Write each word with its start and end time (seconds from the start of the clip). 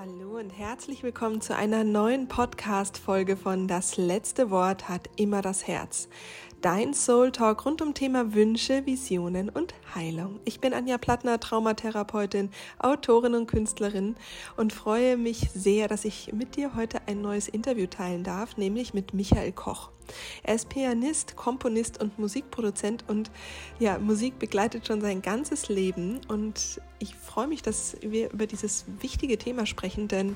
Hallo 0.00 0.38
und 0.38 0.50
herzlich 0.50 1.02
willkommen 1.02 1.40
zu 1.40 1.56
einer 1.56 1.82
neuen 1.82 2.28
Podcast-Folge 2.28 3.36
von 3.36 3.66
Das 3.66 3.96
letzte 3.96 4.48
Wort 4.48 4.88
hat 4.88 5.10
immer 5.16 5.42
das 5.42 5.66
Herz. 5.66 6.08
Dein 6.60 6.92
Soul 6.92 7.30
Talk 7.30 7.66
rund 7.66 7.80
um 7.82 7.94
Thema 7.94 8.34
Wünsche, 8.34 8.84
Visionen 8.84 9.48
und 9.48 9.74
Heilung. 9.94 10.40
Ich 10.44 10.58
bin 10.58 10.74
Anja 10.74 10.98
Plattner, 10.98 11.38
Traumatherapeutin, 11.38 12.50
Autorin 12.80 13.36
und 13.36 13.46
Künstlerin 13.46 14.16
und 14.56 14.72
freue 14.72 15.16
mich 15.16 15.50
sehr, 15.54 15.86
dass 15.86 16.04
ich 16.04 16.32
mit 16.32 16.56
dir 16.56 16.74
heute 16.74 17.06
ein 17.06 17.20
neues 17.20 17.46
Interview 17.46 17.86
teilen 17.86 18.24
darf, 18.24 18.56
nämlich 18.56 18.92
mit 18.92 19.14
Michael 19.14 19.52
Koch. 19.52 19.90
Er 20.42 20.56
ist 20.56 20.68
Pianist, 20.68 21.36
Komponist 21.36 22.02
und 22.02 22.18
Musikproduzent 22.18 23.04
und 23.06 23.30
ja, 23.78 24.00
Musik 24.00 24.40
begleitet 24.40 24.84
schon 24.84 25.00
sein 25.00 25.22
ganzes 25.22 25.68
Leben 25.68 26.20
und 26.26 26.80
ich 26.98 27.14
freue 27.14 27.46
mich, 27.46 27.62
dass 27.62 27.96
wir 28.00 28.32
über 28.32 28.48
dieses 28.48 28.84
wichtige 29.00 29.38
Thema 29.38 29.64
sprechen, 29.64 30.08
denn 30.08 30.34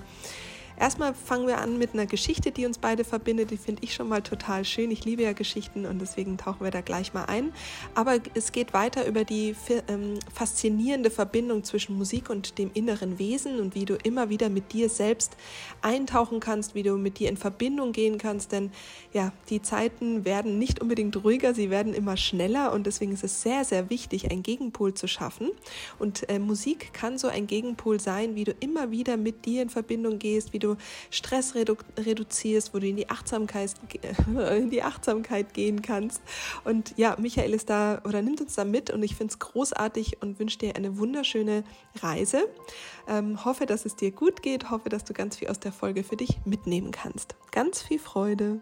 Erstmal 0.79 1.15
fangen 1.15 1.47
wir 1.47 1.59
an 1.59 1.79
mit 1.79 1.95
einer 1.95 2.07
Geschichte, 2.07 2.51
die 2.51 2.67
uns 2.67 2.79
beide 2.79 3.05
verbindet. 3.05 3.51
Die 3.51 3.57
finde 3.57 3.83
ich 3.85 3.95
schon 3.95 4.09
mal 4.09 4.23
total 4.23 4.65
schön. 4.65 4.91
Ich 4.91 5.05
liebe 5.05 5.23
ja 5.23 5.33
Geschichten 5.33 5.87
und 5.87 6.01
deswegen 6.01 6.39
tauchen 6.39 6.65
wir 6.65 6.71
da 6.71 6.81
gleich 6.81 7.15
mal 7.15 7.25
ein. 7.25 7.53
Aber 7.95 8.19
es 8.35 8.53
geht 8.53 8.73
weiter 8.73 9.07
über 9.07 9.25
die 9.25 9.55
ähm, 9.89 10.15
faszinierende 10.33 11.11
Verbindung 11.11 11.65
zwischen 11.65 11.97
Musik 11.97 12.31
und 12.31 12.59
dem 12.59 12.71
inneren 12.75 13.19
Wesen 13.19 13.61
und 13.61 13.75
wie 13.75 13.85
du 13.85 13.95
immer 13.97 14.29
wieder 14.29 14.49
mit 14.49 14.73
dir 14.73 14.89
selbst 14.89 15.37
eintauchen 15.83 16.41
kannst, 16.41 16.75
wie 16.75 16.83
du 16.83 16.97
mit 16.97 17.19
dir 17.19 17.29
in 17.29 17.37
Verbindung 17.37 17.93
gehen 17.93 18.19
kannst. 18.19 18.53
Denn 18.53 18.71
ja, 19.13 19.33
die 19.51 19.63
Zeiten 19.63 20.25
werden 20.25 20.59
nicht 20.59 20.81
unbedingt 20.81 21.23
ruhiger, 21.23 21.55
sie 21.55 21.71
werden 21.71 21.95
immer 21.95 22.17
schneller 22.17 22.73
und 22.73 22.87
deswegen 22.87 23.13
ist 23.13 23.25
es 23.25 23.43
sehr, 23.43 23.65
sehr 23.65 23.91
wichtig, 23.91 24.31
einen 24.31 24.43
Gegenpol 24.43 24.95
zu 24.95 25.07
schaffen. 25.07 25.51
Und 25.99 26.29
äh, 26.29 26.39
Musik 26.39 26.93
kann 26.93 27.19
so 27.19 27.29
ein 27.29 27.47
Gegenpol 27.47 28.01
sein, 28.01 28.35
wie 28.35 28.45
du 28.45 28.53
immer 28.61 28.91
wieder 28.91 29.17
mit 29.17 29.45
dir 29.45 29.63
in 29.63 29.71
Verbindung 29.71 30.19
gehst, 30.19 30.53
wie 30.53 30.59
du 30.63 30.77
Stress 31.11 31.55
redu 31.55 31.77
reduzierst, 31.99 32.75
wo 32.75 32.79
du 32.79 32.87
in 32.87 32.97
die 32.97 33.11
Achtsamkeit, 33.11 33.75
in 34.57 34.71
die 34.71 34.83
Achtsamkeit 34.83 35.55
gehen 35.55 35.83
kannst. 35.83 36.23
Und 36.65 36.95
ja, 36.97 37.17
Michael 37.19 37.55
ist 37.55 37.71
da 37.71 38.01
oder 38.05 38.23
nimmt 38.23 38.41
uns 38.41 38.55
da 38.55 38.65
mit 38.65 38.91
und 38.91 39.03
ich 39.03 39.17
finde 39.17 39.33
es 39.33 39.39
großartig 39.39 40.23
und 40.23 40.39
wünsche 40.39 40.59
dir 40.59 40.77
eine 40.77 40.99
wunderschöne 40.99 41.65
Reise. 42.01 42.49
Ähm, 43.09 43.45
hoffe, 43.45 43.67
dass 43.67 43.85
es 43.85 43.97
dir 43.97 44.11
gut 44.11 44.43
geht, 44.43 44.71
hoffe, 44.71 44.89
dass 44.89 45.05
du 45.05 45.13
ganz 45.13 45.37
viel 45.37 45.49
aus 45.49 45.61
der 45.61 45.73
Folge 45.73 46.05
für 46.05 46.17
dich 46.17 46.41
mitnehmen 46.45 46.91
kannst. 46.91 47.35
Ganz 47.51 47.83
viel 47.83 47.99
Freude. 47.99 48.61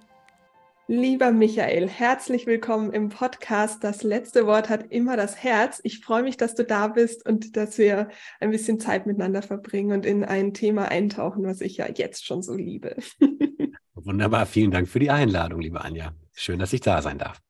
Lieber 0.92 1.30
Michael, 1.30 1.88
herzlich 1.88 2.48
willkommen 2.48 2.92
im 2.92 3.10
Podcast. 3.10 3.84
Das 3.84 4.02
letzte 4.02 4.44
Wort 4.48 4.68
hat 4.68 4.90
immer 4.90 5.16
das 5.16 5.40
Herz. 5.40 5.80
Ich 5.84 6.00
freue 6.00 6.24
mich, 6.24 6.36
dass 6.36 6.56
du 6.56 6.64
da 6.64 6.88
bist 6.88 7.24
und 7.28 7.56
dass 7.56 7.78
wir 7.78 8.08
ein 8.40 8.50
bisschen 8.50 8.80
Zeit 8.80 9.06
miteinander 9.06 9.42
verbringen 9.42 9.92
und 9.92 10.04
in 10.04 10.24
ein 10.24 10.52
Thema 10.52 10.88
eintauchen, 10.88 11.44
was 11.44 11.60
ich 11.60 11.76
ja 11.76 11.86
jetzt 11.88 12.26
schon 12.26 12.42
so 12.42 12.56
liebe. 12.56 12.96
Wunderbar, 13.94 14.46
vielen 14.46 14.72
Dank 14.72 14.88
für 14.88 14.98
die 14.98 15.10
Einladung, 15.10 15.60
liebe 15.60 15.80
Anja. 15.80 16.12
Schön, 16.34 16.58
dass 16.58 16.72
ich 16.72 16.80
da 16.80 17.00
sein 17.02 17.18
darf. 17.18 17.40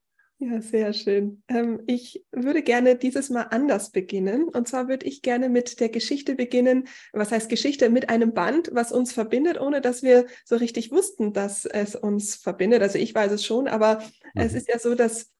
Ja, 0.42 0.62
sehr 0.62 0.94
schön. 0.94 1.42
Ähm, 1.48 1.82
ich 1.86 2.24
würde 2.32 2.62
gerne 2.62 2.96
dieses 2.96 3.28
Mal 3.28 3.42
anders 3.50 3.90
beginnen. 3.90 4.44
Und 4.44 4.68
zwar 4.68 4.88
würde 4.88 5.04
ich 5.04 5.20
gerne 5.20 5.50
mit 5.50 5.80
der 5.80 5.90
Geschichte 5.90 6.34
beginnen. 6.34 6.88
Was 7.12 7.30
heißt 7.30 7.50
Geschichte? 7.50 7.90
Mit 7.90 8.08
einem 8.08 8.32
Band, 8.32 8.70
was 8.72 8.90
uns 8.90 9.12
verbindet, 9.12 9.60
ohne 9.60 9.82
dass 9.82 10.02
wir 10.02 10.24
so 10.46 10.56
richtig 10.56 10.92
wussten, 10.92 11.34
dass 11.34 11.66
es 11.66 11.94
uns 11.94 12.36
verbindet. 12.36 12.80
Also 12.80 12.96
ich 12.96 13.14
weiß 13.14 13.32
es 13.32 13.44
schon, 13.44 13.68
aber 13.68 13.98
mhm. 14.34 14.40
es 14.40 14.54
ist 14.54 14.68
ja 14.68 14.78
so, 14.78 14.94
dass 14.94 15.30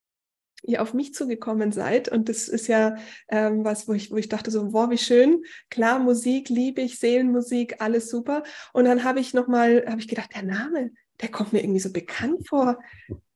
ihr 0.64 0.82
auf 0.82 0.92
mich 0.92 1.14
zugekommen 1.14 1.72
seid. 1.72 2.10
Und 2.10 2.28
das 2.28 2.48
ist 2.48 2.66
ja 2.66 2.96
ähm, 3.30 3.64
was, 3.64 3.88
wo 3.88 3.94
ich, 3.94 4.10
wo 4.10 4.18
ich 4.18 4.28
dachte 4.28 4.50
so, 4.50 4.74
wow, 4.74 4.90
wie 4.90 4.98
schön. 4.98 5.44
Klar, 5.70 5.98
Musik 5.98 6.50
liebe 6.50 6.82
ich, 6.82 6.98
Seelenmusik, 6.98 7.80
alles 7.80 8.10
super. 8.10 8.42
Und 8.74 8.84
dann 8.84 9.02
habe 9.02 9.20
ich 9.20 9.32
nochmal, 9.32 9.82
habe 9.88 10.00
ich 10.00 10.08
gedacht, 10.08 10.34
der 10.34 10.42
Name, 10.42 10.90
der 11.22 11.30
kommt 11.30 11.54
mir 11.54 11.62
irgendwie 11.62 11.80
so 11.80 11.90
bekannt 11.90 12.46
vor 12.46 12.78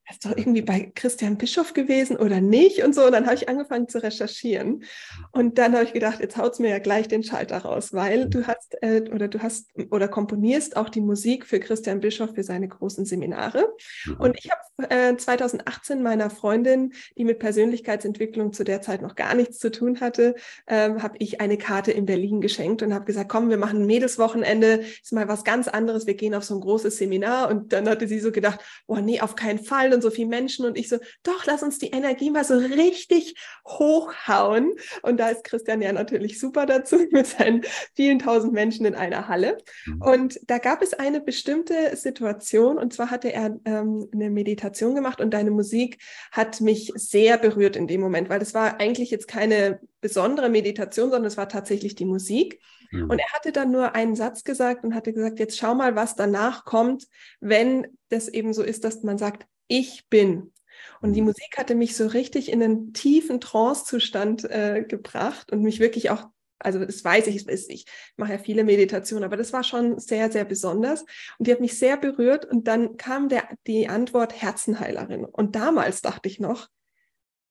das 0.06 0.16
ist 0.16 0.24
doch 0.27 0.36
irgendwie 0.36 0.62
bei 0.62 0.92
Christian 0.94 1.38
Bischof 1.38 1.72
gewesen 1.72 2.16
oder 2.16 2.41
nicht 2.41 2.84
und 2.84 2.94
so. 2.94 3.06
Und 3.06 3.12
dann 3.12 3.25
habe 3.25 3.37
ich 3.37 3.48
angefangen 3.48 3.88
zu 3.88 4.03
recherchieren. 4.03 4.84
Und 5.32 5.56
dann 5.56 5.72
habe 5.72 5.84
ich 5.84 5.94
gedacht, 5.94 6.20
jetzt 6.20 6.37
haut 6.37 6.53
es 6.53 6.59
mir 6.59 6.69
ja 6.69 6.78
gleich 6.78 7.09
den 7.09 7.22
Schalter 7.22 7.59
raus, 7.59 7.94
weil 7.94 8.28
du 8.28 8.47
hast 8.47 8.76
äh, 8.82 9.03
oder 9.12 9.28
du 9.28 9.43
hast 9.43 9.70
oder 9.91 10.09
komponierst 10.09 10.76
auch 10.76 10.91
die 10.91 11.00
Musik 11.00 11.47
für 11.47 11.59
Christian 11.59 12.00
Bischof 12.00 12.34
für 12.34 12.43
seine 12.43 12.69
großen 12.69 13.06
Seminare. 13.06 13.72
Mhm. 14.04 14.16
Und 14.19 14.38
ich 14.38 14.50
habe 14.50 14.91
äh, 14.91 15.16
2018 15.16 16.03
meiner 16.03 16.28
Freundin, 16.28 16.93
die 17.16 17.25
mit 17.25 17.38
Persönlichkeitsentwicklung 17.38 18.53
zu 18.53 18.64
der 18.64 18.82
Zeit 18.82 19.00
noch 19.00 19.14
gar 19.14 19.34
nichts 19.34 19.59
zu 19.59 19.70
tun 19.70 20.00
hatte, 20.00 20.34
äh, 20.66 20.91
habe 20.98 21.16
ich 21.19 21.41
eine 21.41 21.56
Karte 21.56 21.93
in 21.93 22.04
Berlin 22.04 22.43
geschenkt 22.43 22.82
und 22.82 22.93
habe 22.93 23.06
gesagt, 23.06 23.31
komm, 23.31 23.48
wir 23.48 23.56
machen 23.56 23.82
ein 23.82 23.87
Mädelswochenende, 23.87 24.84
ist 25.03 25.12
mal 25.12 25.28
was 25.28 25.44
ganz 25.44 25.66
anderes, 25.66 26.06
wir 26.06 26.14
gehen 26.14 26.34
auf 26.34 26.44
so 26.44 26.54
ein 26.54 26.60
großes 26.60 26.98
Seminar. 26.98 27.48
Und 27.48 27.72
dann 27.72 27.88
hatte 27.88 28.06
sie 28.06 28.20
so 28.20 28.32
gedacht, 28.32 28.60
oh 28.87 28.97
nee, 28.97 29.20
auf 29.20 29.34
keinen 29.34 29.60
Fall 29.60 29.94
und 29.94 30.03
so 30.03 30.10
viele 30.10 30.28
Menschen 30.28 30.66
und 30.66 30.77
ich 30.77 30.88
so, 30.88 30.99
doch, 31.22 31.47
lass 31.47 31.62
uns 31.62 31.78
die 31.78 31.91
Energie 31.91 32.31
mal 32.31 32.44
so 32.44 32.55
richtig 32.56 33.34
hochhauen. 33.66 34.72
Und 35.03 35.19
da 35.19 35.28
ist 35.28 35.44
Christian 35.44 35.81
ja 35.82 35.93
natürlich 35.93 36.38
super 36.38 36.66
dazu 36.66 36.97
mit 37.10 37.27
seinen 37.27 37.65
vielen 37.94 38.19
tausend 38.19 38.53
Menschen 38.53 38.87
in 38.87 38.94
einer 38.94 39.28
Halle. 39.28 39.59
Mhm. 39.87 40.03
Und 40.03 40.41
da 40.47 40.59
gab 40.59 40.82
es 40.82 40.94
eine 40.94 41.21
bestimmte 41.21 41.97
Situation 41.97 42.78
und 42.78 42.93
zwar 42.93 43.10
hatte 43.10 43.32
er 43.32 43.56
ähm, 43.65 44.09
eine 44.12 44.31
Meditation 44.31 44.94
gemacht 44.94 45.21
und 45.21 45.32
deine 45.32 45.50
Musik 45.50 45.99
hat 46.32 46.61
mich 46.61 46.93
sehr 46.94 47.38
berührt 47.38 47.76
in 47.76 47.87
dem 47.87 48.00
Moment, 48.00 48.28
weil 48.28 48.38
das 48.38 48.55
war 48.55 48.81
eigentlich 48.81 49.11
jetzt 49.11 49.28
keine 49.28 49.81
besondere 50.00 50.49
Meditation, 50.49 51.11
sondern 51.11 51.28
es 51.28 51.37
war 51.37 51.49
tatsächlich 51.49 51.94
die 51.94 52.05
Musik. 52.05 52.61
Mhm. 52.91 53.11
Und 53.11 53.19
er 53.19 53.32
hatte 53.32 53.53
dann 53.53 53.71
nur 53.71 53.94
einen 53.94 54.15
Satz 54.15 54.44
gesagt 54.44 54.84
und 54.84 54.94
hatte 54.94 55.12
gesagt, 55.12 55.38
jetzt 55.38 55.59
schau 55.59 55.75
mal, 55.75 55.97
was 55.97 56.15
danach 56.15 56.65
kommt, 56.65 57.06
wenn 57.41 57.87
das 58.09 58.28
eben 58.28 58.53
so 58.53 58.62
ist, 58.62 58.84
dass 58.84 59.03
man 59.03 59.19
sagt, 59.19 59.47
ich 59.69 60.06
bin. 60.08 60.52
Und 61.00 61.12
die 61.12 61.20
mhm. 61.20 61.28
Musik 61.28 61.56
hatte 61.56 61.75
mich 61.75 61.97
so 61.97 62.06
richtig 62.06 62.50
in 62.50 62.62
einen 62.62 62.92
tiefen 62.92 63.41
Trance-Zustand 63.41 64.44
äh, 64.44 64.84
gebracht 64.86 65.52
und 65.52 65.62
mich 65.62 65.80
wirklich 65.80 66.10
auch, 66.10 66.26
also 66.58 66.84
das 66.84 67.04
weiß 67.04 67.26
ich, 67.26 67.47
ich 67.48 67.86
mache 68.16 68.32
ja 68.32 68.38
viele 68.38 68.64
Meditationen, 68.64 69.25
aber 69.25 69.36
das 69.36 69.52
war 69.52 69.64
schon 69.64 69.98
sehr, 69.98 70.30
sehr 70.32 70.44
besonders. 70.44 71.02
Und 71.38 71.47
die 71.47 71.52
hat 71.52 71.60
mich 71.60 71.78
sehr 71.78 71.97
berührt. 71.97 72.44
Und 72.47 72.66
dann 72.69 72.97
kam 72.97 73.28
der, 73.28 73.48
die 73.66 73.88
Antwort 73.88 74.41
Herzenheilerin. 74.41 75.25
Und 75.25 75.56
damals 75.56 76.00
dachte 76.00 76.28
ich 76.28 76.41
noch, 76.41 76.69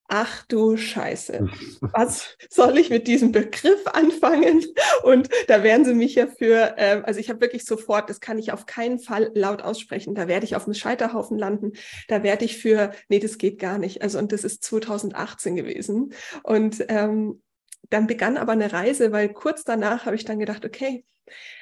ach 0.08 0.44
du 0.46 0.76
Scheiße, 0.76 1.48
was 1.80 2.36
soll 2.50 2.78
ich 2.78 2.90
mit 2.90 3.06
diesem 3.06 3.32
Begriff 3.32 3.86
anfangen? 3.86 4.64
Und 5.02 5.28
da 5.48 5.62
werden 5.62 5.84
sie 5.84 5.94
mich 5.94 6.14
ja 6.14 6.26
für, 6.26 6.76
äh, 6.76 7.02
also 7.04 7.20
ich 7.20 7.30
habe 7.30 7.40
wirklich 7.40 7.64
sofort, 7.64 8.10
das 8.10 8.20
kann 8.20 8.38
ich 8.38 8.52
auf 8.52 8.66
keinen 8.66 8.98
Fall 8.98 9.30
laut 9.34 9.62
aussprechen, 9.62 10.14
da 10.14 10.28
werde 10.28 10.44
ich 10.44 10.56
auf 10.56 10.64
dem 10.64 10.74
Scheiterhaufen 10.74 11.38
landen, 11.38 11.72
da 12.08 12.22
werde 12.22 12.44
ich 12.44 12.58
für, 12.58 12.92
nee, 13.08 13.18
das 13.18 13.38
geht 13.38 13.58
gar 13.58 13.78
nicht. 13.78 14.02
Also 14.02 14.18
und 14.18 14.32
das 14.32 14.44
ist 14.44 14.62
2018 14.64 15.56
gewesen. 15.56 16.12
Und 16.42 16.84
ähm, 16.88 17.42
dann 17.90 18.06
begann 18.06 18.36
aber 18.36 18.52
eine 18.52 18.72
Reise, 18.72 19.12
weil 19.12 19.32
kurz 19.32 19.64
danach 19.64 20.06
habe 20.06 20.16
ich 20.16 20.24
dann 20.24 20.38
gedacht, 20.38 20.64
okay, 20.64 21.04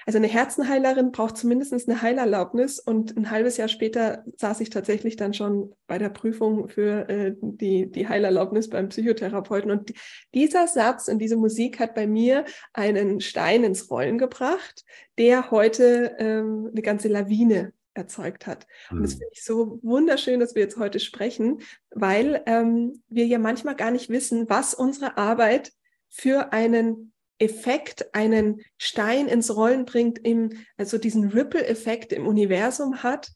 also 0.07 0.19
eine 0.19 0.27
Herzenheilerin 0.27 1.13
braucht 1.13 1.37
zumindest 1.37 1.89
eine 1.89 2.03
Heilerlaubnis 2.03 2.79
und 2.79 3.17
ein 3.17 3.31
halbes 3.31 3.57
Jahr 3.57 3.69
später 3.69 4.25
saß 4.37 4.61
ich 4.61 4.71
tatsächlich 4.71 5.17
dann 5.17 5.35
schon 5.35 5.75
bei 5.87 5.99
der 5.99 6.09
Prüfung 6.09 6.69
für 6.69 7.09
äh, 7.09 7.35
die, 7.41 7.91
die 7.91 8.09
Heilerlaubnis 8.09 8.69
beim 8.69 8.89
Psychotherapeuten. 8.89 9.71
Und 9.71 9.93
dieser 10.35 10.67
Satz 10.67 11.09
und 11.09 11.19
diese 11.19 11.37
Musik 11.37 11.79
hat 11.79 11.95
bei 11.95 12.07
mir 12.07 12.45
einen 12.73 13.21
Stein 13.21 13.65
ins 13.65 13.91
Rollen 13.91 14.19
gebracht, 14.19 14.85
der 15.19 15.51
heute 15.51 16.17
ähm, 16.19 16.69
eine 16.73 16.83
ganze 16.83 17.09
Lawine 17.09 17.73
erzeugt 17.95 18.47
hat. 18.47 18.67
Mhm. 18.91 18.97
Und 18.97 19.03
das 19.05 19.13
hm. 19.13 19.19
finde 19.19 19.33
ich 19.35 19.45
so 19.45 19.79
wunderschön, 19.83 20.41
dass 20.41 20.55
wir 20.55 20.63
jetzt 20.63 20.79
heute 20.79 20.99
sprechen, 20.99 21.61
weil 21.91 22.43
ähm, 22.47 23.03
wir 23.09 23.27
ja 23.27 23.39
manchmal 23.39 23.77
gar 23.77 23.91
nicht 23.91 24.09
wissen, 24.09 24.49
was 24.49 24.75
unsere 24.75 25.17
Arbeit 25.19 25.73
für 26.09 26.53
einen 26.53 27.12
Effekt 27.39 28.15
einen 28.15 28.61
Stein 28.79 29.29
ins 29.29 29.55
Rollen 29.55 29.85
bringt, 29.85 30.19
im, 30.19 30.51
also 30.77 30.99
diesen 30.99 31.29
Ripple-Effekt 31.29 32.13
im 32.13 32.27
Universum 32.27 33.03
hat. 33.03 33.33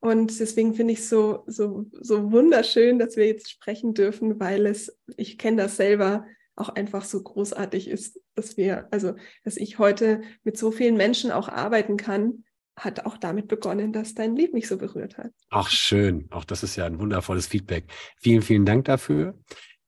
Und 0.00 0.38
deswegen 0.40 0.74
finde 0.74 0.94
ich 0.94 1.00
es 1.00 1.08
so, 1.08 1.44
so, 1.46 1.86
so 1.92 2.32
wunderschön, 2.32 2.98
dass 2.98 3.16
wir 3.16 3.26
jetzt 3.26 3.50
sprechen 3.50 3.94
dürfen, 3.94 4.40
weil 4.40 4.66
es, 4.66 4.98
ich 5.16 5.38
kenne 5.38 5.58
das 5.58 5.76
selber, 5.76 6.24
auch 6.56 6.68
einfach 6.70 7.04
so 7.04 7.22
großartig 7.22 7.88
ist, 7.88 8.20
dass 8.34 8.56
wir, 8.56 8.88
also, 8.90 9.14
dass 9.44 9.56
ich 9.56 9.78
heute 9.78 10.22
mit 10.44 10.58
so 10.58 10.70
vielen 10.70 10.96
Menschen 10.96 11.30
auch 11.30 11.48
arbeiten 11.48 11.96
kann, 11.96 12.44
hat 12.76 13.04
auch 13.06 13.16
damit 13.16 13.48
begonnen, 13.48 13.92
dass 13.92 14.14
dein 14.14 14.36
Lied 14.36 14.54
mich 14.54 14.68
so 14.68 14.78
berührt 14.78 15.18
hat. 15.18 15.32
Ach, 15.50 15.68
schön. 15.68 16.26
Auch 16.30 16.44
das 16.44 16.62
ist 16.62 16.76
ja 16.76 16.86
ein 16.86 16.98
wundervolles 16.98 17.46
Feedback. 17.46 17.84
Vielen, 18.20 18.42
vielen 18.42 18.64
Dank 18.64 18.86
dafür. 18.86 19.38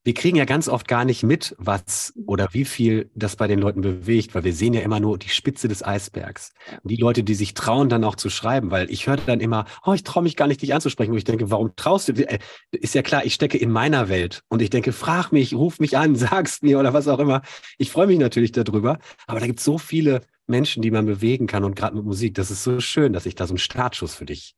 Wir 0.05 0.15
kriegen 0.15 0.37
ja 0.37 0.45
ganz 0.45 0.69
oft 0.69 0.89
gar 0.89 1.05
nicht 1.05 1.23
mit, 1.23 1.55
was 1.59 2.13
oder 2.27 2.49
wie 2.53 2.65
viel 2.65 3.11
das 3.15 3.37
bei 3.37 3.47
den 3.47 3.61
Leuten 3.61 3.83
bewegt, 3.83 4.35
weil 4.35 4.43
wir 4.43 4.53
sehen 4.53 4.75
ja 4.75 4.81
immer 4.81 4.99
nur 4.99 5.17
die 5.17 5.29
Spitze 5.29 5.69
des 5.69 5.85
Eisbergs. 5.85 6.53
Und 6.83 6.91
die 6.91 6.97
Leute, 6.97 7.23
die 7.23 7.35
sich 7.35 7.55
trauen, 7.55 7.89
dann 7.89 8.03
auch 8.03 8.17
zu 8.17 8.29
schreiben, 8.29 8.73
weil 8.73 8.91
ich 8.91 9.07
höre 9.07 9.19
dann 9.19 9.39
immer, 9.39 9.65
oh, 9.85 9.93
ich 9.93 10.03
traue 10.03 10.25
mich 10.25 10.37
gar 10.37 10.49
nicht, 10.49 10.61
dich 10.61 10.75
anzusprechen, 10.75 11.13
wo 11.13 11.17
ich 11.17 11.25
denke, 11.25 11.51
warum 11.51 11.77
traust 11.77 12.09
du? 12.09 12.13
Äh, 12.15 12.41
ist 12.73 12.95
ja 12.95 13.03
klar, 13.03 13.25
ich 13.25 13.35
stecke 13.35 13.59
in 13.59 13.71
meiner 13.71 14.09
Welt 14.09 14.43
und 14.49 14.61
ich 14.61 14.71
denke, 14.71 14.93
frag 14.93 15.31
mich, 15.31 15.55
ruf 15.55 15.79
mich 15.79 15.97
an, 15.97 16.17
sag's 16.17 16.63
mir 16.63 16.81
oder 16.81 16.93
was 16.93 17.07
auch 17.07 17.21
immer. 17.21 17.43
Ich 17.79 17.91
freue 17.93 18.09
mich 18.09 18.19
natürlich 18.19 18.51
darüber, 18.51 18.99
aber 19.29 19.39
da 19.39 19.47
gibt 19.47 19.61
es 19.61 19.65
so 19.65 19.79
viele 19.79 20.23
Menschen, 20.49 20.83
die 20.83 20.91
man 20.91 21.07
bewegen 21.07 21.47
kann 21.47 21.63
und 21.63 21.77
gerade 21.77 21.95
mit 21.95 22.05
Musik, 22.05 22.35
das 22.35 22.51
ist 22.51 22.65
so 22.65 22.81
schön, 22.81 23.13
dass 23.13 23.27
ich 23.27 23.37
da 23.37 23.47
so 23.47 23.53
einen 23.53 23.59
Startschuss 23.59 24.15
für 24.15 24.27
dich 24.27 24.57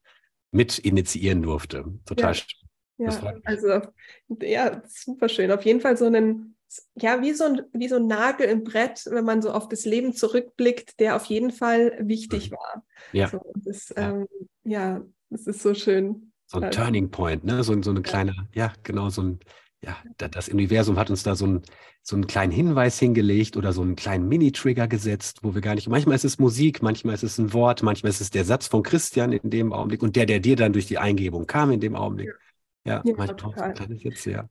mit 0.50 0.78
initiieren 0.78 1.42
durfte. 1.42 1.84
Total 2.06 2.30
ja. 2.30 2.34
schön. 2.34 2.63
Ja, 2.98 3.34
also 3.44 3.80
ja, 4.40 4.82
super 4.86 5.28
schön. 5.28 5.50
Auf 5.50 5.64
jeden 5.64 5.80
Fall 5.80 5.96
so 5.96 6.06
einen, 6.06 6.56
ja, 6.94 7.20
wie 7.22 7.32
so, 7.32 7.44
ein, 7.44 7.62
wie 7.72 7.88
so 7.88 7.96
ein 7.96 8.06
Nagel 8.06 8.48
im 8.48 8.64
Brett, 8.64 9.04
wenn 9.10 9.24
man 9.24 9.42
so 9.42 9.50
auf 9.50 9.68
das 9.68 9.84
Leben 9.84 10.14
zurückblickt, 10.14 11.00
der 11.00 11.16
auf 11.16 11.24
jeden 11.26 11.50
Fall 11.50 11.98
wichtig 12.00 12.50
mhm. 12.50 12.54
war. 12.54 12.84
Ja. 13.12 13.28
So, 13.28 13.40
das, 13.56 13.92
ja. 13.96 14.10
Ähm, 14.10 14.28
ja, 14.64 15.02
das 15.30 15.46
ist 15.46 15.62
so 15.62 15.74
schön. 15.74 16.32
So 16.46 16.60
ein 16.60 16.70
Turning 16.70 17.10
Point, 17.10 17.44
ne? 17.44 17.64
So, 17.64 17.80
so 17.82 17.90
eine 17.90 18.02
kleine, 18.02 18.34
ja, 18.54 18.72
genau, 18.82 19.08
so 19.08 19.22
ein, 19.22 19.40
ja, 19.82 19.96
das 20.16 20.48
Universum 20.48 20.98
hat 20.98 21.10
uns 21.10 21.22
da 21.22 21.34
so, 21.34 21.46
ein, 21.46 21.62
so 22.02 22.16
einen 22.16 22.26
kleinen 22.26 22.52
Hinweis 22.52 22.98
hingelegt 22.98 23.56
oder 23.56 23.72
so 23.72 23.82
einen 23.82 23.96
kleinen 23.96 24.28
Mini-Trigger 24.28 24.86
gesetzt, 24.86 25.40
wo 25.42 25.54
wir 25.54 25.62
gar 25.62 25.74
nicht, 25.74 25.88
manchmal 25.88 26.16
ist 26.16 26.24
es 26.24 26.38
Musik, 26.38 26.82
manchmal 26.82 27.14
ist 27.14 27.24
es 27.24 27.38
ein 27.38 27.52
Wort, 27.52 27.82
manchmal 27.82 28.10
ist 28.10 28.20
es 28.20 28.30
der 28.30 28.44
Satz 28.44 28.66
von 28.66 28.82
Christian 28.82 29.32
in 29.32 29.50
dem 29.50 29.72
Augenblick 29.72 30.02
und 30.02 30.16
der, 30.16 30.26
der 30.26 30.40
dir 30.40 30.56
dann 30.56 30.72
durch 30.72 30.86
die 30.86 30.98
Eingebung 30.98 31.46
kam 31.46 31.70
in 31.72 31.80
dem 31.80 31.96
Augenblick. 31.96 32.28
Ja. 32.28 32.34
Ja, 32.84 33.02
ja 33.04 33.14
manchmal 33.16 33.62
ein 33.62 33.74
kleines 33.74 34.02
Jetzt, 34.02 34.26
ja. 34.26 34.48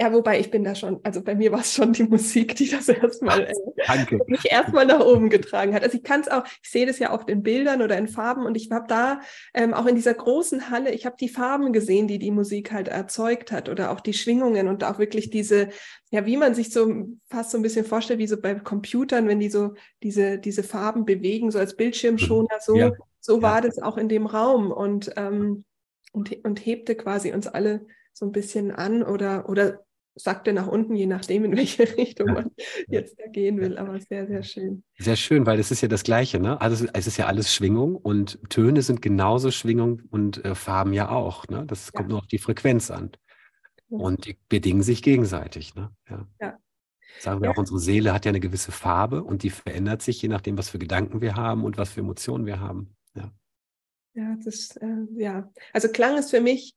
Ja, 0.00 0.12
wobei 0.12 0.38
ich 0.38 0.52
bin 0.52 0.62
da 0.62 0.76
schon, 0.76 1.00
also 1.02 1.24
bei 1.24 1.34
mir 1.34 1.50
war 1.50 1.58
es 1.58 1.74
schon 1.74 1.92
die 1.92 2.04
Musik, 2.04 2.54
die 2.54 2.70
das 2.70 2.88
erstmal 2.88 3.48
äh, 3.48 4.16
mich 4.28 4.48
erstmal 4.48 4.86
nach 4.86 5.00
oben 5.00 5.28
getragen 5.28 5.74
hat. 5.74 5.82
Also 5.82 5.96
ich 5.96 6.04
kann 6.04 6.20
es 6.20 6.28
auch, 6.28 6.44
ich 6.62 6.70
sehe 6.70 6.86
das 6.86 7.00
ja 7.00 7.12
oft 7.12 7.28
in 7.28 7.42
Bildern 7.42 7.82
oder 7.82 7.98
in 7.98 8.06
Farben 8.06 8.46
und 8.46 8.56
ich 8.56 8.70
habe 8.70 8.86
da 8.86 9.20
ähm, 9.54 9.74
auch 9.74 9.86
in 9.86 9.96
dieser 9.96 10.14
großen 10.14 10.70
Halle, 10.70 10.92
ich 10.92 11.04
habe 11.04 11.16
die 11.18 11.28
Farben 11.28 11.72
gesehen, 11.72 12.06
die 12.06 12.20
die 12.20 12.30
Musik 12.30 12.70
halt 12.70 12.86
erzeugt 12.86 13.50
hat 13.50 13.68
oder 13.68 13.90
auch 13.90 14.00
die 14.00 14.12
Schwingungen 14.12 14.68
und 14.68 14.84
auch 14.84 15.00
wirklich 15.00 15.30
diese, 15.30 15.70
ja, 16.10 16.24
wie 16.24 16.36
man 16.36 16.54
sich 16.54 16.70
so 16.72 17.08
fast 17.28 17.50
so 17.50 17.58
ein 17.58 17.62
bisschen 17.62 17.84
vorstellt, 17.84 18.20
wie 18.20 18.28
so 18.28 18.40
bei 18.40 18.54
Computern, 18.54 19.26
wenn 19.26 19.40
die 19.40 19.50
so 19.50 19.74
diese, 20.04 20.38
diese 20.38 20.62
Farben 20.62 21.06
bewegen, 21.06 21.50
so 21.50 21.58
als 21.58 21.74
Bildschirmschoner, 21.74 22.60
so, 22.60 22.76
ja. 22.76 22.92
so 23.18 23.42
war 23.42 23.56
ja. 23.56 23.60
das 23.62 23.82
auch 23.82 23.96
in 23.96 24.08
dem 24.08 24.26
Raum 24.26 24.70
und 24.70 25.10
ähm, 25.16 25.64
und, 26.12 26.44
und 26.44 26.64
hebte 26.64 26.94
quasi 26.94 27.32
uns 27.32 27.46
alle 27.46 27.86
so 28.12 28.26
ein 28.26 28.32
bisschen 28.32 28.70
an 28.70 29.02
oder, 29.02 29.48
oder 29.48 29.84
sagte 30.18 30.52
nach 30.52 30.66
unten, 30.66 30.94
je 30.94 31.06
nachdem, 31.06 31.44
in 31.44 31.56
welche 31.56 31.82
Richtung 31.96 32.32
man 32.32 32.50
jetzt 32.88 33.18
da 33.18 33.26
gehen 33.26 33.60
will. 33.60 33.78
Aber 33.78 34.00
sehr, 34.00 34.26
sehr 34.26 34.42
schön. 34.42 34.82
Sehr 34.98 35.16
schön, 35.16 35.46
weil 35.46 35.58
es 35.58 35.70
ist 35.70 35.80
ja 35.80 35.88
das 35.88 36.02
Gleiche, 36.02 36.40
ne? 36.40 36.60
Also 36.60 36.86
es 36.92 37.06
ist 37.06 37.16
ja 37.16 37.26
alles 37.26 37.54
Schwingung 37.54 37.96
und 37.96 38.38
Töne 38.50 38.82
sind 38.82 39.02
genauso 39.02 39.50
Schwingung 39.50 40.02
und 40.10 40.44
äh, 40.44 40.54
Farben 40.54 40.92
ja 40.92 41.08
auch. 41.10 41.46
Ne? 41.48 41.64
Das 41.66 41.86
ja. 41.86 41.92
kommt 41.92 42.08
nur 42.10 42.18
auf 42.18 42.26
die 42.26 42.38
Frequenz 42.38 42.90
an. 42.90 43.12
Und 43.90 44.26
die 44.26 44.36
bedingen 44.48 44.82
sich 44.82 45.02
gegenseitig. 45.02 45.74
Ne? 45.74 45.90
Ja. 46.10 46.28
ja. 46.40 46.58
Sagen 47.20 47.40
wir 47.40 47.50
auch, 47.50 47.56
unsere 47.56 47.78
Seele 47.78 48.12
hat 48.12 48.26
ja 48.26 48.30
eine 48.30 48.40
gewisse 48.40 48.70
Farbe 48.70 49.24
und 49.24 49.42
die 49.42 49.50
verändert 49.50 50.02
sich, 50.02 50.20
je 50.20 50.28
nachdem, 50.28 50.58
was 50.58 50.68
für 50.68 50.78
Gedanken 50.78 51.20
wir 51.20 51.36
haben 51.36 51.64
und 51.64 51.78
was 51.78 51.90
für 51.90 52.00
Emotionen 52.00 52.44
wir 52.44 52.60
haben. 52.60 52.94
Ja. 53.14 53.32
Ja, 54.18 54.36
das, 54.42 54.76
äh, 54.78 55.06
ja. 55.14 55.48
Also 55.72 55.88
Klang 55.88 56.18
ist 56.18 56.30
für 56.30 56.40
mich 56.40 56.74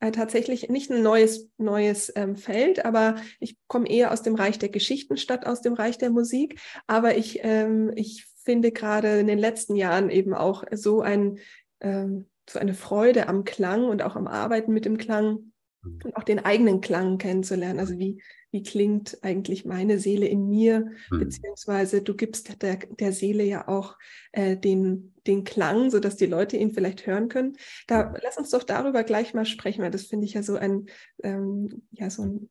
äh, 0.00 0.10
tatsächlich 0.10 0.70
nicht 0.70 0.90
ein 0.90 1.02
neues, 1.02 1.48
neues 1.56 2.12
ähm, 2.16 2.34
Feld, 2.34 2.84
aber 2.84 3.14
ich 3.38 3.56
komme 3.68 3.88
eher 3.88 4.10
aus 4.10 4.22
dem 4.22 4.34
Reich 4.34 4.58
der 4.58 4.70
Geschichten 4.70 5.16
statt 5.16 5.46
aus 5.46 5.60
dem 5.60 5.74
Reich 5.74 5.98
der 5.98 6.10
Musik. 6.10 6.60
Aber 6.88 7.16
ich, 7.16 7.44
ähm, 7.44 7.92
ich 7.94 8.26
finde 8.42 8.72
gerade 8.72 9.20
in 9.20 9.28
den 9.28 9.38
letzten 9.38 9.76
Jahren 9.76 10.10
eben 10.10 10.34
auch 10.34 10.64
so, 10.72 11.00
ein, 11.00 11.38
ähm, 11.80 12.28
so 12.48 12.58
eine 12.58 12.74
Freude 12.74 13.28
am 13.28 13.44
Klang 13.44 13.84
und 13.84 14.02
auch 14.02 14.16
am 14.16 14.26
Arbeiten 14.26 14.72
mit 14.72 14.84
dem 14.84 14.98
Klang. 14.98 15.52
Und 15.82 16.16
auch 16.16 16.24
den 16.24 16.40
eigenen 16.40 16.80
Klang 16.80 17.18
kennenzulernen. 17.18 17.80
Also 17.80 17.98
wie, 17.98 18.22
wie 18.50 18.62
klingt 18.62 19.18
eigentlich 19.22 19.64
meine 19.64 19.98
Seele 19.98 20.26
in 20.26 20.48
mir, 20.48 20.90
mhm. 21.10 21.18
beziehungsweise 21.20 22.02
du 22.02 22.14
gibst 22.14 22.62
der, 22.62 22.76
der 22.76 23.12
Seele 23.12 23.44
ja 23.44 23.68
auch 23.68 23.96
äh, 24.32 24.56
den, 24.56 25.14
den 25.26 25.44
Klang, 25.44 25.90
sodass 25.90 26.16
die 26.16 26.26
Leute 26.26 26.56
ihn 26.56 26.72
vielleicht 26.72 27.06
hören 27.06 27.28
können. 27.28 27.56
Da 27.86 28.12
lass 28.22 28.36
uns 28.36 28.50
doch 28.50 28.62
darüber 28.62 29.04
gleich 29.04 29.32
mal 29.32 29.46
sprechen, 29.46 29.82
weil 29.82 29.90
das 29.90 30.06
finde 30.06 30.26
ich 30.26 30.34
ja 30.34 30.42
so 30.42 30.56
ein, 30.56 30.86
ähm, 31.22 31.82
ja, 31.92 32.10
so 32.10 32.22
ein 32.22 32.50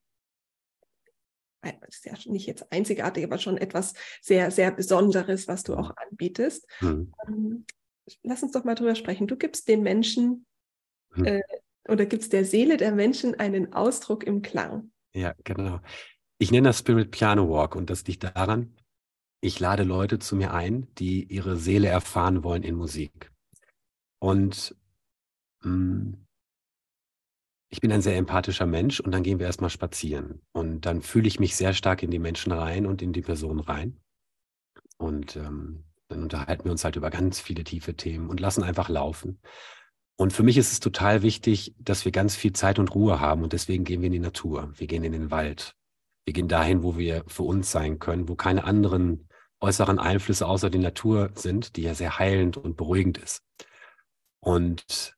das 1.62 1.98
ist 1.98 2.06
ja 2.06 2.14
nicht 2.32 2.48
jetzt 2.48 2.72
einzigartig, 2.72 3.26
aber 3.26 3.38
schon 3.38 3.58
etwas 3.58 3.94
sehr, 4.22 4.50
sehr 4.50 4.72
Besonderes, 4.72 5.50
was 5.50 5.64
du 5.64 5.76
auch 5.76 5.92
anbietest. 5.98 6.66
Mhm. 6.80 7.14
Ähm, 7.28 7.66
lass 8.24 8.44
uns 8.44 8.54
doch 8.54 8.64
mal 8.64 8.76
drüber 8.76 8.96
sprechen. 8.96 9.28
Du 9.28 9.36
gibst 9.36 9.68
den 9.68 9.84
Menschen 9.84 10.46
mhm. 11.16 11.26
äh, 11.26 11.42
oder 11.90 12.06
gibst 12.06 12.34
der 12.34 12.46
Seele 12.46 12.78
der 12.78 12.94
Menschen 12.94 13.40
einen 13.40 13.74
Ausdruck 13.74 14.24
im 14.24 14.42
Klang. 14.42 14.92
Ja, 15.14 15.34
genau. 15.44 15.80
Ich 16.38 16.52
nenne 16.52 16.70
das 16.70 16.80
Spirit 16.80 17.12
Piano 17.12 17.50
Walk 17.50 17.76
und 17.76 17.90
das 17.90 18.06
liegt 18.06 18.24
daran, 18.24 18.76
ich 19.42 19.60
lade 19.60 19.84
Leute 19.84 20.20
zu 20.20 20.36
mir 20.36 20.54
ein, 20.54 20.88
die 20.96 21.24
ihre 21.24 21.58
Seele 21.58 21.88
erfahren 21.88 22.44
wollen 22.44 22.64
in 22.64 22.76
Musik. 22.76 23.32
Und 24.20 24.76
mh, 25.64 25.72
hm, 25.72 26.26
ich 27.72 27.82
bin 27.82 27.92
ein 27.92 28.02
sehr 28.02 28.18
empathischer 28.18 28.66
Mensch 28.66 29.00
und 29.00 29.12
dann 29.12 29.22
gehen 29.22 29.40
wir 29.40 29.46
erstmal 29.46 29.70
spazieren. 29.70 30.42
Und 30.52 30.82
dann 30.88 31.02
fühle 31.02 31.28
ich 31.28 31.40
mich 31.40 31.56
sehr 31.56 31.74
stark 31.74 32.02
in 32.02 32.10
die 32.10 32.20
Menschen 32.20 32.52
rein 32.52 32.88
und 32.88 33.02
in 33.02 33.14
die 33.14 33.22
Person 33.22 33.60
rein. 33.60 34.00
Und 34.98 35.36
ähm, 35.36 35.84
dann 36.08 36.24
unterhalten 36.24 36.66
wir 36.66 36.72
uns 36.72 36.84
halt 36.84 36.96
über 36.96 37.12
ganz 37.12 37.40
viele 37.40 37.64
tiefe 37.64 37.96
Themen 37.96 38.30
und 38.30 38.40
lassen 38.40 38.64
einfach 38.64 38.90
laufen. 38.90 39.40
Und 40.20 40.34
für 40.34 40.44
mich 40.44 40.58
ist 40.58 40.74
es 40.74 40.82
total 40.82 41.22
wichtig, 41.22 41.74
dass 41.80 42.04
wir 42.04 42.12
ganz 42.12 42.36
viel 42.36 42.52
Zeit 42.52 42.78
und 42.78 42.94
Ruhe 42.94 43.22
haben 43.22 43.42
und 43.42 43.54
deswegen 43.54 43.86
gehen 43.86 44.02
wir 44.02 44.08
in 44.08 44.12
die 44.12 44.20
Natur, 44.20 44.70
wir 44.76 44.86
gehen 44.86 45.06
in 45.06 45.14
den 45.14 45.32
Wald, 45.32 45.78
wir 46.26 46.34
gehen 46.34 46.50
dahin, 46.50 46.84
wo 46.84 46.98
wir 46.98 47.24
für 47.28 47.44
uns 47.44 47.72
sein 47.72 48.00
können, 48.00 48.28
wo 48.28 48.36
keine 48.36 48.66
anderen 48.66 49.30
äußeren 49.62 49.98
Einflüsse 49.98 50.46
außer 50.46 50.70
die 50.70 50.78
Natur 50.78 51.32
sind, 51.36 51.78
die 51.78 51.84
ja 51.84 51.94
sehr 51.94 52.20
heilend 52.20 52.58
und 52.58 52.76
beruhigend 52.76 53.18
ist. 53.18 53.44
Und 54.42 55.16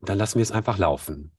dann 0.00 0.18
lassen 0.18 0.36
wir 0.36 0.44
es 0.44 0.52
einfach 0.52 0.78
laufen. 0.78 1.32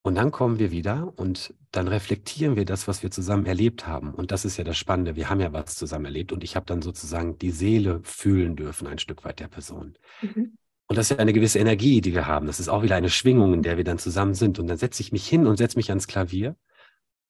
Und 0.00 0.14
dann 0.14 0.30
kommen 0.30 0.58
wir 0.58 0.70
wieder 0.70 1.12
und 1.16 1.52
dann 1.72 1.88
reflektieren 1.88 2.56
wir 2.56 2.64
das, 2.64 2.88
was 2.88 3.02
wir 3.02 3.10
zusammen 3.10 3.44
erlebt 3.44 3.86
haben. 3.86 4.14
Und 4.14 4.30
das 4.30 4.46
ist 4.46 4.56
ja 4.56 4.64
das 4.64 4.78
Spannende. 4.78 5.14
Wir 5.14 5.28
haben 5.28 5.40
ja 5.40 5.52
was 5.52 5.76
zusammen 5.76 6.06
erlebt 6.06 6.32
und 6.32 6.42
ich 6.42 6.56
habe 6.56 6.64
dann 6.64 6.80
sozusagen 6.80 7.36
die 7.36 7.50
Seele 7.50 8.00
fühlen 8.02 8.56
dürfen, 8.56 8.86
ein 8.86 8.98
Stück 8.98 9.26
weit 9.26 9.40
der 9.40 9.48
Person. 9.48 9.98
Mhm. 10.22 10.56
Und 10.90 10.96
das 10.96 11.08
ist 11.08 11.10
ja 11.10 11.18
eine 11.18 11.32
gewisse 11.32 11.60
Energie, 11.60 12.00
die 12.00 12.14
wir 12.14 12.26
haben. 12.26 12.48
Das 12.48 12.58
ist 12.58 12.68
auch 12.68 12.82
wieder 12.82 12.96
eine 12.96 13.10
Schwingung, 13.10 13.54
in 13.54 13.62
der 13.62 13.76
wir 13.76 13.84
dann 13.84 14.00
zusammen 14.00 14.34
sind. 14.34 14.58
Und 14.58 14.66
dann 14.66 14.76
setze 14.76 15.00
ich 15.02 15.12
mich 15.12 15.24
hin 15.24 15.46
und 15.46 15.56
setze 15.56 15.78
mich 15.78 15.88
ans 15.90 16.08
Klavier 16.08 16.56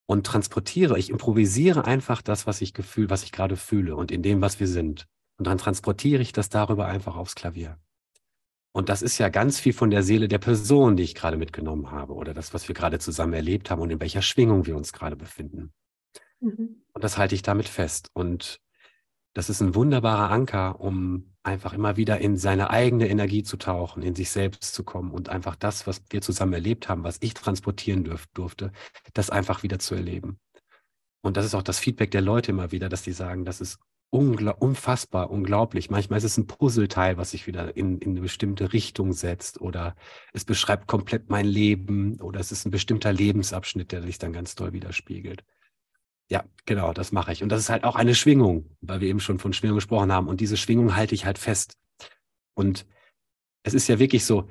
und 0.06 0.26
transportiere. 0.26 0.98
Ich 0.98 1.10
improvisiere 1.10 1.84
einfach 1.84 2.22
das, 2.22 2.46
was 2.46 2.62
ich 2.62 2.72
gefühl, 2.72 3.10
was 3.10 3.22
ich 3.22 3.32
gerade 3.32 3.58
fühle 3.58 3.96
und 3.96 4.10
in 4.10 4.22
dem, 4.22 4.40
was 4.40 4.60
wir 4.60 4.66
sind. 4.66 5.08
Und 5.36 5.46
dann 5.46 5.58
transportiere 5.58 6.22
ich 6.22 6.32
das 6.32 6.48
darüber 6.48 6.86
einfach 6.86 7.16
aufs 7.16 7.34
Klavier. 7.34 7.76
Und 8.72 8.88
das 8.88 9.02
ist 9.02 9.18
ja 9.18 9.28
ganz 9.28 9.60
viel 9.60 9.74
von 9.74 9.90
der 9.90 10.04
Seele 10.04 10.26
der 10.26 10.38
Person, 10.38 10.96
die 10.96 11.02
ich 11.02 11.14
gerade 11.14 11.36
mitgenommen 11.36 11.90
habe 11.90 12.14
oder 12.14 12.32
das, 12.32 12.54
was 12.54 12.66
wir 12.66 12.74
gerade 12.74 12.98
zusammen 12.98 13.34
erlebt 13.34 13.70
haben 13.70 13.82
und 13.82 13.90
in 13.90 14.00
welcher 14.00 14.22
Schwingung 14.22 14.64
wir 14.64 14.74
uns 14.74 14.94
gerade 14.94 15.16
befinden. 15.16 15.74
Mhm. 16.40 16.80
Und 16.94 17.04
das 17.04 17.18
halte 17.18 17.34
ich 17.34 17.42
damit 17.42 17.68
fest. 17.68 18.08
Und 18.14 18.58
das 19.32 19.48
ist 19.48 19.60
ein 19.60 19.74
wunderbarer 19.74 20.30
Anker, 20.30 20.80
um 20.80 21.32
einfach 21.42 21.72
immer 21.72 21.96
wieder 21.96 22.18
in 22.18 22.36
seine 22.36 22.70
eigene 22.70 23.08
Energie 23.08 23.42
zu 23.42 23.56
tauchen, 23.56 24.02
in 24.02 24.14
sich 24.14 24.30
selbst 24.30 24.74
zu 24.74 24.84
kommen 24.84 25.12
und 25.12 25.28
einfach 25.28 25.56
das, 25.56 25.86
was 25.86 26.02
wir 26.10 26.20
zusammen 26.20 26.52
erlebt 26.52 26.88
haben, 26.88 27.04
was 27.04 27.18
ich 27.20 27.34
transportieren 27.34 28.04
dürf, 28.04 28.26
durfte, 28.34 28.72
das 29.14 29.30
einfach 29.30 29.62
wieder 29.62 29.78
zu 29.78 29.94
erleben. 29.94 30.38
Und 31.22 31.36
das 31.36 31.46
ist 31.46 31.54
auch 31.54 31.62
das 31.62 31.78
Feedback 31.78 32.10
der 32.10 32.22
Leute 32.22 32.50
immer 32.50 32.72
wieder, 32.72 32.88
dass 32.88 33.02
die 33.02 33.12
sagen, 33.12 33.44
das 33.44 33.60
ist 33.60 33.78
unfassbar, 34.10 35.30
unglaublich. 35.30 35.88
Manchmal 35.88 36.18
ist 36.18 36.24
es 36.24 36.36
ein 36.36 36.48
Puzzleteil, 36.48 37.16
was 37.16 37.30
sich 37.30 37.46
wieder 37.46 37.76
in, 37.76 37.98
in 37.98 38.10
eine 38.10 38.22
bestimmte 38.22 38.72
Richtung 38.72 39.12
setzt 39.12 39.60
oder 39.60 39.94
es 40.32 40.44
beschreibt 40.44 40.88
komplett 40.88 41.30
mein 41.30 41.46
Leben 41.46 42.20
oder 42.20 42.40
es 42.40 42.50
ist 42.50 42.66
ein 42.66 42.72
bestimmter 42.72 43.12
Lebensabschnitt, 43.12 43.92
der 43.92 44.02
sich 44.02 44.18
dann 44.18 44.32
ganz 44.32 44.56
doll 44.56 44.72
widerspiegelt. 44.72 45.44
Ja, 46.30 46.44
genau, 46.64 46.92
das 46.92 47.10
mache 47.10 47.32
ich. 47.32 47.42
Und 47.42 47.48
das 47.48 47.60
ist 47.60 47.70
halt 47.70 47.84
auch 47.84 47.96
eine 47.96 48.14
Schwingung, 48.14 48.76
weil 48.80 49.00
wir 49.00 49.08
eben 49.08 49.20
schon 49.20 49.38
von 49.38 49.52
Schwingung 49.52 49.76
gesprochen 49.76 50.12
haben. 50.12 50.28
Und 50.28 50.40
diese 50.40 50.56
Schwingung 50.56 50.94
halte 50.94 51.14
ich 51.14 51.24
halt 51.24 51.38
fest. 51.38 51.76
Und 52.54 52.86
es 53.64 53.74
ist 53.74 53.88
ja 53.88 53.98
wirklich 53.98 54.24
so, 54.24 54.48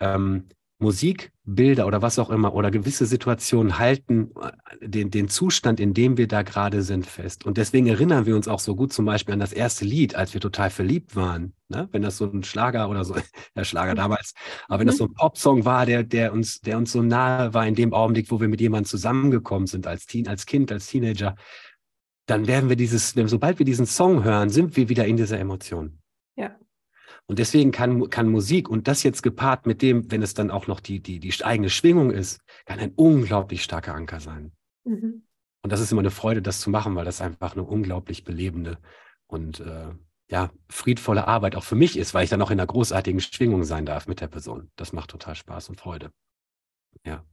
ähm, 0.00 0.48
Musikbilder 0.80 1.86
oder 1.86 2.02
was 2.02 2.18
auch 2.18 2.30
immer 2.30 2.54
oder 2.54 2.70
gewisse 2.70 3.06
Situationen 3.06 3.78
halten 3.78 4.30
äh, 4.40 4.88
den, 4.88 5.10
den 5.10 5.28
Zustand, 5.28 5.78
in 5.78 5.94
dem 5.94 6.16
wir 6.16 6.26
da 6.26 6.42
gerade 6.42 6.82
sind, 6.82 7.06
fest. 7.06 7.44
Und 7.44 7.58
deswegen 7.58 7.86
erinnern 7.86 8.26
wir 8.26 8.34
uns 8.34 8.48
auch 8.48 8.58
so 8.58 8.74
gut 8.74 8.92
zum 8.92 9.04
Beispiel 9.04 9.34
an 9.34 9.40
das 9.40 9.52
erste 9.52 9.84
Lied, 9.84 10.14
als 10.14 10.34
wir 10.34 10.40
total 10.40 10.70
verliebt 10.70 11.14
waren. 11.16 11.52
Ne? 11.68 11.88
Wenn 11.92 12.02
das 12.02 12.16
so 12.16 12.24
ein 12.24 12.42
Schlager 12.42 12.88
oder 12.88 13.04
so, 13.04 13.14
der 13.56 13.64
Schlager 13.64 13.92
mhm. 13.92 13.98
damals, 13.98 14.34
aber 14.68 14.80
wenn 14.80 14.86
das 14.86 14.96
mhm. 14.96 14.98
so 14.98 15.04
ein 15.04 15.14
Popsong 15.14 15.64
war, 15.64 15.86
der, 15.86 16.02
der, 16.02 16.32
uns, 16.32 16.60
der 16.60 16.78
uns 16.78 16.92
so 16.92 17.02
nahe 17.02 17.54
war 17.54 17.66
in 17.66 17.74
dem 17.74 17.92
Augenblick, 17.92 18.30
wo 18.30 18.40
wir 18.40 18.48
mit 18.48 18.60
jemandem 18.60 18.88
zusammengekommen 18.88 19.66
sind, 19.66 19.86
als, 19.86 20.06
Teen, 20.06 20.26
als 20.28 20.46
Kind, 20.46 20.72
als 20.72 20.86
Teenager, 20.86 21.36
dann 22.26 22.46
werden 22.46 22.68
wir 22.68 22.76
dieses, 22.76 23.10
sobald 23.10 23.58
wir 23.58 23.66
diesen 23.66 23.86
Song 23.86 24.24
hören, 24.24 24.50
sind 24.50 24.76
wir 24.76 24.88
wieder 24.88 25.06
in 25.06 25.16
dieser 25.16 25.38
Emotion. 25.38 25.99
Und 27.30 27.38
deswegen 27.38 27.70
kann, 27.70 28.10
kann 28.10 28.28
Musik 28.28 28.68
und 28.68 28.88
das 28.88 29.04
jetzt 29.04 29.22
gepaart 29.22 29.64
mit 29.64 29.82
dem, 29.82 30.10
wenn 30.10 30.20
es 30.20 30.34
dann 30.34 30.50
auch 30.50 30.66
noch 30.66 30.80
die, 30.80 30.98
die, 30.98 31.20
die 31.20 31.32
eigene 31.44 31.70
Schwingung 31.70 32.10
ist, 32.10 32.40
kann 32.64 32.80
ein 32.80 32.92
unglaublich 32.96 33.62
starker 33.62 33.94
Anker 33.94 34.18
sein. 34.18 34.50
Mhm. 34.82 35.22
Und 35.62 35.72
das 35.72 35.78
ist 35.78 35.92
immer 35.92 36.00
eine 36.00 36.10
Freude, 36.10 36.42
das 36.42 36.58
zu 36.58 36.70
machen, 36.70 36.96
weil 36.96 37.04
das 37.04 37.20
einfach 37.20 37.52
eine 37.52 37.62
unglaublich 37.62 38.24
belebende 38.24 38.78
und 39.28 39.60
äh, 39.60 39.90
ja, 40.28 40.50
friedvolle 40.68 41.28
Arbeit 41.28 41.54
auch 41.54 41.62
für 41.62 41.76
mich 41.76 41.96
ist, 41.96 42.14
weil 42.14 42.24
ich 42.24 42.30
dann 42.30 42.42
auch 42.42 42.50
in 42.50 42.58
einer 42.58 42.66
großartigen 42.66 43.20
Schwingung 43.20 43.62
sein 43.62 43.86
darf 43.86 44.08
mit 44.08 44.20
der 44.20 44.26
Person. 44.26 44.72
Das 44.74 44.92
macht 44.92 45.10
total 45.10 45.36
Spaß 45.36 45.68
und 45.68 45.78
Freude. 45.78 46.10
Ja. 47.06 47.24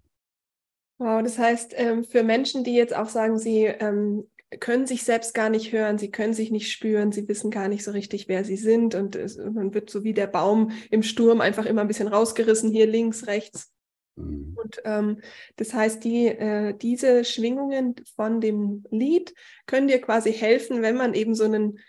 Wow, 1.00 1.24
das 1.24 1.40
heißt, 1.40 1.74
ähm, 1.76 2.04
für 2.04 2.22
Menschen, 2.22 2.64
die 2.64 2.76
jetzt 2.76 2.96
auch 2.96 3.10
sagen, 3.10 3.40
sie 3.40 3.64
ähm, 3.64 4.30
können 4.60 4.88
sich 4.88 5.04
selbst 5.04 5.34
gar 5.34 5.50
nicht 5.50 5.74
hören, 5.74 5.98
sie 5.98 6.10
können 6.10 6.34
sich 6.34 6.52
nicht 6.52 6.72
spüren, 6.72 7.12
sie 7.12 7.28
wissen 7.28 7.52
gar 7.52 7.68
nicht 7.68 7.84
so 7.84 7.92
richtig, 7.92 8.28
wer 8.28 8.46
sie 8.46 8.56
sind 8.56 8.96
und 8.96 9.16
es, 9.16 9.38
man 9.38 9.74
wird 9.74 9.90
so 9.90 10.04
wie 10.04 10.14
der 10.14 10.28
Baum 10.28 10.72
im 10.90 11.04
Sturm 11.04 11.42
einfach 11.42 11.66
immer 11.66 11.82
ein 11.82 11.88
bisschen 11.88 12.08
rausgerissen, 12.08 12.72
hier 12.72 12.88
links, 12.88 13.28
rechts. 13.28 13.74
Mhm. 14.16 14.58
Und 14.58 14.82
ähm, 14.86 15.22
das 15.58 15.74
heißt, 15.74 16.04
die, 16.04 16.28
äh, 16.28 16.74
diese 16.74 17.26
Schwingungen 17.26 17.96
von 18.16 18.42
dem 18.42 18.86
Lied 18.90 19.34
können 19.66 19.88
dir 19.88 20.00
quasi 20.00 20.32
helfen, 20.34 20.82
wenn 20.82 20.96
man 20.96 21.14
eben 21.14 21.36
so 21.36 21.44
einen 21.44 21.80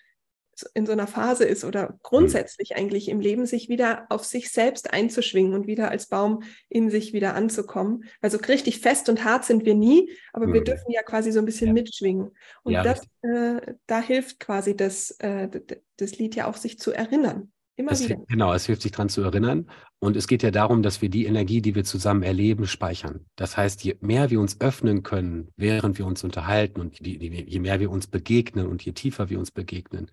in 0.75 0.87
so 0.87 0.93
einer 0.93 1.07
Phase 1.07 1.45
ist 1.45 1.65
oder 1.65 1.99
grundsätzlich 2.03 2.77
eigentlich 2.77 3.09
im 3.09 3.21
Leben, 3.21 3.47
sich 3.47 3.69
wieder 3.69 4.07
auf 4.09 4.25
sich 4.25 4.51
selbst 4.51 4.93
einzuschwingen 4.93 5.55
und 5.55 5.67
wieder 5.67 5.91
als 5.91 6.09
Baum 6.09 6.43
in 6.69 6.91
sich 6.91 7.13
wieder 7.13 7.35
anzukommen. 7.35 8.05
Also 8.21 8.39
richtig 8.39 8.81
fest 8.81 9.09
und 9.09 9.25
hart 9.25 9.45
sind 9.45 9.65
wir 9.65 9.75
nie, 9.75 10.11
aber 10.33 10.47
mhm. 10.47 10.55
wir 10.55 10.65
dürfen 10.65 10.91
ja 10.91 11.03
quasi 11.03 11.33
so 11.33 11.39
ein 11.39 11.45
bisschen 11.45 11.69
ja. 11.69 11.73
mitschwingen. 11.73 12.31
Und 12.63 12.73
ja, 12.73 12.83
das, 12.83 13.03
äh, 13.23 13.75
da 13.87 14.01
hilft 14.01 14.41
quasi 14.41 14.77
das, 14.77 15.11
äh, 15.21 15.49
das 15.97 16.19
Lied 16.19 16.35
ja 16.35 16.47
auch, 16.47 16.57
sich 16.57 16.79
zu 16.79 16.93
erinnern. 16.93 17.53
Immer 17.79 17.93
es, 17.93 18.03
wieder. 18.03 18.17
Genau, 18.29 18.53
es 18.53 18.67
hilft 18.67 18.83
sich 18.83 18.91
daran 18.91 19.09
zu 19.09 19.23
erinnern. 19.23 19.71
Und 20.01 20.17
es 20.17 20.27
geht 20.27 20.43
ja 20.43 20.51
darum, 20.51 20.83
dass 20.83 21.01
wir 21.01 21.09
die 21.09 21.27
Energie, 21.27 21.63
die 21.63 21.77
wir 21.77 21.85
zusammen 21.85 22.25
erleben, 22.25 22.67
speichern. 22.67 23.27
Das 23.37 23.57
heißt, 23.57 23.85
je 23.85 23.97
mehr 24.01 24.31
wir 24.31 24.41
uns 24.41 24.61
öffnen 24.61 25.05
können, 25.05 25.53
während 25.57 25.97
wir 25.97 26.07
uns 26.07 26.25
unterhalten 26.25 26.81
und 26.81 27.05
die, 27.05 27.17
je 27.47 27.61
mehr 27.61 27.79
wir 27.79 27.91
uns 27.91 28.09
begegnen 28.09 28.67
und 28.67 28.85
je 28.85 28.93
tiefer 28.93 29.31
wir 29.31 29.39
uns 29.39 29.53
begegnen, 29.53 30.11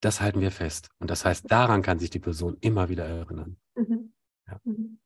das 0.00 0.20
halten 0.20 0.40
wir 0.40 0.50
fest. 0.50 0.88
Und 0.98 1.10
das 1.10 1.24
heißt, 1.24 1.50
daran 1.50 1.82
kann 1.82 1.98
sich 1.98 2.10
die 2.10 2.18
Person 2.18 2.56
immer 2.60 2.88
wieder 2.88 3.04
erinnern. 3.04 3.56
Mhm. 3.74 4.12
Ja. 4.46 4.60
Mhm. 4.64 4.98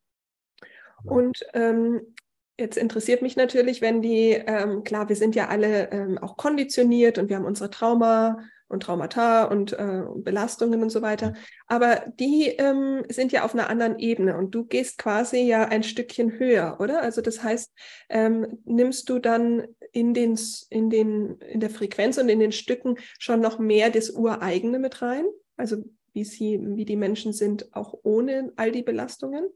Und 1.05 1.45
ähm, 1.53 2.15
jetzt 2.59 2.77
interessiert 2.77 3.23
mich 3.23 3.37
natürlich, 3.37 3.83
wenn 3.83 4.01
die, 4.01 4.31
ähm, 4.31 4.85
klar, 4.85 5.09
wir 5.09 5.17
sind 5.17 5.35
ja 5.35 5.49
alle 5.49 5.91
ähm, 5.91 6.19
auch 6.19 6.37
konditioniert 6.37 7.19
und 7.19 7.29
wir 7.29 7.37
haben 7.37 7.45
unsere 7.45 7.71
Trauma, 7.71 8.39
und 8.75 8.83
Traumata 8.83 9.45
und 9.45 9.73
äh, 9.73 10.03
Belastungen 10.17 10.83
und 10.83 10.91
so 10.91 11.01
weiter. 11.01 11.33
Aber 11.67 12.05
die 12.21 12.49
ähm, 12.49 13.05
sind 13.09 13.33
ja 13.33 13.45
auf 13.45 13.55
einer 13.55 13.71
anderen 13.71 13.99
Ebene 13.99 14.37
und 14.37 14.55
du 14.55 14.65
gehst 14.65 14.99
quasi 14.99 15.41
ja 15.41 15.65
ein 15.65 15.83
Stückchen 15.83 16.39
höher, 16.39 16.77
oder? 16.81 17.01
Also 17.01 17.23
das 17.23 17.43
heißt, 17.43 17.73
ähm, 18.11 18.59
nimmst 18.67 19.09
du 19.09 19.19
dann 19.19 19.67
in 19.93 20.13
den, 20.13 20.39
in 20.69 20.91
den, 20.91 21.39
in 21.39 21.61
der 21.61 21.71
Frequenz 21.71 22.19
und 22.19 22.29
in 22.29 22.41
den 22.41 22.53
Stücken 22.53 22.97
schon 23.19 23.41
noch 23.41 23.59
mehr 23.59 23.89
das 23.89 24.11
Ureigene 24.11 24.79
mit 24.79 25.01
rein? 25.01 25.25
Also 25.57 25.77
wie 26.13 26.25
sie, 26.25 26.61
wie 26.61 26.85
die 26.85 26.97
Menschen 26.97 27.33
sind, 27.33 27.75
auch 27.75 27.95
ohne 28.03 28.53
all 28.57 28.73
die 28.73 28.83
Belastungen? 28.83 29.47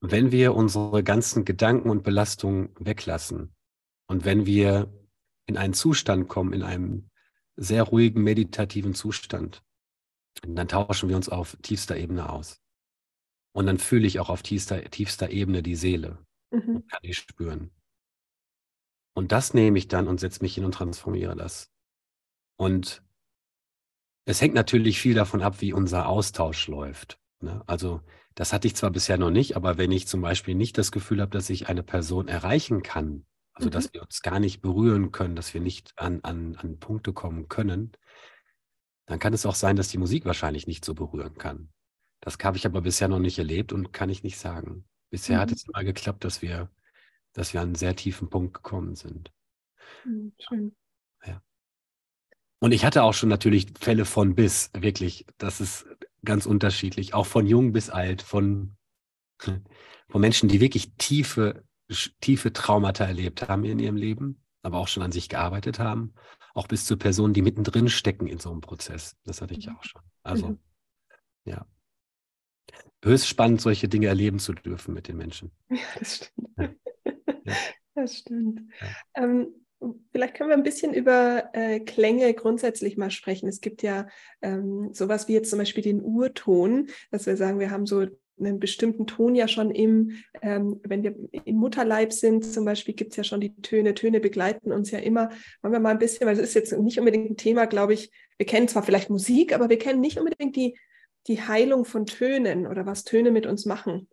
Wenn 0.00 0.30
wir 0.30 0.54
unsere 0.54 1.02
ganzen 1.02 1.44
Gedanken 1.44 1.90
und 1.90 2.04
Belastungen 2.04 2.70
weglassen 2.78 3.52
und 4.06 4.24
wenn 4.24 4.46
wir 4.46 4.92
in 5.46 5.56
einen 5.56 5.74
Zustand 5.74 6.28
kommen, 6.28 6.52
in 6.52 6.62
einem 6.62 7.07
sehr 7.58 7.82
ruhigen, 7.82 8.22
meditativen 8.22 8.94
Zustand. 8.94 9.62
Und 10.46 10.54
dann 10.54 10.68
tauschen 10.68 11.08
wir 11.08 11.16
uns 11.16 11.28
auf 11.28 11.56
tiefster 11.62 11.96
Ebene 11.96 12.30
aus. 12.30 12.60
Und 13.52 13.66
dann 13.66 13.78
fühle 13.78 14.06
ich 14.06 14.20
auch 14.20 14.30
auf 14.30 14.42
tiefster, 14.42 14.82
tiefster 14.84 15.30
Ebene 15.30 15.62
die 15.62 15.74
Seele 15.74 16.24
mhm. 16.52 16.76
und 16.76 16.90
kann 16.90 17.00
die 17.02 17.14
spüren. 17.14 17.72
Und 19.14 19.32
das 19.32 19.52
nehme 19.52 19.78
ich 19.78 19.88
dann 19.88 20.06
und 20.06 20.20
setze 20.20 20.42
mich 20.42 20.54
hin 20.54 20.64
und 20.64 20.72
transformiere 20.72 21.34
das. 21.34 21.72
Und 22.56 23.02
es 24.26 24.40
hängt 24.40 24.54
natürlich 24.54 25.00
viel 25.00 25.14
davon 25.14 25.42
ab, 25.42 25.60
wie 25.60 25.72
unser 25.72 26.08
Austausch 26.08 26.68
läuft. 26.68 27.18
Ne? 27.40 27.62
Also 27.66 28.00
das 28.36 28.52
hatte 28.52 28.68
ich 28.68 28.76
zwar 28.76 28.90
bisher 28.90 29.18
noch 29.18 29.30
nicht, 29.30 29.56
aber 29.56 29.78
wenn 29.78 29.90
ich 29.90 30.06
zum 30.06 30.20
Beispiel 30.20 30.54
nicht 30.54 30.78
das 30.78 30.92
Gefühl 30.92 31.20
habe, 31.20 31.32
dass 31.32 31.50
ich 31.50 31.68
eine 31.68 31.82
Person 31.82 32.28
erreichen 32.28 32.82
kann, 32.82 33.26
also, 33.58 33.70
dass 33.70 33.86
mhm. 33.86 33.94
wir 33.94 34.02
uns 34.02 34.22
gar 34.22 34.38
nicht 34.38 34.60
berühren 34.60 35.10
können, 35.10 35.34
dass 35.34 35.52
wir 35.52 35.60
nicht 35.60 35.92
an, 35.96 36.20
an, 36.22 36.54
an 36.56 36.78
Punkte 36.78 37.12
kommen 37.12 37.48
können, 37.48 37.92
dann 39.06 39.18
kann 39.18 39.34
es 39.34 39.46
auch 39.46 39.54
sein, 39.54 39.74
dass 39.74 39.88
die 39.88 39.98
Musik 39.98 40.24
wahrscheinlich 40.24 40.66
nicht 40.66 40.84
so 40.84 40.94
berühren 40.94 41.36
kann. 41.38 41.70
Das 42.20 42.38
habe 42.42 42.56
ich 42.56 42.66
aber 42.66 42.82
bisher 42.82 43.08
noch 43.08 43.18
nicht 43.18 43.38
erlebt 43.38 43.72
und 43.72 43.92
kann 43.92 44.10
ich 44.10 44.22
nicht 44.22 44.38
sagen. 44.38 44.84
Bisher 45.10 45.36
mhm. 45.36 45.40
hat 45.40 45.52
es 45.52 45.64
immer 45.64 45.82
geklappt, 45.82 46.24
dass 46.24 46.40
wir, 46.40 46.70
dass 47.32 47.52
wir 47.52 47.60
an 47.60 47.68
einen 47.68 47.74
sehr 47.74 47.96
tiefen 47.96 48.30
Punkt 48.30 48.54
gekommen 48.54 48.94
sind. 48.94 49.32
Mhm, 50.04 50.32
schön. 50.38 50.76
Ja. 51.26 51.42
Und 52.60 52.72
ich 52.72 52.84
hatte 52.84 53.02
auch 53.02 53.14
schon 53.14 53.28
natürlich 53.28 53.66
Fälle 53.80 54.04
von 54.04 54.34
bis, 54.34 54.70
wirklich. 54.74 55.26
Das 55.38 55.60
ist 55.60 55.86
ganz 56.24 56.46
unterschiedlich, 56.46 57.14
auch 57.14 57.26
von 57.26 57.46
jung 57.46 57.72
bis 57.72 57.90
alt, 57.90 58.22
von, 58.22 58.76
von 59.40 60.20
Menschen, 60.20 60.48
die 60.48 60.60
wirklich 60.60 60.94
tiefe 60.96 61.64
tiefe 62.20 62.52
Traumata 62.52 63.04
erlebt 63.04 63.48
haben 63.48 63.64
in 63.64 63.78
ihrem 63.78 63.96
Leben, 63.96 64.42
aber 64.62 64.78
auch 64.78 64.88
schon 64.88 65.02
an 65.02 65.12
sich 65.12 65.28
gearbeitet 65.28 65.78
haben, 65.78 66.14
auch 66.54 66.66
bis 66.66 66.84
zu 66.84 66.96
Personen, 66.96 67.34
die 67.34 67.42
mittendrin 67.42 67.88
stecken 67.88 68.26
in 68.26 68.38
so 68.38 68.50
einem 68.50 68.60
Prozess. 68.60 69.16
Das 69.24 69.40
hatte 69.40 69.54
ich 69.54 69.66
mhm. 69.66 69.76
auch 69.76 69.84
schon. 69.84 70.02
Also, 70.22 70.48
mhm. 70.48 70.58
ja. 71.44 71.66
Höchst 73.02 73.28
spannend, 73.28 73.60
solche 73.60 73.88
Dinge 73.88 74.08
erleben 74.08 74.38
zu 74.38 74.52
dürfen 74.52 74.94
mit 74.94 75.08
den 75.08 75.16
Menschen. 75.16 75.52
Ja, 75.70 75.78
das 75.98 76.16
stimmt. 76.16 76.50
Ja. 76.56 76.68
Ja. 77.44 77.56
Das 77.94 78.18
stimmt. 78.18 78.60
Ja. 78.80 79.24
Ähm, 79.24 79.48
Vielleicht 80.10 80.34
können 80.34 80.50
wir 80.50 80.56
ein 80.56 80.64
bisschen 80.64 80.92
über 80.92 81.50
äh, 81.52 81.78
Klänge 81.78 82.34
grundsätzlich 82.34 82.96
mal 82.96 83.10
sprechen. 83.10 83.48
Es 83.48 83.60
gibt 83.60 83.82
ja 83.82 84.08
ähm, 84.42 84.92
sowas 84.92 85.28
wie 85.28 85.34
jetzt 85.34 85.50
zum 85.50 85.60
Beispiel 85.60 85.84
den 85.84 86.02
Urton, 86.02 86.88
dass 87.12 87.26
wir 87.26 87.36
sagen, 87.36 87.60
wir 87.60 87.70
haben 87.70 87.86
so 87.86 88.06
einen 88.38 88.60
bestimmten 88.60 89.06
Ton 89.06 89.34
ja 89.34 89.48
schon 89.48 89.70
im, 89.70 90.12
ähm, 90.42 90.80
wenn 90.84 91.02
wir 91.02 91.14
im 91.44 91.56
Mutterleib 91.56 92.12
sind, 92.12 92.44
zum 92.44 92.64
Beispiel 92.64 92.94
gibt 92.94 93.12
es 93.12 93.16
ja 93.16 93.24
schon 93.24 93.40
die 93.40 93.54
Töne. 93.60 93.94
Töne 93.94 94.20
begleiten 94.20 94.72
uns 94.72 94.90
ja 94.90 94.98
immer. 94.98 95.30
Wollen 95.62 95.72
wir 95.72 95.80
mal 95.80 95.90
ein 95.90 95.98
bisschen, 95.98 96.26
weil 96.26 96.34
es 96.34 96.42
ist 96.42 96.54
jetzt 96.54 96.72
nicht 96.78 96.98
unbedingt 96.98 97.30
ein 97.30 97.36
Thema, 97.36 97.66
glaube 97.66 97.94
ich. 97.94 98.10
Wir 98.36 98.46
kennen 98.46 98.68
zwar 98.68 98.82
vielleicht 98.82 99.10
Musik, 99.10 99.54
aber 99.54 99.68
wir 99.68 99.78
kennen 99.78 100.00
nicht 100.00 100.18
unbedingt 100.18 100.56
die, 100.56 100.78
die 101.26 101.40
Heilung 101.40 101.84
von 101.84 102.06
Tönen 102.06 102.66
oder 102.66 102.86
was 102.86 103.04
Töne 103.04 103.30
mit 103.30 103.46
uns 103.46 103.66
machen. 103.66 104.08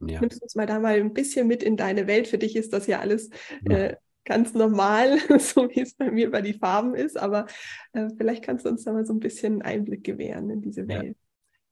Ja. 0.00 0.20
Nimmst 0.20 0.42
uns 0.42 0.54
mal 0.54 0.66
da 0.66 0.78
mal 0.78 0.94
ein 0.94 1.12
bisschen 1.12 1.46
mit 1.46 1.62
in 1.62 1.76
deine 1.76 2.06
Welt. 2.06 2.28
Für 2.28 2.38
dich 2.38 2.56
ist 2.56 2.72
das 2.72 2.86
ja 2.86 3.00
alles 3.00 3.30
ja. 3.68 3.76
Äh, 3.76 3.96
ganz 4.24 4.54
normal, 4.54 5.18
so 5.38 5.68
wie 5.70 5.80
es 5.80 5.94
bei 5.94 6.10
mir 6.10 6.30
bei 6.30 6.42
die 6.42 6.54
Farben 6.54 6.94
ist. 6.94 7.18
Aber 7.18 7.46
äh, 7.92 8.08
vielleicht 8.16 8.44
kannst 8.44 8.64
du 8.64 8.70
uns 8.70 8.84
da 8.84 8.92
mal 8.92 9.04
so 9.04 9.12
ein 9.12 9.20
bisschen 9.20 9.62
Einblick 9.62 10.04
gewähren 10.04 10.50
in 10.50 10.62
diese 10.62 10.88
Welt. 10.88 11.16
Ja. 11.16 11.19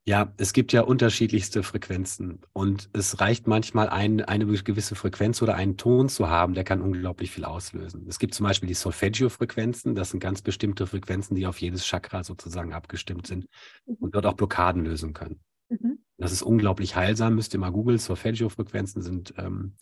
Ja, 0.09 0.33
es 0.38 0.55
gibt 0.55 0.73
ja 0.73 0.81
unterschiedlichste 0.81 1.62
Frequenzen 1.62 2.41
und 2.55 2.88
es 2.95 3.21
reicht 3.21 3.47
manchmal 3.47 3.91
ein, 3.91 4.23
eine 4.23 4.47
gewisse 4.47 4.95
Frequenz 4.95 5.43
oder 5.43 5.55
einen 5.55 5.77
Ton 5.77 6.09
zu 6.09 6.31
haben, 6.31 6.55
der 6.55 6.65
kann 6.65 6.81
unglaublich 6.81 7.31
viel 7.31 7.45
auslösen. 7.45 8.07
Es 8.09 8.19
gibt 8.19 8.33
zum 8.33 8.47
Beispiel 8.47 8.69
die 8.69 8.75
Solfeggio-Frequenzen, 8.75 9.95
das 9.95 10.09
sind 10.09 10.21
ganz 10.21 10.41
bestimmte 10.41 10.87
Frequenzen, 10.87 11.35
die 11.35 11.47
auf 11.47 11.61
jedes 11.61 11.85
Chakra 11.85 12.25
sozusagen 12.25 12.73
abgestimmt 12.73 13.27
sind 13.27 13.49
mhm. 13.85 13.97
und 14.00 14.15
dort 14.15 14.25
auch 14.25 14.33
Blockaden 14.33 14.87
lösen 14.87 15.12
können. 15.12 15.41
Mhm. 15.69 15.99
Das 16.17 16.33
ist 16.33 16.41
unglaublich 16.41 16.97
heilsam, 16.97 17.35
müsst 17.35 17.53
ihr 17.53 17.61
mal 17.61 17.69
googeln. 17.69 17.99
Solfeggio-Frequenzen 17.99 19.03
sind, 19.03 19.35
ähm, 19.37 19.75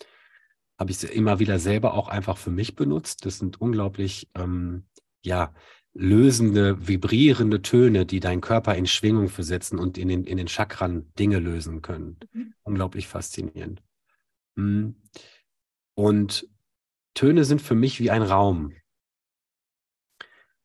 habe 0.77 0.91
ich 0.91 1.05
immer 1.05 1.39
wieder 1.39 1.61
selber 1.61 1.95
auch 1.95 2.09
einfach 2.09 2.37
für 2.37 2.51
mich 2.51 2.75
benutzt. 2.75 3.27
Das 3.27 3.39
sind 3.39 3.61
unglaublich, 3.61 4.29
ähm, 4.35 4.87
ja, 5.23 5.55
lösende, 5.99 6.87
vibrierende 6.87 7.63
Töne, 7.63 8.05
die 8.05 8.21
deinen 8.21 8.43
Körper 8.43 8.75
in 8.75 8.87
Schwingung 8.87 9.29
versetzen 9.29 9.79
und 9.79 9.97
in 9.97 10.09
den, 10.09 10.25
in 10.25 10.37
den 10.37 10.49
Chakran 10.49 11.11
Dinge 11.19 11.39
lösen 11.39 11.81
können. 11.81 12.19
Mhm. 12.33 12.55
Unglaublich 12.63 13.09
faszinierend. 13.09 13.83
Hm. 14.57 14.97
Und 15.95 16.49
Töne 17.15 17.45
sind 17.45 17.63
für 17.63 17.75
mich 17.75 17.99
wie 17.99 18.11
ein 18.11 18.23
Raum. 18.23 18.75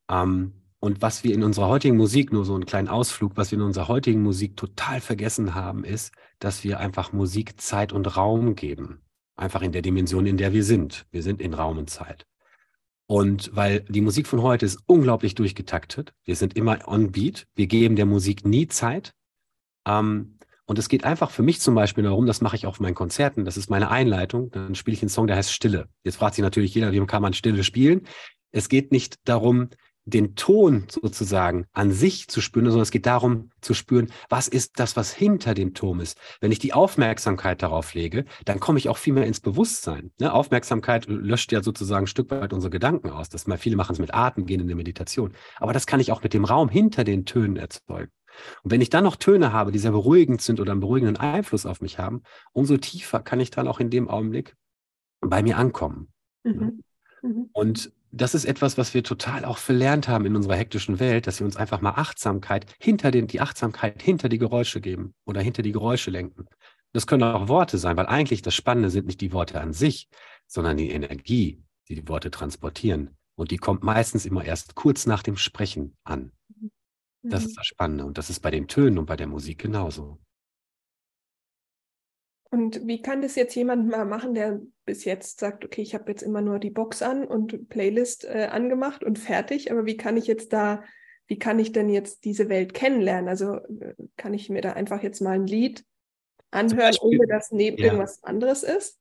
Ähm, 0.09 0.53
und 0.79 1.01
was 1.01 1.23
wir 1.23 1.33
in 1.33 1.43
unserer 1.43 1.69
heutigen 1.69 1.95
Musik, 1.95 2.33
nur 2.33 2.43
so 2.43 2.55
einen 2.55 2.65
kleinen 2.65 2.87
Ausflug, 2.89 3.37
was 3.37 3.51
wir 3.51 3.59
in 3.59 3.63
unserer 3.63 3.87
heutigen 3.87 4.21
Musik 4.21 4.57
total 4.57 4.99
vergessen 4.99 5.55
haben, 5.55 5.85
ist, 5.85 6.13
dass 6.39 6.63
wir 6.63 6.79
einfach 6.79 7.13
Musik 7.13 7.61
Zeit 7.61 7.93
und 7.93 8.17
Raum 8.17 8.55
geben. 8.55 9.01
Einfach 9.37 9.61
in 9.61 9.71
der 9.71 9.81
Dimension, 9.81 10.25
in 10.25 10.37
der 10.37 10.51
wir 10.51 10.63
sind. 10.63 11.05
Wir 11.11 11.23
sind 11.23 11.39
in 11.39 11.53
Raum 11.53 11.77
und 11.77 11.89
Zeit. 11.89 12.25
Und 13.11 13.53
weil 13.53 13.81
die 13.89 13.99
Musik 13.99 14.25
von 14.25 14.41
heute 14.41 14.65
ist 14.65 14.79
unglaublich 14.85 15.35
durchgetaktet. 15.35 16.13
Wir 16.23 16.37
sind 16.37 16.55
immer 16.55 16.87
on 16.87 17.11
beat. 17.11 17.45
Wir 17.55 17.67
geben 17.67 17.97
der 17.97 18.05
Musik 18.05 18.45
nie 18.45 18.69
Zeit. 18.69 19.11
Ähm, 19.85 20.37
und 20.65 20.79
es 20.79 20.87
geht 20.87 21.03
einfach 21.03 21.29
für 21.29 21.43
mich 21.43 21.59
zum 21.59 21.75
Beispiel 21.75 22.05
darum, 22.05 22.25
das 22.25 22.39
mache 22.39 22.55
ich 22.55 22.65
auch 22.65 22.69
auf 22.69 22.79
meinen 22.79 22.95
Konzerten, 22.95 23.43
das 23.43 23.57
ist 23.57 23.69
meine 23.69 23.91
Einleitung, 23.91 24.49
dann 24.51 24.75
spiele 24.75 24.95
ich 24.95 25.01
einen 25.01 25.09
Song, 25.09 25.27
der 25.27 25.35
heißt 25.35 25.51
Stille. 25.51 25.89
Jetzt 26.05 26.15
fragt 26.15 26.35
sich 26.35 26.41
natürlich 26.41 26.73
jeder, 26.73 26.93
wie 26.93 27.05
kann 27.05 27.21
man 27.21 27.33
Stille 27.33 27.65
spielen? 27.65 28.07
Es 28.53 28.69
geht 28.69 28.93
nicht 28.93 29.17
darum, 29.25 29.67
den 30.05 30.35
Ton 30.35 30.85
sozusagen 30.89 31.65
an 31.73 31.91
sich 31.91 32.27
zu 32.27 32.41
spüren, 32.41 32.65
sondern 32.65 32.81
es 32.81 32.91
geht 32.91 33.05
darum 33.05 33.51
zu 33.61 33.73
spüren, 33.73 34.11
was 34.29 34.47
ist 34.47 34.79
das, 34.79 34.95
was 34.95 35.13
hinter 35.13 35.53
dem 35.53 35.73
Ton 35.73 35.99
ist. 35.99 36.17
Wenn 36.39 36.51
ich 36.51 36.59
die 36.59 36.73
Aufmerksamkeit 36.73 37.61
darauf 37.61 37.93
lege, 37.93 38.25
dann 38.45 38.59
komme 38.59 38.79
ich 38.79 38.89
auch 38.89 38.97
viel 38.97 39.13
mehr 39.13 39.27
ins 39.27 39.39
Bewusstsein. 39.39 40.11
Ne? 40.19 40.33
Aufmerksamkeit 40.33 41.05
löscht 41.07 41.51
ja 41.51 41.61
sozusagen 41.61 42.05
ein 42.05 42.07
Stück 42.07 42.31
weit 42.31 42.53
unsere 42.53 42.71
Gedanken 42.71 43.09
aus. 43.09 43.29
Das 43.29 43.47
mal 43.47 43.57
viele 43.57 43.75
machen 43.75 43.93
es 43.93 43.99
mit 43.99 44.13
Atem, 44.13 44.45
gehen 44.45 44.59
in 44.59 44.67
die 44.67 44.75
Meditation. 44.75 45.33
Aber 45.57 45.73
das 45.73 45.85
kann 45.85 45.99
ich 45.99 46.11
auch 46.11 46.23
mit 46.23 46.33
dem 46.33 46.45
Raum 46.45 46.69
hinter 46.69 47.03
den 47.03 47.25
Tönen 47.25 47.57
erzeugen. 47.57 48.11
Und 48.63 48.71
wenn 48.71 48.81
ich 48.81 48.89
dann 48.89 49.03
noch 49.03 49.17
Töne 49.17 49.53
habe, 49.53 49.71
die 49.71 49.79
sehr 49.79 49.91
beruhigend 49.91 50.41
sind 50.41 50.59
oder 50.59 50.71
einen 50.71 50.81
beruhigenden 50.81 51.17
Einfluss 51.17 51.65
auf 51.65 51.81
mich 51.81 51.99
haben, 51.99 52.23
umso 52.53 52.77
tiefer 52.77 53.19
kann 53.19 53.39
ich 53.39 53.51
dann 53.51 53.67
auch 53.67 53.79
in 53.79 53.89
dem 53.89 54.09
Augenblick 54.09 54.55
bei 55.19 55.43
mir 55.43 55.57
ankommen. 55.57 56.11
Mhm. 56.43 56.83
Mhm. 57.21 57.49
Und 57.53 57.91
das 58.11 58.35
ist 58.35 58.45
etwas, 58.45 58.77
was 58.77 58.93
wir 58.93 59.03
total 59.03 59.45
auch 59.45 59.57
verlernt 59.57 60.07
haben 60.07 60.25
in 60.25 60.35
unserer 60.35 60.55
hektischen 60.55 60.99
Welt, 60.99 61.27
dass 61.27 61.39
wir 61.39 61.45
uns 61.45 61.55
einfach 61.55 61.81
mal 61.81 61.91
Achtsamkeit 61.91 62.65
hinter 62.79 63.11
den, 63.11 63.27
die 63.27 63.41
Achtsamkeit 63.41 64.01
hinter 64.01 64.29
die 64.29 64.37
Geräusche 64.37 64.81
geben 64.81 65.13
oder 65.25 65.41
hinter 65.41 65.61
die 65.61 65.71
Geräusche 65.71 66.11
lenken. 66.11 66.45
Das 66.93 67.07
können 67.07 67.23
auch 67.23 67.47
Worte 67.47 67.77
sein, 67.77 67.95
weil 67.95 68.07
eigentlich 68.07 68.41
das 68.41 68.53
Spannende 68.53 68.89
sind 68.89 69.07
nicht 69.07 69.21
die 69.21 69.31
Worte 69.31 69.61
an 69.61 69.71
sich, 69.71 70.09
sondern 70.45 70.75
die 70.77 70.91
Energie, 70.91 71.63
die 71.87 71.95
die 71.95 72.07
Worte 72.07 72.31
transportieren. 72.31 73.17
Und 73.35 73.51
die 73.51 73.57
kommt 73.57 73.83
meistens 73.83 74.25
immer 74.25 74.43
erst 74.43 74.75
kurz 74.75 75.05
nach 75.05 75.23
dem 75.23 75.37
Sprechen 75.37 75.95
an. 76.03 76.33
Das 77.23 77.43
ist 77.43 77.51
mhm. 77.51 77.55
das 77.55 77.65
Spannende. 77.65 78.05
Und 78.05 78.17
das 78.17 78.29
ist 78.29 78.41
bei 78.41 78.51
den 78.51 78.67
Tönen 78.67 78.97
und 78.97 79.05
bei 79.05 79.15
der 79.15 79.27
Musik 79.27 79.59
genauso. 79.59 80.19
Und 82.51 82.85
wie 82.85 83.01
kann 83.01 83.21
das 83.21 83.35
jetzt 83.35 83.55
jemand 83.55 83.87
mal 83.87 84.05
machen, 84.05 84.33
der 84.33 84.59
bis 84.85 85.05
jetzt 85.05 85.39
sagt, 85.39 85.63
okay, 85.63 85.81
ich 85.81 85.93
habe 85.95 86.11
jetzt 86.11 86.21
immer 86.21 86.41
nur 86.41 86.59
die 86.59 86.69
Box 86.69 87.01
an 87.01 87.23
und 87.23 87.69
Playlist 87.69 88.25
äh, 88.25 88.49
angemacht 88.51 89.05
und 89.05 89.17
fertig, 89.17 89.71
aber 89.71 89.85
wie 89.85 89.95
kann 89.95 90.17
ich 90.17 90.27
jetzt 90.27 90.51
da, 90.51 90.83
wie 91.27 91.39
kann 91.39 91.59
ich 91.59 91.71
denn 91.71 91.89
jetzt 91.89 92.25
diese 92.25 92.49
Welt 92.49 92.73
kennenlernen? 92.73 93.29
Also 93.29 93.55
äh, 93.55 93.95
kann 94.17 94.33
ich 94.33 94.49
mir 94.49 94.61
da 94.61 94.73
einfach 94.73 95.01
jetzt 95.01 95.21
mal 95.21 95.31
ein 95.31 95.47
Lied 95.47 95.85
anhören, 96.51 96.93
ohne 97.01 97.25
dass 97.25 97.51
neben 97.51 97.77
ja. 97.77 97.85
irgendwas 97.85 98.21
anderes 98.21 98.63
ist? 98.63 99.00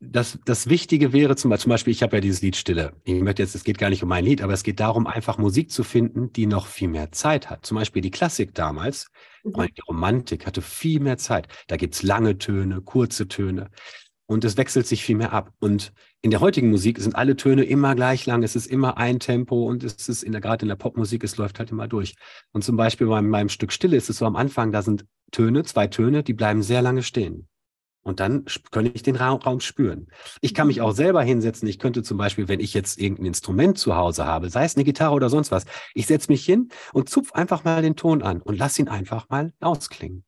Das, 0.00 0.38
das 0.44 0.68
Wichtige 0.68 1.12
wäre 1.12 1.36
zum 1.36 1.50
Beispiel, 1.50 1.62
zum 1.62 1.70
Beispiel, 1.70 1.92
ich 1.92 2.02
habe 2.02 2.16
ja 2.16 2.20
dieses 2.20 2.42
Lied 2.42 2.56
Stille. 2.56 2.92
Ich 3.04 3.22
möchte 3.22 3.42
jetzt, 3.42 3.54
es 3.54 3.64
geht 3.64 3.78
gar 3.78 3.90
nicht 3.90 4.02
um 4.02 4.08
mein 4.08 4.24
Lied, 4.24 4.42
aber 4.42 4.52
es 4.52 4.62
geht 4.62 4.80
darum, 4.80 5.06
einfach 5.06 5.38
Musik 5.38 5.70
zu 5.70 5.84
finden, 5.84 6.32
die 6.32 6.46
noch 6.46 6.66
viel 6.66 6.88
mehr 6.88 7.12
Zeit 7.12 7.48
hat. 7.48 7.64
Zum 7.64 7.76
Beispiel 7.76 8.02
die 8.02 8.10
Klassik 8.10 8.54
damals, 8.54 9.06
mhm. 9.42 9.66
die 9.76 9.80
Romantik 9.88 10.46
hatte 10.46 10.62
viel 10.62 11.00
mehr 11.00 11.16
Zeit. 11.16 11.48
Da 11.68 11.76
gibt's 11.76 12.02
lange 12.02 12.38
Töne, 12.38 12.82
kurze 12.82 13.28
Töne 13.28 13.70
und 14.26 14.44
es 14.44 14.56
wechselt 14.56 14.86
sich 14.86 15.02
viel 15.02 15.16
mehr 15.16 15.32
ab. 15.32 15.52
Und 15.60 15.92
in 16.20 16.30
der 16.30 16.40
heutigen 16.40 16.70
Musik 16.70 16.98
sind 16.98 17.14
alle 17.14 17.36
Töne 17.36 17.64
immer 17.64 17.94
gleich 17.94 18.26
lang, 18.26 18.42
es 18.42 18.56
ist 18.56 18.66
immer 18.66 18.98
ein 18.98 19.20
Tempo 19.20 19.64
und 19.66 19.84
es 19.84 20.08
ist 20.08 20.22
in 20.22 20.32
der, 20.32 20.40
gerade 20.40 20.62
in 20.62 20.68
der 20.68 20.76
Popmusik, 20.76 21.24
es 21.24 21.36
läuft 21.36 21.58
halt 21.58 21.70
immer 21.70 21.88
durch. 21.88 22.16
Und 22.52 22.64
zum 22.64 22.76
Beispiel 22.76 23.06
bei 23.06 23.22
meinem 23.22 23.48
Stück 23.48 23.72
Stille 23.72 23.96
ist 23.96 24.10
es 24.10 24.18
so 24.18 24.26
am 24.26 24.36
Anfang, 24.36 24.72
da 24.72 24.82
sind 24.82 25.06
Töne, 25.30 25.64
zwei 25.64 25.86
Töne, 25.86 26.22
die 26.22 26.34
bleiben 26.34 26.62
sehr 26.62 26.82
lange 26.82 27.02
stehen. 27.02 27.48
Und 28.06 28.20
dann 28.20 28.44
kann 28.70 28.86
ich 28.86 29.02
den 29.02 29.16
Raum 29.16 29.58
spüren. 29.58 30.06
Ich 30.40 30.54
kann 30.54 30.68
mich 30.68 30.80
auch 30.80 30.92
mhm. 30.92 30.96
selber 30.96 31.22
hinsetzen. 31.24 31.66
Ich 31.66 31.80
könnte 31.80 32.04
zum 32.04 32.16
Beispiel, 32.16 32.46
wenn 32.46 32.60
ich 32.60 32.72
jetzt 32.72 33.00
irgendein 33.00 33.26
Instrument 33.26 33.78
zu 33.78 33.96
Hause 33.96 34.26
habe, 34.26 34.48
sei 34.48 34.64
es 34.64 34.76
eine 34.76 34.84
Gitarre 34.84 35.12
oder 35.12 35.28
sonst 35.28 35.50
was, 35.50 35.64
ich 35.92 36.06
setze 36.06 36.30
mich 36.30 36.44
hin 36.44 36.68
und 36.92 37.08
zupf 37.08 37.32
einfach 37.32 37.64
mal 37.64 37.82
den 37.82 37.96
Ton 37.96 38.22
an 38.22 38.42
und 38.42 38.56
lass 38.56 38.78
ihn 38.78 38.86
einfach 38.86 39.28
mal 39.28 39.52
ausklingen. 39.58 40.22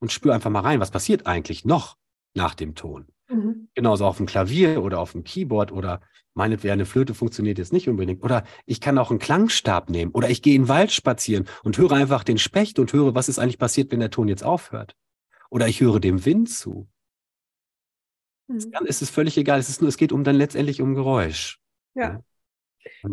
Und 0.00 0.10
spüre 0.10 0.34
einfach 0.34 0.48
mal 0.48 0.60
rein, 0.60 0.80
was 0.80 0.90
passiert 0.90 1.26
eigentlich 1.26 1.66
noch 1.66 1.98
nach 2.32 2.54
dem 2.54 2.74
Ton. 2.74 3.08
Mhm. 3.28 3.68
Genauso 3.74 4.06
auf 4.06 4.16
dem 4.16 4.24
Klavier 4.24 4.82
oder 4.82 4.98
auf 4.98 5.12
dem 5.12 5.22
Keyboard 5.22 5.72
oder 5.72 6.00
meinetwegen 6.32 6.72
eine 6.72 6.86
Flöte 6.86 7.12
funktioniert 7.12 7.58
jetzt 7.58 7.74
nicht 7.74 7.90
unbedingt. 7.90 8.24
Oder 8.24 8.42
ich 8.64 8.80
kann 8.80 8.96
auch 8.96 9.10
einen 9.10 9.18
Klangstab 9.18 9.90
nehmen 9.90 10.12
oder 10.12 10.30
ich 10.30 10.40
gehe 10.40 10.54
in 10.54 10.62
den 10.62 10.68
Wald 10.68 10.92
spazieren 10.92 11.46
und 11.62 11.76
höre 11.76 11.92
einfach 11.92 12.24
den 12.24 12.38
Specht 12.38 12.78
und 12.78 12.94
höre, 12.94 13.14
was 13.14 13.28
ist 13.28 13.38
eigentlich 13.38 13.58
passiert, 13.58 13.92
wenn 13.92 14.00
der 14.00 14.10
Ton 14.10 14.28
jetzt 14.28 14.44
aufhört. 14.44 14.96
Oder 15.50 15.68
ich 15.68 15.80
höre 15.80 16.00
dem 16.00 16.24
Wind 16.24 16.50
zu. 16.50 16.88
Mhm. 18.48 18.70
Dann 18.70 18.86
ist 18.86 19.02
es 19.02 19.10
völlig 19.10 19.36
egal. 19.36 19.58
Es, 19.58 19.68
ist 19.68 19.80
nur, 19.80 19.88
es 19.88 19.96
geht 19.96 20.12
um 20.12 20.24
dann 20.24 20.36
letztendlich 20.36 20.80
um 20.80 20.94
Geräusch. 20.94 21.60
Ja. 21.94 22.22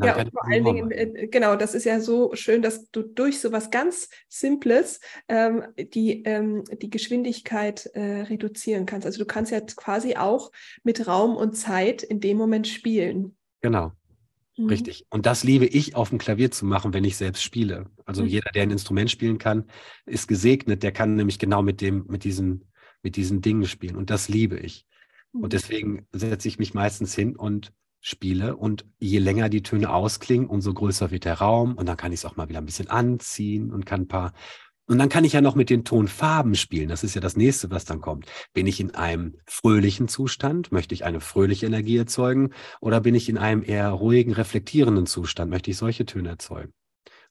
Ja, 0.04 0.18
und 0.18 0.32
vor 0.32 0.46
allen 0.46 0.64
Dingen, 0.64 0.92
äh, 0.92 1.28
genau, 1.28 1.56
das 1.56 1.74
ist 1.74 1.86
ja 1.86 2.00
so 2.00 2.36
schön, 2.36 2.62
dass 2.62 2.92
du 2.92 3.02
durch 3.02 3.40
so 3.40 3.52
was 3.52 3.72
ganz 3.72 4.10
Simples 4.30 5.00
ähm, 5.28 5.64
die, 5.78 6.24
ähm, 6.24 6.64
die 6.82 6.90
Geschwindigkeit 6.90 7.88
äh, 7.94 8.22
reduzieren 8.22 8.86
kannst. 8.86 9.06
Also 9.06 9.20
du 9.20 9.26
kannst 9.26 9.52
jetzt 9.52 9.76
quasi 9.76 10.16
auch 10.16 10.52
mit 10.84 11.08
Raum 11.08 11.36
und 11.36 11.54
Zeit 11.56 12.04
in 12.04 12.20
dem 12.20 12.38
Moment 12.38 12.68
spielen. 12.68 13.36
Genau. 13.62 13.94
Mhm. 14.58 14.68
Richtig. 14.68 15.06
Und 15.10 15.26
das 15.26 15.44
liebe 15.44 15.66
ich 15.66 15.96
auf 15.96 16.10
dem 16.10 16.20
Klavier 16.20 16.52
zu 16.52 16.66
machen, 16.66 16.94
wenn 16.94 17.04
ich 17.04 17.18
selbst 17.18 17.44
spiele. 17.44 17.90
Also 18.06 18.24
mhm. 18.24 18.30
jeder, 18.30 18.52
der 18.52 18.64
ein 18.64 18.72
Instrument 18.72 19.10
spielen 19.10 19.38
kann, 19.38 19.66
ist 20.06 20.28
gesegnet. 20.28 20.84
Der 20.84 20.92
kann 20.92 21.16
nämlich 21.16 21.40
genau 21.40 21.62
mit 21.62 21.82
dem, 21.82 22.06
mit 22.08 22.24
diesen, 22.24 22.72
mit 23.02 23.16
diesen 23.16 23.42
Dingen 23.42 23.66
spielen. 23.66 23.96
Und 23.96 24.10
das 24.10 24.30
liebe 24.30 24.58
ich. 24.60 24.86
Mhm. 25.34 25.44
Und 25.44 25.54
deswegen 25.54 26.08
setze 26.12 26.48
ich 26.48 26.60
mich 26.60 26.74
meistens 26.74 27.16
hin 27.16 27.36
und 27.36 27.74
spiele. 28.00 28.56
Und 28.56 28.86
je 29.00 29.20
länger 29.20 29.50
die 29.50 29.64
Töne 29.64 29.90
ausklingen, 29.90 30.48
umso 30.48 30.74
größer 30.74 31.10
wird 31.10 31.26
der 31.26 31.36
Raum. 31.36 31.76
Und 31.76 31.88
dann 31.88 31.98
kann 31.98 32.12
ich 32.12 32.20
es 32.20 32.26
auch 32.26 32.36
mal 32.36 32.50
wieder 32.50 32.60
ein 32.60 32.66
bisschen 32.66 32.90
anziehen 32.90 33.72
und 33.72 33.86
kann 33.86 34.02
ein 34.02 34.08
paar 34.08 34.34
und 34.88 34.98
dann 34.98 35.10
kann 35.10 35.24
ich 35.24 35.34
ja 35.34 35.42
noch 35.42 35.56
mit 35.56 35.70
den 35.70 35.86
Tonfarben 35.86 36.56
spielen. 36.56 36.90
Das 36.90 37.04
ist 37.04 37.16
ja 37.16 37.22
das 37.22 37.38
nächste, 37.38 37.72
was 37.72 37.86
dann 37.86 38.02
kommt. 38.02 38.26
Bin 38.54 38.68
ich 38.68 38.80
in 38.80 38.96
einem 38.96 39.38
fröhlichen 39.46 40.08
Zustand? 40.10 40.72
Möchte 40.72 40.94
ich 40.94 41.06
eine 41.06 41.22
fröhliche 41.22 41.66
Energie 41.66 41.98
erzeugen? 41.98 42.54
Oder 42.82 43.00
bin 43.00 43.16
ich 43.16 43.30
in 43.30 43.38
einem 43.38 43.64
eher 43.64 43.90
ruhigen, 43.90 44.34
reflektierenden 44.34 45.06
Zustand? 45.06 45.50
Möchte 45.50 45.72
ich 45.72 45.78
solche 45.78 46.06
Töne 46.06 46.30
erzeugen? 46.30 46.74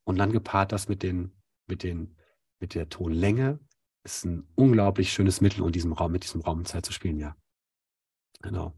Und 0.05 0.19
dann 0.19 0.33
gepaart 0.33 0.73
das 0.73 0.89
mit 0.89 1.03
den, 1.03 1.33
mit 1.67 1.83
den, 1.83 2.17
mit 2.59 2.75
der 2.75 2.89
Tonlänge 2.89 3.61
ist 4.05 4.25
ein 4.25 4.49
unglaublich 4.55 5.13
schönes 5.13 5.41
Mittel, 5.41 5.63
um 5.63 5.73
diesem 5.73 5.93
Raum, 5.93 6.13
mit 6.13 6.25
diesem 6.25 6.41
Raum 6.41 6.65
Zeit 6.65 6.87
zu 6.87 6.93
spielen, 6.93 7.19
ja. 7.19 7.37
Genau. 8.41 8.75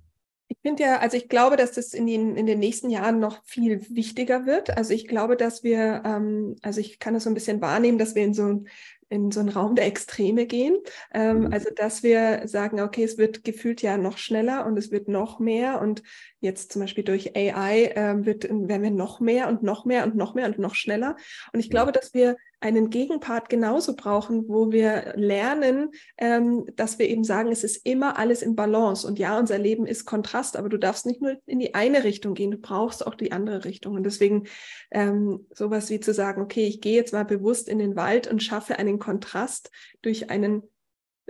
Ich 0.48 0.58
finde 0.62 0.82
ja, 0.82 0.98
also 0.98 1.16
ich 1.16 1.28
glaube, 1.28 1.56
dass 1.56 1.72
das 1.72 1.94
in 1.94 2.06
den, 2.06 2.36
in 2.36 2.46
den 2.46 2.58
nächsten 2.58 2.90
Jahren 2.90 3.18
noch 3.18 3.42
viel 3.44 3.80
wichtiger 3.90 4.46
wird. 4.46 4.76
Also 4.76 4.92
ich 4.92 5.08
glaube, 5.08 5.36
dass 5.36 5.62
wir, 5.62 6.02
ähm, 6.04 6.56
also 6.62 6.80
ich 6.80 6.98
kann 6.98 7.14
das 7.14 7.24
so 7.24 7.30
ein 7.30 7.34
bisschen 7.34 7.60
wahrnehmen, 7.60 7.98
dass 7.98 8.14
wir 8.14 8.24
in 8.24 8.34
so 8.34 8.64
in 9.10 9.30
so 9.30 9.40
einen 9.40 9.50
Raum 9.50 9.76
der 9.76 9.86
Extreme 9.86 10.46
gehen. 10.46 10.76
Ähm, 11.12 11.40
mhm. 11.40 11.52
Also 11.52 11.70
dass 11.74 12.02
wir 12.02 12.42
sagen, 12.46 12.80
okay, 12.80 13.04
es 13.04 13.18
wird 13.18 13.44
gefühlt 13.44 13.82
ja 13.82 13.96
noch 13.96 14.18
schneller 14.18 14.66
und 14.66 14.76
es 14.76 14.90
wird 14.90 15.08
noch 15.08 15.38
mehr 15.38 15.80
und 15.80 16.02
jetzt 16.44 16.72
zum 16.72 16.82
Beispiel 16.82 17.02
durch 17.02 17.34
AI 17.36 17.86
äh, 17.94 18.24
wird, 18.24 18.44
werden 18.44 18.82
wir 18.82 18.90
noch 18.90 19.18
mehr 19.20 19.48
und 19.48 19.62
noch 19.62 19.84
mehr 19.84 20.04
und 20.04 20.14
noch 20.14 20.34
mehr 20.34 20.46
und 20.46 20.58
noch 20.58 20.74
schneller. 20.74 21.16
Und 21.52 21.60
ich 21.60 21.70
glaube, 21.70 21.90
dass 21.90 22.14
wir 22.14 22.36
einen 22.60 22.88
Gegenpart 22.88 23.48
genauso 23.50 23.94
brauchen, 23.94 24.48
wo 24.48 24.72
wir 24.72 25.12
lernen, 25.16 25.90
ähm, 26.16 26.64
dass 26.76 26.98
wir 26.98 27.08
eben 27.08 27.24
sagen, 27.24 27.50
es 27.50 27.64
ist 27.64 27.84
immer 27.84 28.18
alles 28.18 28.40
in 28.42 28.54
Balance. 28.54 29.06
Und 29.06 29.18
ja, 29.18 29.38
unser 29.38 29.58
Leben 29.58 29.86
ist 29.86 30.06
Kontrast, 30.06 30.56
aber 30.56 30.68
du 30.68 30.78
darfst 30.78 31.04
nicht 31.04 31.20
nur 31.20 31.36
in 31.46 31.58
die 31.58 31.74
eine 31.74 32.04
Richtung 32.04 32.34
gehen, 32.34 32.52
du 32.52 32.58
brauchst 32.58 33.06
auch 33.06 33.16
die 33.16 33.32
andere 33.32 33.64
Richtung. 33.64 33.96
Und 33.96 34.04
deswegen 34.04 34.44
ähm, 34.90 35.46
sowas 35.52 35.90
wie 35.90 36.00
zu 36.00 36.14
sagen, 36.14 36.40
okay, 36.40 36.66
ich 36.66 36.80
gehe 36.80 36.94
jetzt 36.94 37.12
mal 37.12 37.24
bewusst 37.24 37.68
in 37.68 37.78
den 37.78 37.96
Wald 37.96 38.28
und 38.28 38.42
schaffe 38.42 38.78
einen 38.78 38.98
Kontrast 38.98 39.70
durch 40.02 40.30
einen 40.30 40.62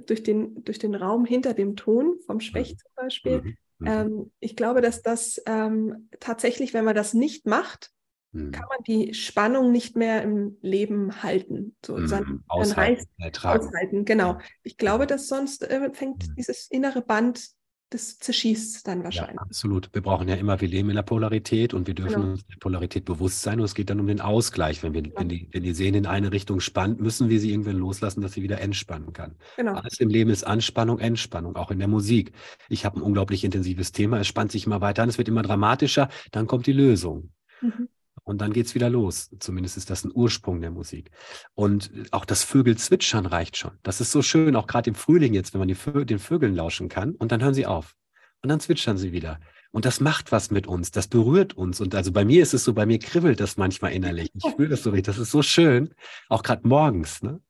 durch 0.07 0.23
den, 0.23 0.65
durch 0.65 0.79
den 0.79 0.95
Raum 0.95 1.25
hinter 1.25 1.55
dem 1.55 1.77
Ton 1.77 2.19
vom 2.27 2.41
Specht 2.41 2.81
zum 2.81 2.91
Beispiel. 2.97 3.43
Mhm. 3.43 3.57
Mhm. 3.79 3.87
Ähm, 3.87 4.33
ich 4.41 4.57
glaube, 4.57 4.81
dass 4.81 5.03
das 5.03 5.41
ähm, 5.47 6.09
tatsächlich, 6.21 6.75
wenn 6.75 6.85
man 6.85 6.95
das 6.95 7.15
nicht 7.15 7.47
macht, 7.47 7.91
hm. 8.33 8.51
kann 8.53 8.67
man 8.69 8.83
die 8.87 9.15
Spannung 9.15 9.73
nicht 9.73 9.97
mehr 9.97 10.23
im 10.23 10.59
Leben 10.61 11.23
halten. 11.23 11.77
So, 11.85 11.97
hm. 11.97 12.09
Dann, 12.09 12.45
aushalten, 12.49 13.07
aushalten, 13.43 14.05
genau. 14.05 14.39
Ich 14.63 14.77
glaube, 14.77 15.07
dass 15.07 15.29
sonst 15.29 15.63
äh, 15.63 15.93
fängt 15.93 16.25
hm. 16.25 16.35
dieses 16.37 16.69
innere 16.71 17.03
Band 17.03 17.49
das 17.95 18.19
zerschießt 18.19 18.87
dann 18.89 19.05
wahrscheinlich. 19.05 19.37
Ja, 19.37 19.43
absolut. 19.43 19.89
Wir 19.93 20.03
brauchen 20.03 20.29
ja 20.29 20.35
immer, 20.35 20.61
wir 20.61 20.67
leben 20.67 20.91
in 20.91 20.97
der 20.97 21.03
Polarität 21.03 21.73
und 21.73 21.87
wir 21.87 21.95
dürfen 21.95 22.21
genau. 22.21 22.33
uns 22.33 22.47
der 22.47 22.57
Polarität 22.57 23.05
bewusst 23.05 23.43
sein. 23.43 23.61
Und 23.61 23.67
es 23.67 23.75
geht 23.75 23.89
dann 23.89 24.01
um 24.01 24.09
den 24.09 24.21
Ausgleich. 24.21 24.83
Wenn, 24.83 24.95
wir, 24.95 25.05
ja. 25.05 25.13
wenn, 25.17 25.29
die, 25.29 25.49
wenn 25.53 25.63
die 25.63 25.73
Sehne 25.73 25.99
in 25.99 26.07
eine 26.07 26.33
Richtung 26.33 26.59
spannt, 26.59 27.01
müssen 27.01 27.29
wir 27.29 27.39
sie 27.39 27.53
irgendwann 27.53 27.77
loslassen, 27.77 28.21
dass 28.21 28.33
sie 28.33 28.43
wieder 28.43 28.61
entspannen 28.61 29.13
kann. 29.13 29.37
Genau. 29.57 29.75
Alles 29.75 30.01
im 30.01 30.09
Leben 30.09 30.31
ist 30.31 30.45
Anspannung, 30.45 30.99
Entspannung, 30.99 31.55
auch 31.55 31.71
in 31.71 31.79
der 31.79 31.89
Musik. 31.89 32.33
Ich 32.69 32.85
habe 32.85 32.99
ein 32.99 33.03
unglaublich 33.03 33.45
intensives 33.45 33.93
Thema, 33.93 34.19
es 34.19 34.27
spannt 34.27 34.51
sich 34.51 34.67
immer 34.67 34.81
weiter 34.81 35.05
an, 35.05 35.09
es 35.09 35.19
wird 35.19 35.29
immer 35.29 35.43
dramatischer, 35.43 36.09
dann 36.33 36.49
kommt 36.49 36.67
die 36.67 36.73
Lösung. 36.73 37.31
Mhm. 37.61 37.89
Und 38.25 38.41
dann 38.41 38.53
geht's 38.53 38.75
wieder 38.75 38.89
los. 38.89 39.31
Zumindest 39.39 39.77
ist 39.77 39.91
das 39.91 40.05
ein 40.05 40.11
Ursprung 40.15 40.61
der 40.61 40.71
Musik. 40.71 41.11
Und 41.55 41.91
auch 42.11 42.25
das 42.25 42.43
Vögelzwitschern 42.43 43.27
reicht 43.27 43.57
schon. 43.57 43.73
Das 43.83 44.01
ist 44.01 44.13
so 44.13 44.23
schön, 44.23 44.57
auch 44.57 44.67
gerade 44.67 44.89
im 44.89 44.97
Frühling 44.97 45.35
jetzt, 45.35 45.53
wenn 45.53 45.61
man 45.61 45.75
Vö 45.75 46.05
den 46.05 46.19
Vögeln 46.19 46.55
lauschen 46.55 46.89
kann. 46.89 47.15
Und 47.15 47.33
dann 47.33 47.43
hören 47.43 47.55
sie 47.55 47.67
auf. 47.67 47.95
Und 48.43 48.49
dann 48.49 48.61
zwitschern 48.61 48.97
sie 48.97 49.13
wieder. 49.13 49.41
Und 49.73 49.85
das 49.85 50.01
macht 50.01 50.33
was 50.33 50.51
mit 50.51 50.67
uns, 50.67 50.91
das 50.93 51.09
berührt 51.09 51.55
uns. 51.55 51.81
Und 51.81 51.95
also 51.95 52.13
bei 52.13 52.25
mir 52.25 52.43
ist 52.43 52.55
es 52.55 52.63
so, 52.63 52.75
bei 52.75 52.87
mir 52.87 52.99
kribbelt 52.99 53.41
das 53.41 53.57
manchmal 53.57 53.93
innerlich. 53.93 54.31
Ich 54.35 54.45
fühle 54.55 54.69
das 54.69 54.85
so 54.85 54.91
richtig. 54.91 55.17
Das 55.17 55.19
ist 55.19 55.33
so 55.33 55.43
schön, 55.43 55.95
auch 56.29 56.43
gerade 56.43 56.67
morgens. 56.67 57.23
Ne? 57.23 57.41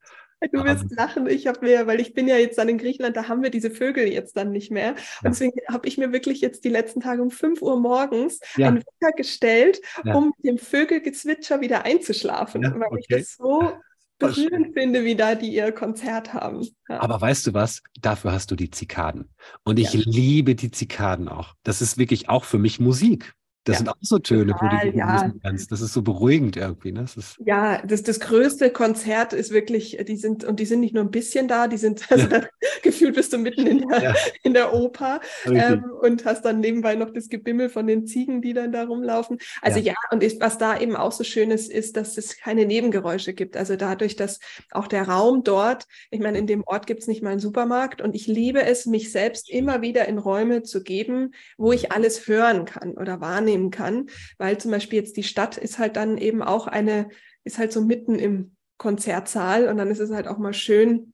Du 0.53 0.65
wirst 0.65 0.91
lachen. 0.91 1.29
Ich 1.29 1.47
habe 1.47 1.61
mir, 1.63 1.87
weil 1.87 2.01
ich 2.01 2.15
bin 2.15 2.29
ja 2.29 2.37
jetzt 2.37 2.59
dann 2.59 2.69
in 2.69 2.79
Griechenland, 2.79 3.17
da 3.17 3.29
haben 3.29 3.43
wir 3.43 3.51
diese 3.51 3.71
Vögel 3.71 4.07
jetzt 4.07 4.37
dann 4.37 4.51
nicht 4.51 4.71
mehr. 4.71 4.91
Und 4.91 5.31
deswegen 5.31 5.53
habe 5.71 5.89
ich 5.89 5.99
mir 5.99 6.13
wirklich 6.13 6.41
jetzt 6.41 6.65
die 6.65 6.69
letzten 6.69 7.01
Tage 7.01 7.23
um 7.23 7.31
5 7.31 7.63
Uhr 7.63 7.79
morgens 7.81 8.41
ja. 8.57 8.69
einen 8.69 8.79
Wecker 8.79 9.13
gestellt, 9.17 9.81
ja. 10.05 10.15
um 10.15 10.33
mit 10.37 10.47
dem 10.47 10.59
Vögelgezwitscher 10.59 11.61
wieder 11.61 11.85
einzuschlafen, 11.85 12.63
ja, 12.63 12.75
weil 12.75 12.89
okay. 12.89 12.99
ich 13.01 13.07
das 13.09 13.37
so 13.37 13.73
berührend 14.19 14.75
finde, 14.75 15.05
wie 15.05 15.17
da 15.17 15.35
die 15.35 15.53
ihr 15.55 15.73
Konzert 15.73 16.35
haben. 16.35 16.67
Aber 16.89 17.21
weißt 17.21 17.47
du 17.49 17.55
was? 17.55 17.83
Dafür 18.01 18.33
hast 18.33 18.51
du 18.51 18.57
die 18.57 18.71
Zikaden. 18.71 19.31
Und 19.65 19.79
ich 19.79 19.93
liebe 19.93 20.55
die 20.55 20.71
Zikaden 20.71 21.29
auch. 21.29 21.55
Das 21.63 21.83
ist 21.83 21.99
wirklich 21.99 22.29
auch 22.29 22.45
für 22.45 22.59
mich 22.59 22.81
Musik. 22.81 23.35
Das 23.65 23.75
ja, 23.75 23.79
sind 23.79 23.89
auch 23.89 23.97
so 24.03 24.19
Töne, 24.19 24.53
total, 24.53 24.89
wo 24.89 24.91
du 24.91 24.99
ja. 24.99 25.33
kannst. 25.43 25.73
Das 25.73 25.81
ist 25.81 25.95
so 25.95 26.03
beruhigend 26.03 26.59
irgendwie. 26.59 26.93
Ne? 26.93 27.01
Das 27.01 27.17
ist 27.17 27.39
ja, 27.45 27.81
das, 27.83 28.03
das 28.03 28.21
größte 28.21 28.71
Konzert 28.71 29.33
ist 29.33 29.53
wirklich, 29.53 29.99
die 30.07 30.17
sind, 30.17 30.45
und 30.45 30.61
die 30.61 30.67
sind 30.67 30.81
nicht 30.81 30.95
nur 30.95 31.03
ein 31.03 31.11
bisschen 31.11 31.49
da, 31.49 31.67
die 31.67 31.79
sind, 31.79 32.05
also 32.11 32.29
ja. 32.29 32.43
gefühlt 32.83 33.15
bist 33.15 33.33
du 33.33 33.39
mitten 33.39 33.67
in 33.67 33.89
der, 33.89 34.03
ja. 34.03 34.15
in 34.43 34.53
der 34.53 34.75
Oper 34.75 35.21
ähm, 35.47 35.85
und 36.03 36.27
hast 36.27 36.45
dann 36.45 36.61
nebenbei 36.61 36.95
noch 36.95 37.11
das 37.11 37.31
Gebimmel 37.31 37.71
von 37.71 37.87
den 37.87 38.07
Ziegen, 38.07 38.43
die 38.43 38.53
dann 38.53 38.71
da 38.71 38.85
rumlaufen. 38.85 39.39
Also 39.63 39.79
ja, 39.79 39.95
und 40.11 40.23
ich, 40.23 40.39
was 40.41 40.59
da 40.59 40.79
eben 40.79 40.95
auch 40.95 41.13
so 41.13 41.25
schön 41.25 41.51
ist, 41.51 41.73
ist, 41.73 41.97
dass 41.97 42.19
es 42.19 42.37
keine 42.37 42.67
Nebengeräusche 42.67 43.33
gibt. 43.33 43.57
Also 43.57 43.77
dadurch, 43.77 44.15
dass 44.15 44.41
auch 44.73 44.89
der 44.89 45.09
Raum 45.09 45.43
dort, 45.43 45.87
ich 46.11 46.21
meine, 46.21 46.37
in 46.37 46.47
dem 46.47 46.65
Ort 46.67 46.87
gibt 46.87 47.01
es 47.01 47.09
nicht 47.09 47.23
mal 47.23 47.31
einen 47.31 47.41
Supermarkt 47.41 48.03
und 48.03 48.15
ich 48.15 48.27
liebe 48.27 48.63
es, 48.63 48.85
mich 48.85 49.11
selbst 49.11 49.49
immer 49.49 49.81
wieder 49.81 50.07
in 50.07 50.19
Räume 50.19 50.63
zu 50.63 50.83
geben, 50.83 51.33
wo 51.57 51.73
ich 51.73 51.93
alles 51.93 52.29
hören 52.29 52.67
kann 52.67 52.93
oder 52.93 53.23
wahrnehmen 53.23 53.54
wahrnehmen 53.55 53.71
kann, 53.71 54.07
weil 54.39 54.59
zum 54.59 54.71
Beispiel 54.71 54.99
jetzt 54.99 55.17
die 55.17 55.23
Stadt 55.23 55.57
ist 55.57 55.79
halt 55.79 55.97
dann 55.97 56.19
eben 56.19 56.43
auch 56.43 56.67
eine, 56.67 57.09
ist 57.45 57.59
halt 57.59 57.73
so 57.73 57.83
mitten 57.83 58.19
im 58.19 58.57
Konzertsaal 58.79 59.69
und 59.69 59.77
dann 59.77 59.89
ist 59.89 60.01
es 60.01 60.11
halt 60.11 60.27
auch 60.27 60.39
mal 60.39 60.55
schön, 60.55 61.13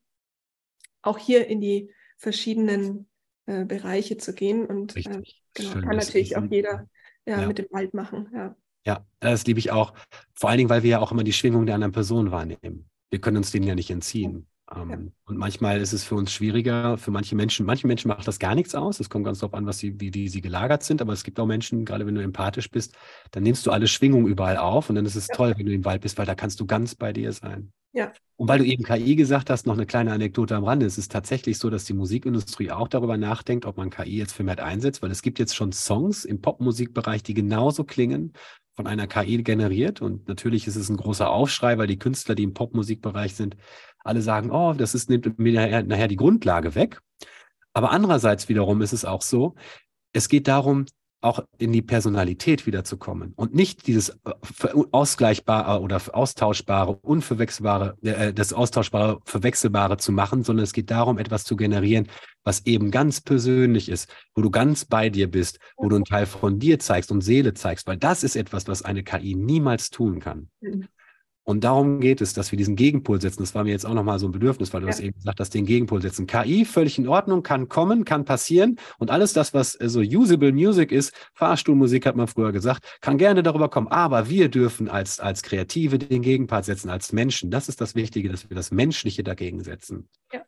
auch 1.03 1.18
hier 1.18 1.46
in 1.46 1.61
die 1.61 1.92
verschiedenen 2.18 3.09
äh, 3.46 3.64
Bereiche 3.64 4.16
zu 4.16 4.35
gehen 4.35 4.66
und 4.66 4.96
äh, 4.96 5.22
genau, 5.55 5.72
kann 5.72 5.96
natürlich 5.96 6.37
auch 6.37 6.44
jeder 6.50 6.88
ja, 7.26 7.42
ja. 7.42 7.46
mit 7.46 7.59
dem 7.59 7.66
Wald 7.70 7.94
machen. 7.94 8.29
Ja. 8.35 8.57
ja, 8.87 9.07
das 9.20 9.46
liebe 9.46 9.59
ich 9.59 9.70
auch. 9.70 9.94
Vor 10.35 10.50
allen 10.50 10.59
Dingen, 10.59 10.70
weil 10.70 10.83
wir 10.83 10.90
ja 10.90 11.00
auch 11.00 11.12
immer 11.12 11.24
die 11.24 11.33
Schwingung 11.33 11.66
der 11.66 11.74
anderen 11.74 11.92
Person 11.92 12.31
wahrnehmen. 12.31 12.88
Wir 13.11 13.20
können 13.20 13.38
uns 13.38 13.50
denen 13.50 13.66
ja 13.66 13.74
nicht 13.74 13.90
entziehen. 13.90 14.46
Ähm, 14.74 14.90
ja. 14.90 14.98
Und 15.24 15.37
manchmal 15.37 15.80
ist 15.80 15.92
es 15.92 16.04
für 16.04 16.14
uns 16.14 16.33
schwieriger, 16.33 16.96
für 16.96 17.11
manche 17.11 17.35
Menschen, 17.35 17.66
manche 17.66 17.87
Menschen 17.87 18.09
macht 18.09 18.26
das 18.26 18.38
gar 18.38 18.54
nichts 18.54 18.74
aus. 18.74 19.00
Es 19.00 19.11
kommt 19.11 19.24
ganz 19.24 19.40
darauf 19.40 19.54
an, 19.54 19.66
was 19.66 19.78
sie, 19.78 20.00
wie, 20.00 20.14
wie 20.14 20.28
sie 20.28 20.40
gelagert 20.40 20.83
sind. 20.83 21.02
Aber 21.02 21.12
es 21.12 21.24
gibt 21.24 21.40
auch 21.40 21.46
Menschen, 21.46 21.85
gerade 21.85 22.06
wenn 22.06 22.14
du 22.14 22.22
empathisch 22.22 22.70
bist, 22.70 22.96
dann 23.33 23.42
nimmst 23.42 23.66
du 23.66 23.70
alle 23.70 23.88
Schwingungen 23.88 24.26
überall 24.26 24.56
auf 24.56 24.88
und 24.88 24.94
dann 24.96 25.06
ist 25.06 25.16
es 25.16 25.28
ja. 25.28 25.35
toll, 25.35 25.54
wenn 25.56 25.66
du 25.66 25.72
im 25.72 25.85
Wald 25.85 26.02
bist, 26.02 26.18
weil 26.18 26.26
da 26.26 26.35
kannst 26.35 26.61
du 26.61 26.66
ganz 26.66 26.94
bei 26.94 27.12
dir 27.12 27.33
sein. 27.33 27.72
Ja. 27.92 28.12
Und 28.37 28.48
weil 28.48 28.61
du 28.61 28.64
eben 28.64 28.85
KI 28.85 29.16
gesagt 29.16 29.50
hast, 29.50 29.66
noch 29.66 29.74
eine 29.74 29.85
kleine 29.85 30.12
Anekdote 30.12 30.54
am 30.54 30.64
Rande. 30.64 30.87
Es 30.87 30.96
ist 30.96 31.11
tatsächlich 31.11 31.59
so, 31.59 31.70
dass 31.70 31.85
die 31.85 31.92
Musikindustrie 31.92 32.70
auch 32.70 32.88
darüber 32.88 33.16
nachdenkt, 33.16 33.66
ob 33.66 33.76
man 33.76 33.90
KI 33.90 34.16
jetzt 34.16 34.33
vermehrt 34.33 34.61
einsetzt, 34.61 35.02
weil 35.02 35.11
es 35.11 35.22
gibt 35.22 35.38
jetzt 35.38 35.56
schon 35.56 35.72
Songs 35.72 36.24
im 36.24 36.40
Popmusikbereich, 36.40 37.22
die 37.22 37.35
genauso 37.35 37.85
klingen, 37.85 38.33
von 38.76 38.87
einer 38.87 39.06
KI 39.06 39.42
generiert. 39.42 40.00
Und 40.00 40.28
natürlich 40.28 40.66
ist 40.66 40.76
es 40.76 40.88
ein 40.88 40.96
großer 40.96 41.28
Aufschrei, 41.28 41.76
weil 41.76 41.87
die 41.87 41.98
Künstler, 41.98 42.35
die 42.35 42.44
im 42.44 42.54
Popmusikbereich 42.54 43.35
sind, 43.35 43.56
alle 44.05 44.23
sagen, 44.23 44.51
oh, 44.51 44.73
das 44.73 44.95
ist, 44.95 45.11
nimmt 45.11 45.39
mir 45.39 45.83
nachher, 45.83 46.09
die 46.09 46.17
Grundlage 46.17 46.75
weg. 46.75 47.01
Aber 47.73 47.91
andererseits 47.91 48.49
wiederum 48.49 48.83
ist 48.83 48.93
es 48.93 49.05
auch 49.05 49.23
so, 49.23 49.55
es 50.13 50.29
geht 50.29 50.49
darum, 50.49 50.87
auch 51.23 51.45
in 51.59 51.73
die 51.73 51.83
Personalität 51.83 52.67
wiederzukommen 52.67 53.35
und 53.37 53.55
nicht 53.55 53.87
dieses 53.87 54.09
äh, 54.25 54.33
ausgleichbare 54.91 55.81
oder 55.83 56.01
austauschbare, 56.13 56.93
unverwechselbare, 57.03 57.99
äh, 58.03 58.33
das 58.33 58.55
austauschbare, 58.55 59.21
verwechselbare 59.25 59.99
zu 59.99 60.13
machen, 60.13 60.45
sondern 60.45 60.65
es 60.65 60.73
geht 60.73 60.91
darum, 60.91 61.19
etwas 61.19 61.45
zu 61.45 61.57
generieren, 61.57 62.09
was 62.43 62.65
eben 62.65 62.91
ganz 62.91 63.21
persönlich 63.21 63.91
ist, 63.91 64.11
wo 64.35 64.41
du 64.41 64.51
ganz 64.51 64.87
bei 64.87 65.11
dir 65.11 65.31
bist, 65.31 65.59
wo 65.77 65.91
du 65.91 65.97
einen 65.97 66.07
Teil 66.07 66.25
von 66.25 66.59
dir 66.59 66.79
zeigst 66.79 67.13
und 67.13 67.21
Seele 67.21 67.53
zeigst, 67.53 67.87
weil 67.87 67.99
das 67.99 68.25
ist 68.25 68.35
etwas, 68.37 68.67
was 68.67 68.83
eine 68.83 69.03
KI 69.03 69.35
niemals 69.35 69.91
tun 69.91 70.21
kann. 70.21 70.49
Und 71.44 71.64
darum 71.64 72.00
geht 72.00 72.20
es, 72.20 72.33
dass 72.35 72.53
wir 72.53 72.57
diesen 72.57 72.76
Gegenpol 72.76 73.20
setzen. 73.20 73.42
Das 73.42 73.55
war 73.55 73.64
mir 73.64 73.70
jetzt 73.70 73.87
auch 73.87 73.94
nochmal 73.94 74.18
so 74.18 74.29
ein 74.29 74.33
Bedürfnis, 74.33 74.72
weil 74.72 74.83
du 74.83 74.87
ja. 74.87 74.92
das 74.92 75.00
eben 75.00 75.14
gesagt 75.16 75.40
hast, 75.40 75.55
den 75.55 75.66
Gegenpol 75.66 76.03
setzen. 76.03 76.26
KI 76.26 76.64
völlig 76.64 76.98
in 76.98 77.09
Ordnung, 77.09 77.42
kann 77.42 77.68
kommen, 77.68 78.05
kann 78.05 78.24
passieren. 78.24 78.76
Und 78.98 79.11
alles 79.11 79.33
das, 79.33 79.55
was 79.55 79.74
äh, 79.81 79.88
so 79.88 80.00
usable 80.00 80.53
Music 80.53 80.92
ist, 80.92 81.12
Fahrstuhlmusik 81.35 82.07
hat 82.07 82.16
man 82.16 82.26
früher 82.26 82.53
gesagt, 82.53 82.98
kann 83.00 83.18
gerne 83.18 83.42
darüber 83.42 83.68
kommen. 83.68 83.88
Aber 83.88 84.29
wir 84.29 84.48
dürfen 84.48 84.88
als, 84.88 85.18
als 85.18 85.42
Kreative 85.42 85.98
den 85.98 86.22
Gegenpart 86.22 86.66
setzen, 86.66 86.90
als 86.90 87.12
Menschen. 87.12 87.50
Das 87.50 87.68
ist 87.68 87.81
das 87.81 87.94
Wichtige, 87.94 88.29
dass 88.29 88.48
wir 88.48 88.55
das 88.55 88.70
Menschliche 88.70 89.24
dagegen 89.24 89.64
setzen. 89.64 90.09
Ja. 90.33 90.42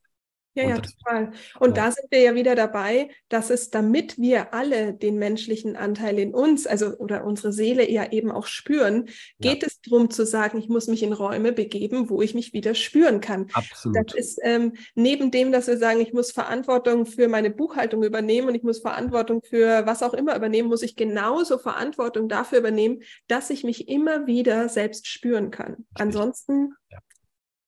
Ja, 0.55 0.69
ja, 0.69 0.79
total. 0.79 1.33
Und 1.61 1.77
ja. 1.77 1.85
da 1.85 1.91
sind 1.93 2.11
wir 2.11 2.21
ja 2.21 2.35
wieder 2.35 2.55
dabei, 2.55 3.09
dass 3.31 3.49
es, 3.49 3.71
damit 3.71 4.19
wir 4.19 4.53
alle 4.53 4.93
den 4.93 5.19
menschlichen 5.19 5.77
Anteil 5.77 6.19
in 6.19 6.35
uns, 6.35 6.67
also 6.67 6.95
oder 6.99 7.25
unsere 7.25 7.53
Seele 7.53 7.91
ja 7.91 8.13
eben 8.13 8.31
auch 8.31 8.47
spüren, 8.47 9.09
geht 9.41 9.63
ja. 9.63 9.69
es 9.69 9.81
darum 9.81 10.11
zu 10.11 10.27
sagen, 10.27 10.59
ich 10.59 10.69
muss 10.69 10.89
mich 10.89 11.03
in 11.03 11.15
Räume 11.15 11.53
begeben, 11.53 12.11
wo 12.11 12.21
ich 12.21 12.35
mich 12.35 12.53
wieder 12.53 12.75
spüren 12.75 13.23
kann. 13.23 13.49
Absolut. 13.55 13.97
Das 13.97 14.15
ist 14.15 14.41
ähm, 14.43 14.75
neben 14.95 15.31
dem, 15.31 15.53
dass 15.53 15.69
wir 15.69 15.79
sagen, 15.79 16.01
ich 16.01 16.13
muss 16.13 16.33
Verantwortung 16.33 17.07
für 17.07 17.29
meine 17.29 17.51
Buchhaltung 17.51 18.03
übernehmen 18.03 18.49
und 18.49 18.55
ich 18.55 18.63
muss 18.63 18.81
Verantwortung 18.81 19.41
für 19.43 19.87
was 19.87 20.03
auch 20.03 20.13
immer 20.13 20.37
übernehmen, 20.37 20.69
muss 20.69 20.83
ich 20.83 20.97
genauso 20.97 21.57
Verantwortung 21.57 22.29
dafür 22.29 22.59
übernehmen, 22.59 23.03
dass 23.27 23.49
ich 23.49 23.65
mich 23.65 23.89
immer 23.89 24.27
wieder 24.27 24.69
selbst 24.69 25.07
spüren 25.07 25.51
kann. 25.51 25.87
Ansonsten 25.95 26.75
ja 26.91 26.99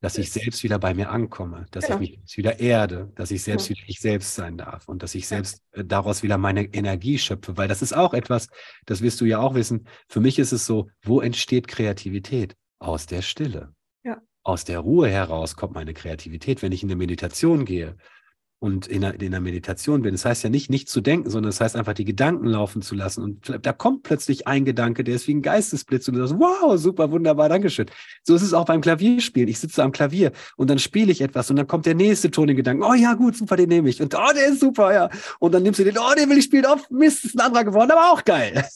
dass 0.05 0.19
ich 0.19 0.31
selbst 0.31 0.63
wieder 0.63 0.79
bei 0.79 0.93
mir 0.93 1.09
ankomme, 1.09 1.65
dass 1.71 1.87
genau. 1.87 1.99
ich 1.99 2.19
mich 2.19 2.37
wieder 2.37 2.61
erde, 2.61 3.11
dass 3.15 3.31
ich 3.31 3.43
selbst 3.43 3.71
wieder 3.71 3.81
ich 3.87 4.01
selbst 4.01 4.35
sein 4.35 4.59
darf 4.59 4.87
und 4.87 5.03
dass 5.03 5.15
ich 5.15 5.27
selbst 5.27 5.63
äh, 5.73 5.83
daraus 5.83 6.23
wieder 6.23 6.37
meine 6.37 6.65
Energie 6.75 7.17
schöpfe, 7.19 7.57
weil 7.57 7.69
das 7.69 7.81
ist 7.81 7.95
auch 7.95 8.13
etwas, 8.13 8.49
das 8.85 9.01
wirst 9.01 9.23
du 9.23 9.25
ja 9.25 9.39
auch 9.39 9.55
wissen. 9.55 9.89
Für 10.07 10.21
mich 10.21 10.39
ist 10.39 10.53
es 10.53 10.67
so, 10.67 10.91
wo 11.03 11.23
entsteht 11.23 11.69
Kreativität? 11.69 12.55
Aus 12.79 13.07
der 13.07 13.23
Stille. 13.23 13.73
Ja. 14.03 14.21
Aus 14.43 14.65
der 14.65 14.81
Ruhe 14.81 15.09
heraus 15.09 15.57
kommt 15.57 15.73
meine 15.73 15.95
Kreativität. 15.95 16.61
Wenn 16.61 16.73
ich 16.73 16.83
in 16.83 16.91
eine 16.91 16.97
Meditation 16.97 17.65
gehe, 17.65 17.97
und 18.65 18.87
in 18.87 19.03
der, 19.03 19.21
in 19.21 19.31
der 19.31 19.43
Meditation 19.43 20.01
bin. 20.01 20.15
Das 20.15 20.25
heißt 20.25 20.43
ja 20.43 20.49
nicht, 20.49 20.71
nicht 20.71 20.89
zu 20.89 21.03
denken, 21.03 21.29
sondern 21.29 21.51
das 21.51 21.61
heißt 21.61 21.77
einfach, 21.77 21.93
die 21.93 22.07
Gedanken 22.07 22.47
laufen 22.47 22.81
zu 22.81 22.95
lassen. 22.95 23.23
Und 23.23 23.59
da 23.61 23.75
kommt 23.75 24.05
plötzlich 24.05 24.47
ein 24.47 24.65
Gedanke, 24.65 25.05
der 25.05 25.17
ist 25.17 25.29
wie 25.29 25.35
ein 25.35 25.43
Geistesblitz 25.43 26.09
und 26.09 26.15
du 26.15 26.27
sagst, 26.27 26.41
wow, 26.41 26.79
super, 26.79 27.11
wunderbar, 27.11 27.51
Dankeschön. 27.51 27.91
So 28.23 28.35
ist 28.35 28.41
es 28.41 28.55
auch 28.55 28.65
beim 28.65 28.81
Klavierspielen. 28.81 29.51
Ich 29.51 29.59
sitze 29.59 29.83
am 29.83 29.93
Klavier 29.93 30.33
und 30.57 30.71
dann 30.71 30.79
spiele 30.79 31.13
ich 31.13 31.21
etwas 31.21 31.51
und 31.51 31.57
dann 31.57 31.67
kommt 31.67 31.85
der 31.85 31.95
nächste 31.95 32.31
Ton 32.31 32.49
in 32.49 32.57
Gedanken. 32.57 32.85
Oh 32.85 32.95
ja, 32.95 33.13
gut, 33.13 33.37
super, 33.37 33.57
den 33.57 33.69
nehme 33.69 33.91
ich. 33.91 34.01
Und 34.01 34.15
oh, 34.15 34.33
der 34.35 34.47
ist 34.47 34.61
super, 34.61 34.95
ja. 34.95 35.11
Und 35.41 35.53
dann 35.53 35.63
nimmst 35.63 35.81
du 35.81 35.85
den, 35.85 35.99
oh, 35.99 36.15
den 36.17 36.31
will 36.31 36.39
ich 36.39 36.45
spielen. 36.45 36.65
Oh, 36.67 36.79
Mist, 36.89 37.23
ist 37.27 37.37
ein 37.37 37.41
anderer 37.41 37.65
geworden, 37.65 37.91
aber 37.91 38.13
auch 38.13 38.25
geil. 38.25 38.65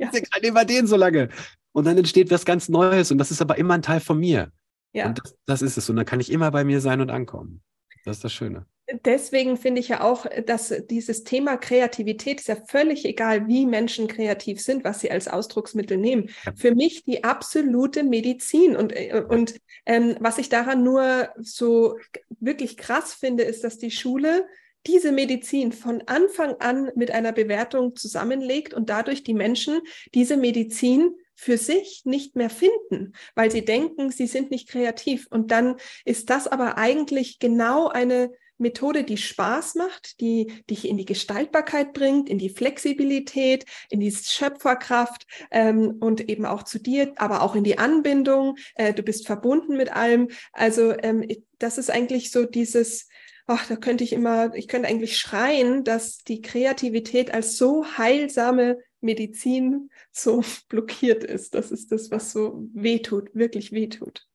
Ja. 0.00 0.12
Nehmen 0.40 0.54
wir 0.54 0.64
den 0.64 0.86
so 0.86 0.94
lange. 0.94 1.28
Und 1.72 1.84
dann 1.84 1.98
entsteht 1.98 2.30
was 2.30 2.44
ganz 2.44 2.68
Neues 2.68 3.10
und 3.10 3.18
das 3.18 3.32
ist 3.32 3.42
aber 3.42 3.58
immer 3.58 3.74
ein 3.74 3.82
Teil 3.82 3.98
von 3.98 4.16
mir. 4.16 4.52
Ja. 4.92 5.08
Und 5.08 5.18
das, 5.18 5.34
das 5.44 5.62
ist 5.62 5.76
es. 5.76 5.90
Und 5.90 5.96
dann 5.96 6.06
kann 6.06 6.20
ich 6.20 6.30
immer 6.30 6.52
bei 6.52 6.62
mir 6.62 6.80
sein 6.80 7.00
und 7.00 7.10
ankommen. 7.10 7.62
Das 8.04 8.18
ist 8.18 8.22
das 8.22 8.32
Schöne 8.32 8.64
deswegen 9.04 9.56
finde 9.56 9.80
ich 9.80 9.88
ja 9.88 10.02
auch, 10.02 10.26
dass 10.46 10.74
dieses 10.88 11.24
Thema 11.24 11.56
Kreativität 11.56 12.40
ist 12.40 12.48
ja 12.48 12.56
völlig 12.66 13.04
egal, 13.04 13.46
wie 13.46 13.66
Menschen 13.66 14.08
kreativ 14.08 14.60
sind, 14.60 14.84
was 14.84 15.00
sie 15.00 15.10
als 15.10 15.28
Ausdrucksmittel 15.28 15.96
nehmen. 15.96 16.30
Für 16.56 16.74
mich 16.74 17.04
die 17.04 17.24
absolute 17.24 18.02
Medizin. 18.02 18.76
Und, 18.76 18.92
äh, 18.94 19.24
und 19.28 19.54
ähm, 19.86 20.16
was 20.20 20.38
ich 20.38 20.48
daran 20.48 20.82
nur 20.82 21.28
so 21.38 21.96
wirklich 22.40 22.76
krass 22.76 23.14
finde, 23.14 23.44
ist, 23.44 23.64
dass 23.64 23.78
die 23.78 23.90
Schule 23.90 24.46
diese 24.86 25.12
Medizin 25.12 25.72
von 25.72 26.02
Anfang 26.06 26.54
an 26.60 26.90
mit 26.94 27.10
einer 27.10 27.32
Bewertung 27.32 27.94
zusammenlegt 27.96 28.72
und 28.72 28.88
dadurch 28.88 29.22
die 29.22 29.34
Menschen 29.34 29.80
diese 30.14 30.36
Medizin 30.36 31.14
für 31.34 31.58
sich 31.58 32.02
nicht 32.04 32.36
mehr 32.36 32.50
finden, 32.50 33.12
weil 33.34 33.50
sie 33.50 33.64
denken, 33.64 34.10
sie 34.10 34.26
sind 34.26 34.50
nicht 34.50 34.68
kreativ. 34.68 35.26
Und 35.30 35.50
dann 35.50 35.76
ist 36.04 36.30
das 36.30 36.48
aber 36.48 36.78
eigentlich 36.78 37.38
genau 37.38 37.88
eine 37.88 38.32
Methode, 38.58 39.04
die 39.04 39.16
Spaß 39.16 39.76
macht, 39.76 40.20
die 40.20 40.52
dich 40.68 40.88
in 40.88 40.96
die 40.96 41.04
Gestaltbarkeit 41.04 41.92
bringt, 41.92 42.28
in 42.28 42.38
die 42.38 42.50
Flexibilität, 42.50 43.64
in 43.88 44.00
die 44.00 44.12
Schöpferkraft 44.12 45.26
ähm, 45.50 45.96
und 46.00 46.28
eben 46.28 46.44
auch 46.44 46.62
zu 46.62 46.78
dir, 46.78 47.12
aber 47.16 47.42
auch 47.42 47.54
in 47.54 47.64
die 47.64 47.78
Anbindung. 47.78 48.56
Äh, 48.74 48.92
du 48.92 49.02
bist 49.02 49.26
verbunden 49.26 49.76
mit 49.76 49.92
allem. 49.92 50.28
Also 50.52 50.92
ähm, 51.02 51.26
das 51.58 51.78
ist 51.78 51.90
eigentlich 51.90 52.30
so 52.30 52.44
dieses, 52.44 53.08
ach, 53.46 53.66
da 53.66 53.76
könnte 53.76 54.04
ich 54.04 54.12
immer, 54.12 54.54
ich 54.54 54.68
könnte 54.68 54.88
eigentlich 54.88 55.16
schreien, 55.16 55.84
dass 55.84 56.18
die 56.18 56.42
Kreativität 56.42 57.32
als 57.32 57.56
so 57.56 57.84
heilsame 57.96 58.78
Medizin 59.00 59.90
so 60.12 60.42
blockiert 60.68 61.24
ist. 61.24 61.54
Das 61.54 61.70
ist 61.70 61.90
das, 61.92 62.10
was 62.10 62.32
so 62.32 62.68
wehtut, 62.74 63.34
wirklich 63.34 63.72
wehtut. 63.72 64.27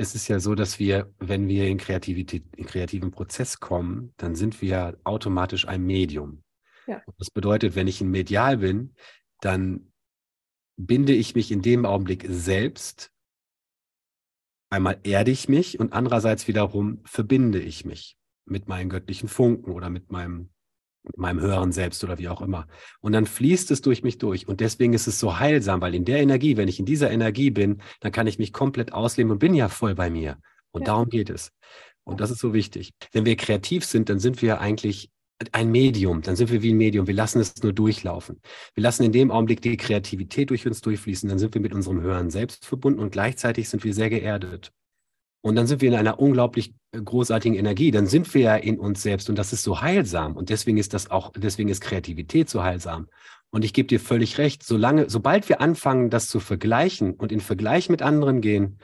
Es 0.00 0.14
ist 0.14 0.28
ja 0.28 0.40
so, 0.40 0.54
dass 0.54 0.78
wir, 0.78 1.12
wenn 1.18 1.46
wir 1.46 1.66
in 1.66 1.76
Kreativität, 1.76 2.42
in 2.56 2.64
kreativen 2.64 3.10
Prozess 3.10 3.60
kommen, 3.60 4.14
dann 4.16 4.34
sind 4.34 4.62
wir 4.62 4.98
automatisch 5.04 5.68
ein 5.68 5.84
Medium. 5.84 6.42
Ja. 6.86 7.02
Das 7.18 7.30
bedeutet, 7.30 7.74
wenn 7.74 7.86
ich 7.86 8.00
ein 8.00 8.10
Medial 8.10 8.56
bin, 8.56 8.94
dann 9.42 9.92
binde 10.78 11.12
ich 11.12 11.34
mich 11.34 11.52
in 11.52 11.60
dem 11.60 11.84
Augenblick 11.84 12.24
selbst. 12.30 13.12
Einmal 14.70 14.98
erde 15.02 15.32
ich 15.32 15.50
mich 15.50 15.78
und 15.78 15.92
andererseits 15.92 16.48
wiederum 16.48 17.02
verbinde 17.04 17.60
ich 17.60 17.84
mich 17.84 18.16
mit 18.46 18.68
meinen 18.68 18.88
göttlichen 18.88 19.28
Funken 19.28 19.70
oder 19.70 19.90
mit 19.90 20.10
meinem 20.10 20.48
meinem 21.16 21.40
höheren 21.40 21.72
Selbst 21.72 22.02
oder 22.04 22.18
wie 22.18 22.28
auch 22.28 22.42
immer. 22.42 22.66
Und 23.00 23.12
dann 23.12 23.26
fließt 23.26 23.70
es 23.70 23.80
durch 23.80 24.02
mich 24.02 24.18
durch. 24.18 24.48
Und 24.48 24.60
deswegen 24.60 24.92
ist 24.92 25.06
es 25.06 25.18
so 25.18 25.38
heilsam, 25.38 25.80
weil 25.80 25.94
in 25.94 26.04
der 26.04 26.20
Energie, 26.20 26.56
wenn 26.56 26.68
ich 26.68 26.78
in 26.78 26.86
dieser 26.86 27.10
Energie 27.10 27.50
bin, 27.50 27.80
dann 28.00 28.12
kann 28.12 28.26
ich 28.26 28.38
mich 28.38 28.52
komplett 28.52 28.92
ausleben 28.92 29.32
und 29.32 29.38
bin 29.38 29.54
ja 29.54 29.68
voll 29.68 29.94
bei 29.94 30.10
mir. 30.10 30.38
Und 30.72 30.82
ja. 30.82 30.86
darum 30.86 31.08
geht 31.08 31.30
es. 31.30 31.52
Und 32.04 32.20
das 32.20 32.30
ist 32.30 32.40
so 32.40 32.52
wichtig. 32.54 32.92
Wenn 33.12 33.24
wir 33.24 33.36
kreativ 33.36 33.84
sind, 33.84 34.08
dann 34.08 34.18
sind 34.18 34.42
wir 34.42 34.60
eigentlich 34.60 35.10
ein 35.52 35.70
Medium, 35.70 36.20
dann 36.20 36.36
sind 36.36 36.50
wir 36.50 36.62
wie 36.62 36.72
ein 36.72 36.76
Medium. 36.76 37.06
Wir 37.06 37.14
lassen 37.14 37.40
es 37.40 37.62
nur 37.62 37.72
durchlaufen. 37.72 38.40
Wir 38.74 38.82
lassen 38.82 39.04
in 39.04 39.12
dem 39.12 39.30
Augenblick 39.30 39.62
die 39.62 39.76
Kreativität 39.76 40.50
durch 40.50 40.66
uns 40.66 40.80
durchfließen. 40.82 41.28
Dann 41.28 41.38
sind 41.38 41.54
wir 41.54 41.62
mit 41.62 41.72
unserem 41.72 42.00
höheren 42.00 42.30
Selbst 42.30 42.66
verbunden 42.66 43.00
und 43.00 43.10
gleichzeitig 43.10 43.68
sind 43.68 43.84
wir 43.84 43.94
sehr 43.94 44.10
geerdet. 44.10 44.72
Und 45.42 45.54
dann 45.54 45.66
sind 45.66 45.80
wir 45.80 45.88
in 45.88 45.94
einer 45.94 46.18
unglaublich 46.18 46.74
äh, 46.92 47.00
großartigen 47.00 47.56
Energie. 47.56 47.90
Dann 47.90 48.06
sind 48.06 48.32
wir 48.34 48.40
ja 48.42 48.56
in 48.56 48.78
uns 48.78 49.02
selbst 49.02 49.30
und 49.30 49.36
das 49.36 49.52
ist 49.52 49.62
so 49.62 49.80
heilsam. 49.80 50.36
Und 50.36 50.50
deswegen 50.50 50.78
ist 50.78 50.92
das 50.92 51.10
auch, 51.10 51.32
deswegen 51.34 51.68
ist 51.68 51.80
Kreativität 51.80 52.50
so 52.50 52.62
heilsam. 52.62 53.08
Und 53.50 53.64
ich 53.64 53.72
gebe 53.72 53.88
dir 53.88 54.00
völlig 54.00 54.38
recht, 54.38 54.62
solange, 54.62 55.10
sobald 55.10 55.48
wir 55.48 55.60
anfangen, 55.60 56.10
das 56.10 56.28
zu 56.28 56.40
vergleichen 56.40 57.14
und 57.14 57.32
in 57.32 57.40
Vergleich 57.40 57.88
mit 57.88 58.02
anderen 58.02 58.40
gehen, 58.40 58.78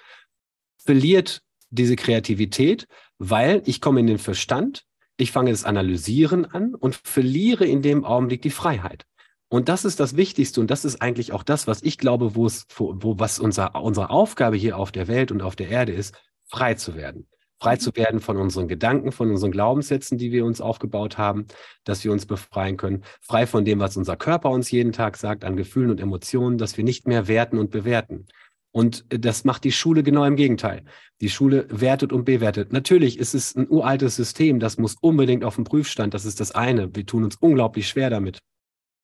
verliert 0.84 1.42
diese 1.70 1.96
Kreativität, 1.96 2.86
weil 3.18 3.62
ich 3.66 3.80
komme 3.80 4.00
in 4.00 4.06
den 4.06 4.18
Verstand, 4.18 4.84
ich 5.18 5.32
fange 5.32 5.50
das 5.50 5.64
Analysieren 5.64 6.44
an 6.44 6.74
und 6.74 6.96
verliere 6.96 7.64
in 7.64 7.82
dem 7.82 8.04
Augenblick 8.04 8.42
die 8.42 8.50
Freiheit. 8.50 9.04
Und 9.48 9.68
das 9.68 9.84
ist 9.84 10.00
das 10.00 10.16
Wichtigste 10.16 10.60
und 10.60 10.70
das 10.70 10.84
ist 10.84 11.00
eigentlich 11.00 11.32
auch 11.32 11.44
das, 11.44 11.66
was 11.68 11.82
ich 11.82 11.98
glaube, 11.98 12.34
wo 12.34 12.46
es, 12.46 12.66
wo, 12.76 13.18
was 13.18 13.38
unser, 13.38 13.76
unsere 13.76 14.10
Aufgabe 14.10 14.56
hier 14.56 14.76
auf 14.76 14.90
der 14.90 15.06
Welt 15.06 15.30
und 15.30 15.42
auf 15.42 15.54
der 15.54 15.68
Erde 15.68 15.92
ist, 15.92 16.14
frei 16.46 16.74
zu 16.74 16.94
werden. 16.94 17.26
Frei 17.58 17.76
zu 17.76 17.90
mhm. 17.90 17.96
werden 17.96 18.20
von 18.20 18.36
unseren 18.36 18.68
Gedanken, 18.68 19.12
von 19.12 19.30
unseren 19.30 19.50
Glaubenssätzen, 19.50 20.18
die 20.18 20.32
wir 20.32 20.44
uns 20.44 20.60
aufgebaut 20.60 21.18
haben, 21.18 21.46
dass 21.84 22.04
wir 22.04 22.12
uns 22.12 22.26
befreien 22.26 22.76
können. 22.76 23.02
Frei 23.20 23.46
von 23.46 23.64
dem, 23.64 23.78
was 23.78 23.96
unser 23.96 24.16
Körper 24.16 24.50
uns 24.50 24.70
jeden 24.70 24.92
Tag 24.92 25.16
sagt, 25.16 25.44
an 25.44 25.56
Gefühlen 25.56 25.90
und 25.90 26.00
Emotionen, 26.00 26.58
dass 26.58 26.76
wir 26.76 26.84
nicht 26.84 27.06
mehr 27.06 27.28
werten 27.28 27.58
und 27.58 27.70
bewerten. 27.70 28.26
Und 28.72 29.06
äh, 29.08 29.18
das 29.18 29.44
macht 29.44 29.64
die 29.64 29.72
Schule 29.72 30.02
genau 30.02 30.24
im 30.24 30.36
Gegenteil. 30.36 30.84
Die 31.22 31.30
Schule 31.30 31.66
wertet 31.70 32.12
und 32.12 32.24
bewertet. 32.26 32.72
Natürlich 32.72 33.18
ist 33.18 33.34
es 33.34 33.56
ein 33.56 33.68
uraltes 33.70 34.16
System, 34.16 34.60
das 34.60 34.76
muss 34.76 34.96
unbedingt 35.00 35.44
auf 35.44 35.56
den 35.56 35.64
Prüfstand. 35.64 36.12
Das 36.12 36.26
ist 36.26 36.40
das 36.40 36.52
eine. 36.52 36.94
Wir 36.94 37.06
tun 37.06 37.24
uns 37.24 37.36
unglaublich 37.36 37.88
schwer 37.88 38.10
damit. 38.10 38.38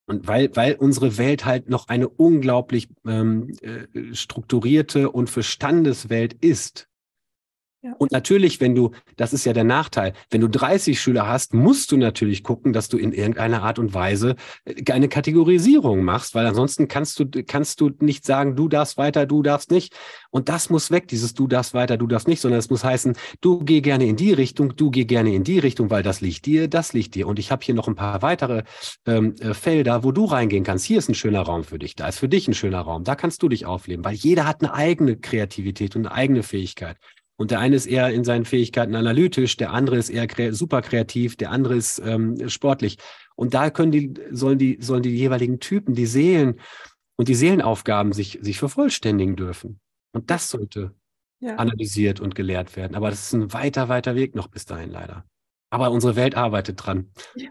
Und 0.07 0.26
weil, 0.26 0.55
weil 0.57 0.74
unsere 0.74 1.16
Welt 1.16 1.46
halt 1.46 1.70
noch 1.70 1.88
eine 1.88 2.09
unglaublich 2.09 2.88
ähm, 3.07 3.55
äh, 3.62 4.14
strukturierte 4.14 5.11
und 5.11 5.31
Verstandeswelt 5.31 6.35
ist, 6.35 6.88
und 7.99 8.12
natürlich, 8.12 8.61
wenn 8.61 8.77
du, 8.77 8.92
das 9.16 9.33
ist 9.33 9.45
ja 9.45 9.53
der 9.53 9.64
Nachteil, 9.64 10.12
wenn 10.31 10.40
du 10.40 10.49
30 10.49 11.01
Schüler 11.01 11.27
hast, 11.27 11.53
musst 11.53 11.90
du 11.90 11.97
natürlich 11.97 12.45
gucken, 12.45 12.73
dass 12.73 12.88
du 12.88 12.97
in 12.97 13.12
irgendeiner 13.12 13.62
Art 13.62 13.81
und 13.81 13.92
Weise 13.92 14.37
äh, 14.64 14.92
eine 14.92 15.09
Kategorisierung 15.09 16.05
machst, 16.05 16.35
weil 16.35 16.47
ansonsten 16.47 16.87
kannst 16.87 17.18
du, 17.18 17.27
kannst 17.45 17.81
du 17.81 17.90
nicht 17.99 18.25
sagen, 18.25 18.55
du 18.55 18.68
darfst 18.68 18.99
weiter, 18.99 19.27
du 19.27 19.42
darfst 19.42 19.73
nicht. 19.73 19.97
Und 20.31 20.49
das 20.49 20.71
muss 20.71 20.92
weg, 20.92 21.09
dieses 21.09 21.35
du 21.35 21.49
darfst 21.49 21.75
weiter, 21.75 21.97
du 21.97 22.07
darfst 22.07 22.29
nicht, 22.29 22.40
sondern 22.40 22.61
es 22.61 22.71
muss 22.71 22.85
heißen, 22.85 23.16
du 23.40 23.64
geh 23.64 23.81
gerne 23.81 24.07
in 24.07 24.16
die 24.16 24.33
Richtung, 24.33 24.77
du 24.77 24.90
geh 24.90 25.05
gerne 25.05 25.35
in 25.35 25.42
die 25.42 25.59
Richtung, 25.59 25.90
weil 25.90 26.05
das 26.05 26.21
liegt 26.21 26.47
dir, 26.47 26.68
das 26.68 26.92
liegt 26.92 27.16
dir. 27.16 27.27
Und 27.27 27.40
ich 27.40 27.51
habe 27.51 27.64
hier 27.64 27.75
noch 27.75 27.88
ein 27.88 27.97
paar 27.97 28.23
weitere 28.23 28.62
ähm, 29.07 29.35
äh, 29.40 29.55
Felder, 29.55 30.05
wo 30.05 30.12
du 30.12 30.25
reingehen 30.25 30.62
kannst. 30.62 30.85
Hier 30.85 30.99
ist 30.99 31.09
ein 31.09 31.14
schöner 31.14 31.42
Raum 31.42 31.64
für 31.64 31.81
dich, 31.81 31.97
da 31.97 32.07
ist 32.07 32.21
für 32.21 32.29
dich 32.29 32.47
ein 32.47 32.55
schöner 32.55 32.81
Raum, 32.81 33.03
da 33.03 33.16
kannst 33.16 33.42
du 33.42 33.49
dich 33.49 33.66
aufleben, 33.66 34.05
weil 34.05 34.14
jeder 34.14 34.47
hat 34.47 34.62
eine 34.62 34.73
eigene 34.73 35.16
Kreativität 35.16 35.97
und 35.97 36.07
eine 36.07 36.14
eigene 36.14 36.42
Fähigkeit. 36.45 36.97
Und 37.37 37.51
der 37.51 37.61
eine 37.61 37.77
ist 37.77 37.87
eher 37.87 38.11
in 38.11 38.25
seinen 38.25 38.45
Fähigkeiten 38.45 38.95
analytisch, 38.95 39.57
der 39.57 39.73
andere 39.73 39.97
ist 39.97 40.11
eher 40.11 40.27
kre 40.27 40.53
super 40.53 40.83
kreativ, 40.83 41.37
der 41.37 41.51
andere 41.51 41.77
ist 41.77 42.01
ähm, 42.05 42.49
sportlich. 42.49 42.99
Und 43.35 43.55
da 43.55 43.71
können 43.71 43.92
die, 43.92 44.14
sollen 44.31 44.59
die, 44.59 44.79
sollen 44.81 45.03
die 45.03 45.16
jeweiligen 45.16 45.59
Typen, 45.59 45.95
die 45.95 46.07
Seelen 46.07 46.61
und 47.16 47.29
die 47.29 47.35
Seelenaufgaben 47.35 48.12
sich, 48.12 48.38
sich 48.42 48.59
vervollständigen 48.59 49.37
dürfen. 49.37 49.81
Und 50.12 50.31
das 50.31 50.51
sollte 50.51 50.95
ja. 51.40 51.57
analysiert 51.57 52.21
und 52.21 52.35
gelehrt 52.35 52.77
werden. 52.77 52.95
Aber 52.95 53.11
das 53.11 53.27
ist 53.27 53.33
ein 53.33 53.53
weiter, 53.53 53.88
weiter 53.88 54.14
Weg 54.14 54.35
noch 54.35 54.49
bis 54.49 54.66
dahin 54.66 54.90
leider. 54.90 55.25
Aber 55.71 55.90
unsere 55.90 56.16
Welt 56.16 56.35
arbeitet 56.35 56.85
dran. 56.85 57.11
Ja. 57.35 57.49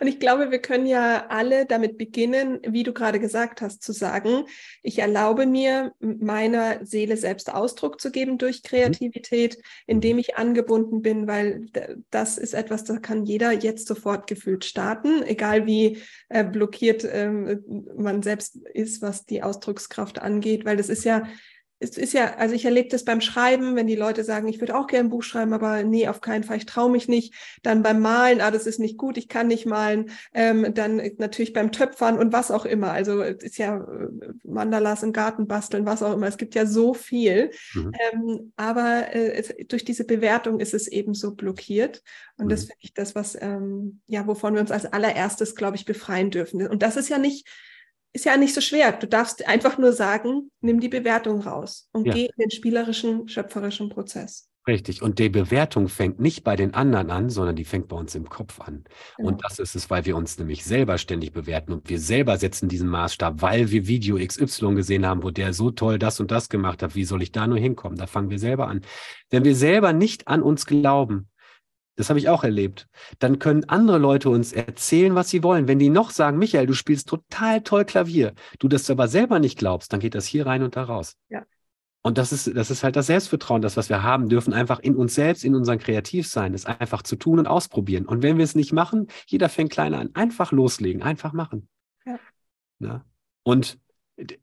Und 0.00 0.06
ich 0.06 0.20
glaube, 0.20 0.50
wir 0.50 0.58
können 0.60 0.86
ja 0.86 1.26
alle 1.28 1.66
damit 1.66 1.98
beginnen, 1.98 2.60
wie 2.66 2.82
du 2.82 2.92
gerade 2.92 3.20
gesagt 3.20 3.60
hast, 3.60 3.82
zu 3.82 3.92
sagen, 3.92 4.44
ich 4.82 4.98
erlaube 4.98 5.46
mir, 5.46 5.92
meiner 6.00 6.84
Seele 6.84 7.16
selbst 7.16 7.52
Ausdruck 7.52 8.00
zu 8.00 8.10
geben 8.10 8.38
durch 8.38 8.62
mhm. 8.62 8.68
Kreativität, 8.68 9.58
indem 9.86 10.18
ich 10.18 10.36
angebunden 10.36 11.02
bin, 11.02 11.26
weil 11.26 11.66
das 12.10 12.38
ist 12.38 12.54
etwas, 12.54 12.84
da 12.84 12.98
kann 12.98 13.24
jeder 13.24 13.52
jetzt 13.52 13.86
sofort 13.86 14.26
gefühlt 14.26 14.64
starten, 14.64 15.22
egal 15.22 15.66
wie 15.66 15.98
äh, 16.28 16.44
blockiert 16.44 17.04
äh, 17.04 17.58
man 17.96 18.22
selbst 18.22 18.56
ist, 18.74 19.02
was 19.02 19.26
die 19.26 19.42
Ausdruckskraft 19.42 20.20
angeht, 20.20 20.64
weil 20.64 20.76
das 20.76 20.88
ist 20.88 21.04
ja 21.04 21.24
es 21.82 21.98
ist 21.98 22.12
ja, 22.12 22.34
also 22.36 22.54
ich 22.54 22.64
erlebe 22.64 22.88
das 22.88 23.04
beim 23.04 23.20
Schreiben, 23.20 23.74
wenn 23.74 23.88
die 23.88 23.96
Leute 23.96 24.22
sagen, 24.22 24.46
ich 24.46 24.60
würde 24.60 24.76
auch 24.76 24.86
gerne 24.86 25.08
ein 25.08 25.10
Buch 25.10 25.24
schreiben, 25.24 25.52
aber 25.52 25.82
nee, 25.82 26.06
auf 26.06 26.20
keinen 26.20 26.44
Fall, 26.44 26.58
ich 26.58 26.66
traue 26.66 26.90
mich 26.90 27.08
nicht. 27.08 27.34
Dann 27.62 27.82
beim 27.82 28.00
Malen, 28.00 28.40
ah, 28.40 28.52
das 28.52 28.66
ist 28.66 28.78
nicht 28.78 28.96
gut, 28.96 29.18
ich 29.18 29.28
kann 29.28 29.48
nicht 29.48 29.66
malen. 29.66 30.10
Ähm, 30.32 30.74
dann 30.74 31.02
natürlich 31.18 31.52
beim 31.52 31.72
Töpfern 31.72 32.18
und 32.18 32.32
was 32.32 32.50
auch 32.52 32.64
immer. 32.64 32.92
Also 32.92 33.20
es 33.22 33.42
ist 33.42 33.58
ja 33.58 33.78
äh, 33.78 34.08
Mandalas 34.44 35.02
im 35.02 35.12
Garten 35.12 35.48
basteln, 35.48 35.84
was 35.84 36.02
auch 36.02 36.14
immer. 36.14 36.28
Es 36.28 36.36
gibt 36.36 36.54
ja 36.54 36.66
so 36.66 36.94
viel. 36.94 37.50
Mhm. 37.74 37.92
Ähm, 38.12 38.52
aber 38.56 39.12
äh, 39.12 39.32
es, 39.32 39.52
durch 39.68 39.84
diese 39.84 40.04
Bewertung 40.04 40.60
ist 40.60 40.74
es 40.74 40.86
eben 40.86 41.14
so 41.14 41.34
blockiert. 41.34 42.02
Und 42.38 42.46
mhm. 42.46 42.50
das 42.50 42.60
finde 42.60 42.78
ich 42.80 42.94
das, 42.94 43.16
was, 43.16 43.36
ähm, 43.40 44.00
ja, 44.06 44.26
wovon 44.26 44.54
wir 44.54 44.60
uns 44.60 44.70
als 44.70 44.86
allererstes, 44.86 45.56
glaube 45.56 45.76
ich, 45.76 45.84
befreien 45.84 46.30
dürfen. 46.30 46.64
Und 46.66 46.82
das 46.82 46.96
ist 46.96 47.08
ja 47.08 47.18
nicht 47.18 47.48
ist 48.12 48.24
ja 48.24 48.36
nicht 48.36 48.54
so 48.54 48.60
schwer. 48.60 48.92
Du 48.92 49.06
darfst 49.06 49.46
einfach 49.46 49.78
nur 49.78 49.92
sagen, 49.92 50.50
nimm 50.60 50.80
die 50.80 50.88
Bewertung 50.88 51.40
raus 51.40 51.88
und 51.92 52.06
ja. 52.06 52.14
geh 52.14 52.24
in 52.26 52.32
den 52.38 52.50
spielerischen, 52.50 53.28
schöpferischen 53.28 53.88
Prozess. 53.88 54.48
Richtig. 54.66 55.02
Und 55.02 55.18
die 55.18 55.28
Bewertung 55.28 55.88
fängt 55.88 56.20
nicht 56.20 56.44
bei 56.44 56.54
den 56.54 56.72
anderen 56.72 57.10
an, 57.10 57.30
sondern 57.30 57.56
die 57.56 57.64
fängt 57.64 57.88
bei 57.88 57.96
uns 57.96 58.14
im 58.14 58.28
Kopf 58.28 58.60
an. 58.60 58.84
Genau. 59.16 59.30
Und 59.30 59.44
das 59.44 59.58
ist 59.58 59.74
es, 59.74 59.90
weil 59.90 60.04
wir 60.04 60.16
uns 60.16 60.38
nämlich 60.38 60.64
selber 60.64 60.98
ständig 60.98 61.32
bewerten 61.32 61.72
und 61.72 61.90
wir 61.90 61.98
selber 61.98 62.36
setzen 62.36 62.68
diesen 62.68 62.88
Maßstab, 62.88 63.42
weil 63.42 63.72
wir 63.72 63.88
Video 63.88 64.24
XY 64.24 64.76
gesehen 64.76 65.04
haben, 65.04 65.24
wo 65.24 65.30
der 65.30 65.52
so 65.52 65.72
toll 65.72 65.98
das 65.98 66.20
und 66.20 66.30
das 66.30 66.48
gemacht 66.48 66.82
hat. 66.82 66.94
Wie 66.94 67.04
soll 67.04 67.22
ich 67.22 67.32
da 67.32 67.48
nur 67.48 67.58
hinkommen? 67.58 67.98
Da 67.98 68.06
fangen 68.06 68.30
wir 68.30 68.38
selber 68.38 68.68
an. 68.68 68.82
Wenn 69.30 69.44
wir 69.44 69.56
selber 69.56 69.92
nicht 69.92 70.28
an 70.28 70.42
uns 70.42 70.64
glauben, 70.64 71.28
das 71.96 72.08
habe 72.08 72.18
ich 72.18 72.28
auch 72.28 72.44
erlebt. 72.44 72.88
Dann 73.18 73.38
können 73.38 73.68
andere 73.68 73.98
Leute 73.98 74.30
uns 74.30 74.52
erzählen, 74.52 75.14
was 75.14 75.28
sie 75.28 75.42
wollen. 75.42 75.68
Wenn 75.68 75.78
die 75.78 75.90
noch 75.90 76.10
sagen, 76.10 76.38
Michael, 76.38 76.66
du 76.66 76.74
spielst 76.74 77.08
total 77.08 77.62
toll 77.62 77.84
Klavier, 77.84 78.34
du 78.58 78.68
das 78.68 78.88
aber 78.90 79.08
selber 79.08 79.38
nicht 79.38 79.58
glaubst, 79.58 79.92
dann 79.92 80.00
geht 80.00 80.14
das 80.14 80.26
hier 80.26 80.46
rein 80.46 80.62
und 80.62 80.76
da 80.76 80.84
raus. 80.84 81.16
Ja. 81.28 81.44
Und 82.04 82.18
das 82.18 82.32
ist, 82.32 82.56
das 82.56 82.70
ist 82.70 82.82
halt 82.82 82.96
das 82.96 83.06
Selbstvertrauen, 83.06 83.62
das, 83.62 83.76
was 83.76 83.88
wir 83.88 84.02
haben 84.02 84.28
dürfen, 84.28 84.52
einfach 84.52 84.80
in 84.80 84.96
uns 84.96 85.14
selbst, 85.14 85.44
in 85.44 85.54
unserem 85.54 85.78
Kreativsein, 85.78 86.52
das 86.52 86.66
einfach 86.66 87.02
zu 87.02 87.14
tun 87.14 87.38
und 87.38 87.46
ausprobieren. 87.46 88.06
Und 88.06 88.22
wenn 88.22 88.38
wir 88.38 88.44
es 88.44 88.56
nicht 88.56 88.72
machen, 88.72 89.06
jeder 89.26 89.48
fängt 89.48 89.70
klein 89.70 89.94
an. 89.94 90.10
Einfach 90.14 90.50
loslegen, 90.50 91.02
einfach 91.02 91.32
machen. 91.32 91.68
Ja. 92.04 92.18
ja. 92.80 93.04
Und 93.44 93.78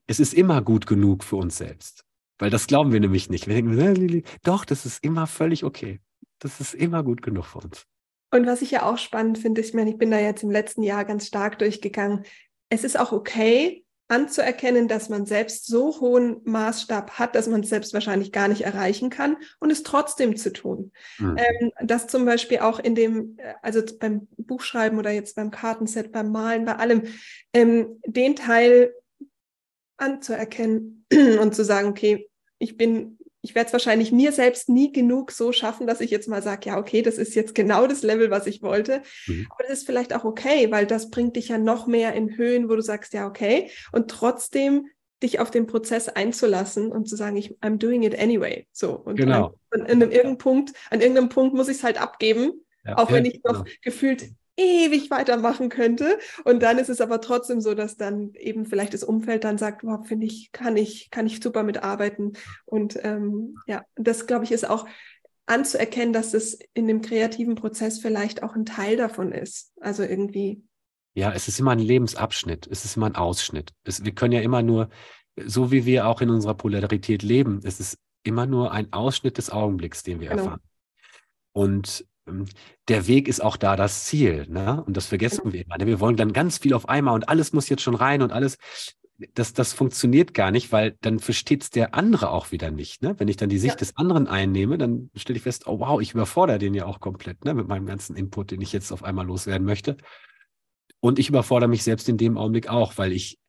es 0.07 0.21
ist 0.21 0.33
immer 0.33 0.61
gut 0.61 0.87
genug 0.87 1.23
für 1.23 1.35
uns 1.35 1.57
selbst. 1.57 2.05
Weil 2.37 2.49
das 2.49 2.67
glauben 2.67 2.93
wir 2.93 3.01
nämlich 3.01 3.29
nicht. 3.29 3.47
Wir 3.47 3.55
denken, 3.55 4.23
doch, 4.43 4.63
das 4.63 4.85
ist 4.85 5.03
immer 5.03 5.27
völlig 5.27 5.65
okay. 5.65 5.99
Das 6.39 6.59
ist 6.59 6.73
immer 6.73 7.03
gut 7.03 7.21
genug 7.21 7.45
für 7.45 7.59
uns. 7.59 7.85
Und 8.31 8.45
was 8.45 8.61
ich 8.61 8.71
ja 8.71 8.83
auch 8.83 8.97
spannend 8.97 9.37
finde, 9.37 9.61
ich 9.61 9.73
meine, 9.73 9.89
ich 9.89 9.97
bin 9.97 10.11
da 10.11 10.19
jetzt 10.19 10.43
im 10.43 10.51
letzten 10.51 10.83
Jahr 10.83 11.03
ganz 11.05 11.27
stark 11.27 11.59
durchgegangen. 11.59 12.23
Es 12.69 12.83
ist 12.83 12.99
auch 12.99 13.11
okay, 13.11 13.83
anzuerkennen, 14.09 14.87
dass 14.87 15.07
man 15.07 15.25
selbst 15.27 15.67
so 15.67 15.99
hohen 16.01 16.41
Maßstab 16.43 17.19
hat, 17.19 17.35
dass 17.35 17.47
man 17.47 17.61
es 17.61 17.69
selbst 17.69 17.93
wahrscheinlich 17.93 18.31
gar 18.31 18.47
nicht 18.47 18.61
erreichen 18.61 19.11
kann 19.11 19.37
und 19.59 19.71
es 19.71 19.83
trotzdem 19.83 20.35
zu 20.35 20.51
tun. 20.51 20.91
Mhm. 21.19 21.37
Ähm, 21.37 21.71
das 21.83 22.07
zum 22.07 22.25
Beispiel 22.25 22.59
auch 22.59 22.79
in 22.79 22.95
dem, 22.95 23.37
äh, 23.37 23.53
also 23.61 23.81
beim 23.99 24.27
Buchschreiben 24.35 24.97
oder 24.97 25.11
jetzt 25.11 25.35
beim 25.35 25.51
Kartenset, 25.51 26.11
beim 26.11 26.31
Malen, 26.31 26.65
bei 26.65 26.75
allem, 26.75 27.03
ähm, 27.53 28.01
den 28.05 28.35
Teil 28.35 28.93
anzuerkennen 29.97 31.05
und 31.39 31.53
zu 31.53 31.63
sagen, 31.63 31.89
okay, 31.89 32.29
ich 32.57 32.77
bin 32.77 33.18
ich 33.41 33.55
werde 33.55 33.67
es 33.67 33.73
wahrscheinlich 33.73 34.11
mir 34.11 34.31
selbst 34.31 34.69
nie 34.69 34.91
genug 34.91 35.31
so 35.31 35.51
schaffen, 35.51 35.87
dass 35.87 36.01
ich 36.01 36.11
jetzt 36.11 36.27
mal 36.27 36.41
sage, 36.41 36.69
ja, 36.69 36.77
okay, 36.77 37.01
das 37.01 37.17
ist 37.17 37.35
jetzt 37.35 37.55
genau 37.55 37.87
das 37.87 38.01
Level, 38.01 38.29
was 38.31 38.47
ich 38.47 38.61
wollte. 38.61 39.01
Mhm. 39.27 39.47
Aber 39.49 39.63
das 39.63 39.79
ist 39.79 39.85
vielleicht 39.85 40.13
auch 40.13 40.25
okay, 40.25 40.71
weil 40.71 40.85
das 40.85 41.09
bringt 41.09 41.35
dich 41.35 41.47
ja 41.47 41.57
noch 41.57 41.87
mehr 41.87 42.13
in 42.13 42.35
Höhen, 42.35 42.69
wo 42.69 42.75
du 42.75 42.81
sagst, 42.81 43.13
ja, 43.13 43.27
okay. 43.27 43.69
Und 43.91 44.11
trotzdem 44.11 44.87
dich 45.23 45.39
auf 45.39 45.51
den 45.51 45.67
Prozess 45.67 46.09
einzulassen 46.09 46.91
und 46.91 47.07
zu 47.07 47.15
sagen, 47.15 47.37
ich, 47.37 47.57
I'm 47.59 47.77
doing 47.77 48.03
it 48.03 48.17
anyway. 48.17 48.67
So. 48.71 48.93
Und 48.93 49.15
genau. 49.15 49.53
an, 49.71 49.81
an, 49.81 49.89
an 49.89 50.01
irgendeinem 50.01 50.37
Punkt, 50.37 50.73
an 50.89 51.01
irgendeinem 51.01 51.29
Punkt 51.29 51.55
muss 51.55 51.69
ich 51.69 51.77
es 51.77 51.83
halt 51.83 52.01
abgeben, 52.01 52.65
ja, 52.85 52.97
auch 52.97 53.11
wenn 53.11 53.25
ich 53.25 53.41
noch 53.43 53.63
genau. 53.63 53.75
gefühlt 53.81 54.29
ewig 54.59 55.09
weitermachen 55.09 55.69
könnte. 55.69 56.19
Und 56.43 56.61
dann 56.61 56.77
ist 56.77 56.89
es 56.89 57.01
aber 57.01 57.21
trotzdem 57.21 57.61
so, 57.61 57.73
dass 57.73 57.97
dann 57.97 58.33
eben 58.33 58.65
vielleicht 58.65 58.93
das 58.93 59.03
Umfeld 59.03 59.43
dann 59.43 59.57
sagt, 59.57 59.83
wow, 59.83 60.05
finde 60.05 60.27
ich, 60.27 60.51
kann 60.51 60.75
ich, 60.77 61.09
kann 61.09 61.25
ich 61.25 61.41
super 61.41 61.63
mitarbeiten. 61.63 62.33
Und 62.65 62.99
ähm, 63.03 63.55
ja, 63.65 63.83
das 63.95 64.27
glaube 64.27 64.43
ich 64.43 64.51
ist 64.51 64.69
auch 64.69 64.85
anzuerkennen, 65.45 66.13
dass 66.13 66.33
es 66.33 66.59
in 66.73 66.87
dem 66.87 67.01
kreativen 67.01 67.55
Prozess 67.55 67.99
vielleicht 67.99 68.43
auch 68.43 68.55
ein 68.55 68.65
Teil 68.65 68.97
davon 68.97 69.31
ist. 69.31 69.71
Also 69.79 70.03
irgendwie. 70.03 70.61
Ja, 71.15 71.31
es 71.33 71.47
ist 71.47 71.59
immer 71.59 71.71
ein 71.71 71.79
Lebensabschnitt, 71.79 72.67
es 72.67 72.85
ist 72.85 72.97
immer 72.97 73.07
ein 73.07 73.15
Ausschnitt. 73.15 73.73
Es, 73.83 74.03
wir 74.05 74.11
können 74.13 74.33
ja 74.33 74.41
immer 74.41 74.61
nur, 74.61 74.89
so 75.35 75.71
wie 75.71 75.85
wir 75.85 76.07
auch 76.07 76.21
in 76.21 76.29
unserer 76.29 76.53
Polarität 76.53 77.23
leben, 77.23 77.61
es 77.63 77.79
ist 77.79 77.97
immer 78.23 78.45
nur 78.45 78.71
ein 78.71 78.93
Ausschnitt 78.93 79.37
des 79.37 79.49
Augenblicks, 79.49 80.03
den 80.03 80.19
wir 80.19 80.29
genau. 80.29 80.43
erfahren. 80.43 80.61
Und 81.51 82.05
der 82.87 83.07
Weg 83.07 83.27
ist 83.27 83.41
auch 83.41 83.57
da 83.57 83.75
das 83.75 84.05
Ziel. 84.05 84.47
Ne? 84.49 84.83
Und 84.83 84.97
das 84.97 85.07
vergessen 85.07 85.53
wir 85.53 85.65
immer. 85.65 85.77
Ne? 85.77 85.87
Wir 85.87 85.99
wollen 85.99 86.17
dann 86.17 86.33
ganz 86.33 86.57
viel 86.57 86.73
auf 86.73 86.89
einmal 86.89 87.15
und 87.15 87.29
alles 87.29 87.53
muss 87.53 87.69
jetzt 87.69 87.81
schon 87.81 87.95
rein 87.95 88.21
und 88.21 88.31
alles. 88.31 88.57
Das, 89.33 89.53
das 89.53 89.73
funktioniert 89.73 90.33
gar 90.33 90.49
nicht, 90.49 90.71
weil 90.71 90.97
dann 91.01 91.19
versteht 91.19 91.63
es 91.63 91.69
der 91.69 91.93
andere 91.93 92.29
auch 92.29 92.51
wieder 92.51 92.71
nicht. 92.71 93.01
Ne? 93.01 93.15
Wenn 93.17 93.27
ich 93.27 93.35
dann 93.35 93.49
die 93.49 93.57
Sicht 93.57 93.73
ja. 93.73 93.79
des 93.79 93.97
anderen 93.97 94.27
einnehme, 94.27 94.77
dann 94.77 95.09
stelle 95.15 95.37
ich 95.37 95.43
fest, 95.43 95.67
oh 95.67 95.79
wow, 95.79 95.99
ich 95.99 96.13
überfordere 96.13 96.57
den 96.57 96.73
ja 96.73 96.85
auch 96.85 97.01
komplett 97.01 97.43
ne? 97.43 97.53
mit 97.53 97.67
meinem 97.67 97.85
ganzen 97.85 98.15
Input, 98.15 98.51
den 98.51 98.61
ich 98.61 98.71
jetzt 98.71 98.93
auf 98.93 99.03
einmal 99.03 99.25
loswerden 99.25 99.65
möchte. 99.65 99.97
Und 101.01 101.19
ich 101.19 101.29
überfordere 101.29 101.69
mich 101.69 101.83
selbst 101.83 102.07
in 102.07 102.17
dem 102.17 102.37
Augenblick 102.37 102.69
auch, 102.69 102.97
weil 102.97 103.11
ich 103.11 103.39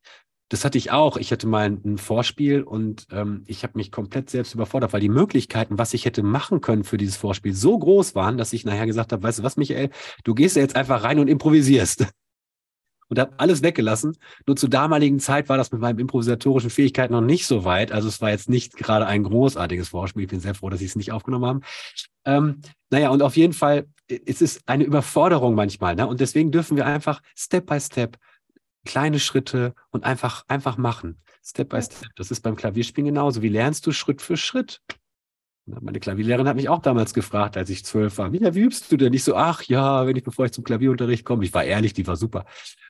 das 0.50 0.64
hatte 0.64 0.78
ich 0.78 0.90
auch. 0.90 1.16
Ich 1.16 1.30
hatte 1.30 1.46
mal 1.46 1.66
ein 1.66 1.96
Vorspiel 1.96 2.62
und 2.62 3.06
ähm, 3.12 3.44
ich 3.46 3.62
habe 3.62 3.78
mich 3.78 3.92
komplett 3.92 4.30
selbst 4.30 4.52
überfordert, 4.52 4.92
weil 4.92 5.00
die 5.00 5.08
Möglichkeiten, 5.08 5.78
was 5.78 5.94
ich 5.94 6.04
hätte 6.04 6.24
machen 6.24 6.60
können 6.60 6.82
für 6.82 6.98
dieses 6.98 7.16
Vorspiel, 7.16 7.54
so 7.54 7.78
groß 7.78 8.16
waren, 8.16 8.36
dass 8.36 8.52
ich 8.52 8.64
nachher 8.64 8.86
gesagt 8.86 9.12
habe, 9.12 9.22
weißt 9.22 9.38
du 9.38 9.42
was, 9.44 9.56
Michael, 9.56 9.90
du 10.24 10.34
gehst 10.34 10.56
ja 10.56 10.62
jetzt 10.62 10.74
einfach 10.74 11.04
rein 11.04 11.20
und 11.20 11.28
improvisierst. 11.28 12.06
Und 13.08 13.18
habe 13.18 13.32
alles 13.38 13.62
weggelassen. 13.62 14.16
Nur 14.46 14.56
zur 14.56 14.68
damaligen 14.68 15.18
Zeit 15.18 15.48
war 15.48 15.56
das 15.56 15.72
mit 15.72 15.80
meinen 15.80 15.98
improvisatorischen 15.98 16.70
Fähigkeiten 16.70 17.12
noch 17.12 17.20
nicht 17.20 17.46
so 17.46 17.64
weit. 17.64 17.90
Also 17.90 18.06
es 18.06 18.20
war 18.20 18.30
jetzt 18.30 18.48
nicht 18.48 18.76
gerade 18.76 19.06
ein 19.06 19.24
großartiges 19.24 19.88
Vorspiel. 19.88 20.24
Ich 20.24 20.30
bin 20.30 20.38
sehr 20.38 20.54
froh, 20.54 20.70
dass 20.70 20.78
sie 20.78 20.86
es 20.86 20.94
nicht 20.94 21.10
aufgenommen 21.10 21.44
haben. 21.44 21.60
Ähm, 22.24 22.60
naja, 22.88 23.10
und 23.10 23.22
auf 23.22 23.36
jeden 23.36 23.52
Fall, 23.52 23.88
es 24.08 24.40
ist 24.40 24.62
eine 24.66 24.84
Überforderung 24.84 25.56
manchmal. 25.56 25.96
Ne? 25.96 26.06
Und 26.06 26.20
deswegen 26.20 26.52
dürfen 26.52 26.76
wir 26.76 26.86
einfach 26.86 27.20
Step 27.36 27.66
by 27.66 27.80
Step 27.80 28.16
kleine 28.84 29.18
Schritte 29.18 29.74
und 29.90 30.04
einfach, 30.04 30.44
einfach 30.48 30.76
machen. 30.76 31.20
Step 31.42 31.70
by 31.70 31.82
Step. 31.82 32.08
Das 32.16 32.30
ist 32.30 32.40
beim 32.40 32.56
Klavierspielen 32.56 33.06
genauso. 33.06 33.42
Wie 33.42 33.48
lernst 33.48 33.86
du 33.86 33.92
Schritt 33.92 34.22
für 34.22 34.36
Schritt? 34.36 34.80
Meine 35.66 36.00
Klavierlehrerin 36.00 36.48
hat 36.48 36.56
mich 36.56 36.68
auch 36.68 36.80
damals 36.80 37.14
gefragt, 37.14 37.56
als 37.56 37.70
ich 37.70 37.84
zwölf 37.84 38.18
war, 38.18 38.32
wie, 38.32 38.40
wie 38.40 38.60
übst 38.60 38.90
du 38.90 38.96
denn? 38.96 39.12
Ich 39.12 39.22
so, 39.22 39.36
ach 39.36 39.62
ja, 39.62 40.06
wenn 40.06 40.16
ich, 40.16 40.24
bevor 40.24 40.46
ich 40.46 40.52
zum 40.52 40.64
Klavierunterricht 40.64 41.24
komme, 41.24 41.44
ich 41.44 41.54
war 41.54 41.62
ehrlich, 41.62 41.92
die 41.92 42.06
war 42.06 42.16
super. 42.16 42.44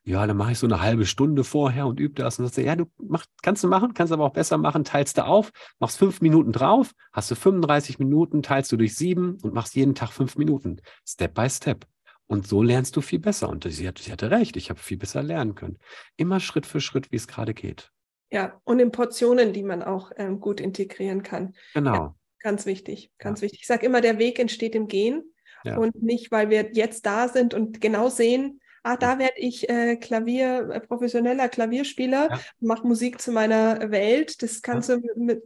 Ja, 0.04 0.26
dann 0.26 0.36
mache 0.36 0.52
ich 0.52 0.58
so 0.58 0.66
eine 0.66 0.80
halbe 0.80 1.04
Stunde 1.04 1.44
vorher 1.44 1.86
und 1.86 2.00
übe 2.00 2.14
das. 2.14 2.38
Und 2.38 2.44
dann 2.44 2.52
sagt 2.52 2.66
ja, 2.66 2.76
du 2.76 2.90
mach, 2.98 3.26
kannst 3.42 3.62
du 3.64 3.68
machen, 3.68 3.92
kannst 3.92 4.12
aber 4.12 4.24
auch 4.24 4.32
besser 4.32 4.56
machen, 4.56 4.84
teilst 4.84 5.18
du 5.18 5.26
auf, 5.26 5.50
machst 5.78 5.98
fünf 5.98 6.20
Minuten 6.20 6.52
drauf, 6.52 6.92
hast 7.12 7.30
du 7.30 7.34
35 7.34 7.98
Minuten, 7.98 8.42
teilst 8.42 8.72
du 8.72 8.76
durch 8.76 8.94
sieben 8.94 9.36
und 9.42 9.52
machst 9.52 9.74
jeden 9.74 9.94
Tag 9.94 10.12
fünf 10.12 10.36
Minuten. 10.36 10.80
Step 11.06 11.34
by 11.34 11.50
Step. 11.50 11.86
Und 12.30 12.46
so 12.46 12.62
lernst 12.62 12.94
du 12.94 13.00
viel 13.00 13.18
besser. 13.18 13.48
Und 13.48 13.64
sie, 13.68 13.88
hat, 13.88 13.98
sie 13.98 14.12
hatte 14.12 14.30
recht, 14.30 14.56
ich 14.56 14.70
habe 14.70 14.78
viel 14.78 14.96
besser 14.96 15.20
lernen 15.20 15.56
können. 15.56 15.78
Immer 16.16 16.38
Schritt 16.38 16.64
für 16.64 16.80
Schritt, 16.80 17.10
wie 17.10 17.16
es 17.16 17.26
gerade 17.26 17.54
geht. 17.54 17.90
Ja, 18.30 18.60
und 18.62 18.78
in 18.78 18.92
Portionen, 18.92 19.52
die 19.52 19.64
man 19.64 19.82
auch 19.82 20.12
ähm, 20.16 20.38
gut 20.38 20.60
integrieren 20.60 21.24
kann. 21.24 21.56
Genau. 21.74 21.92
Ja, 21.92 22.14
ganz 22.38 22.66
wichtig, 22.66 23.10
ganz 23.18 23.40
ja. 23.40 23.46
wichtig. 23.46 23.62
Ich 23.62 23.66
sage 23.66 23.84
immer, 23.84 24.00
der 24.00 24.20
Weg 24.20 24.38
entsteht 24.38 24.76
im 24.76 24.86
Gehen 24.86 25.24
ja. 25.64 25.76
und 25.76 26.00
nicht, 26.04 26.30
weil 26.30 26.50
wir 26.50 26.70
jetzt 26.72 27.04
da 27.04 27.26
sind 27.26 27.52
und 27.52 27.80
genau 27.80 28.08
sehen, 28.08 28.59
ah, 28.82 28.96
da 28.96 29.18
werde 29.18 29.34
ich 29.36 29.68
äh, 29.68 29.96
Klavier, 29.96 30.70
äh, 30.70 30.80
professioneller 30.80 31.48
Klavierspieler, 31.48 32.28
ja. 32.30 32.40
mache 32.60 32.86
Musik 32.86 33.20
zu 33.20 33.32
meiner 33.32 33.90
Welt. 33.90 34.42
Das 34.42 34.62
kannst 34.62 34.88
ja. 34.88 34.96
du 34.96 35.22
mit, 35.22 35.42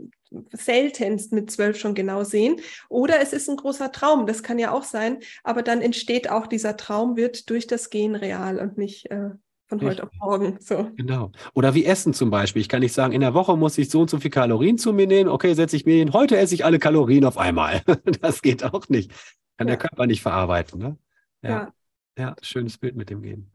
seltenst 0.53 1.33
mit 1.33 1.51
zwölf 1.51 1.79
schon 1.79 1.95
genau 1.95 2.25
sehen. 2.25 2.61
Oder 2.89 3.21
es 3.21 3.33
ist 3.33 3.49
ein 3.49 3.57
großer 3.57 3.93
Traum, 3.93 4.27
das 4.27 4.43
kann 4.43 4.59
ja 4.59 4.73
auch 4.73 4.85
sein, 4.85 5.19
aber 5.43 5.63
dann 5.63 5.81
entsteht 5.81 6.31
auch 6.31 6.47
dieser 6.47 6.77
Traum, 6.77 7.17
wird 7.17 7.51
durch 7.51 7.67
das 7.67 7.91
Gehen 7.91 8.15
real 8.15 8.59
und 8.59 8.79
nicht 8.79 9.11
äh, 9.11 9.31
von 9.67 9.81
heute 9.83 10.05
auf 10.05 10.11
morgen. 10.21 10.59
So. 10.61 10.91
Genau. 10.97 11.33
Oder 11.55 11.75
wie 11.75 11.85
Essen 11.85 12.13
zum 12.13 12.31
Beispiel. 12.31 12.63
Ich 12.63 12.69
kann 12.69 12.81
nicht 12.81 12.93
sagen, 12.93 13.13
in 13.13 13.21
der 13.21 13.35
Woche 13.35 13.57
muss 13.57 13.79
ich 13.79 13.91
so 13.91 14.01
und 14.01 14.11
so 14.11 14.19
viel 14.19 14.31
Kalorien 14.31 14.79
zu 14.79 14.93
mir 14.93 15.07
nehmen. 15.07 15.31
Okay, 15.31 15.55
setze 15.55 15.77
ich 15.77 15.87
mir 15.87 15.97
hin. 15.97 16.13
Heute 16.13 16.37
esse 16.37 16.55
ich 16.55 16.65
alle 16.65 16.79
Kalorien 16.79 17.25
auf 17.25 17.39
einmal. 17.39 17.83
das 18.21 18.43
geht 18.43 18.65
auch 18.65 18.89
nicht. 18.89 19.11
Kann 19.57 19.69
ja. 19.69 19.77
der 19.77 19.89
Körper 19.89 20.07
nicht 20.07 20.23
verarbeiten. 20.23 20.79
Ne? 20.79 20.99
Ja. 21.43 21.51
ja. 21.51 21.73
Ja, 22.19 22.37
schönes 22.43 22.79
Bild 22.79 22.97
mit 22.97 23.11
dem 23.11 23.23
Gehen. 23.23 23.51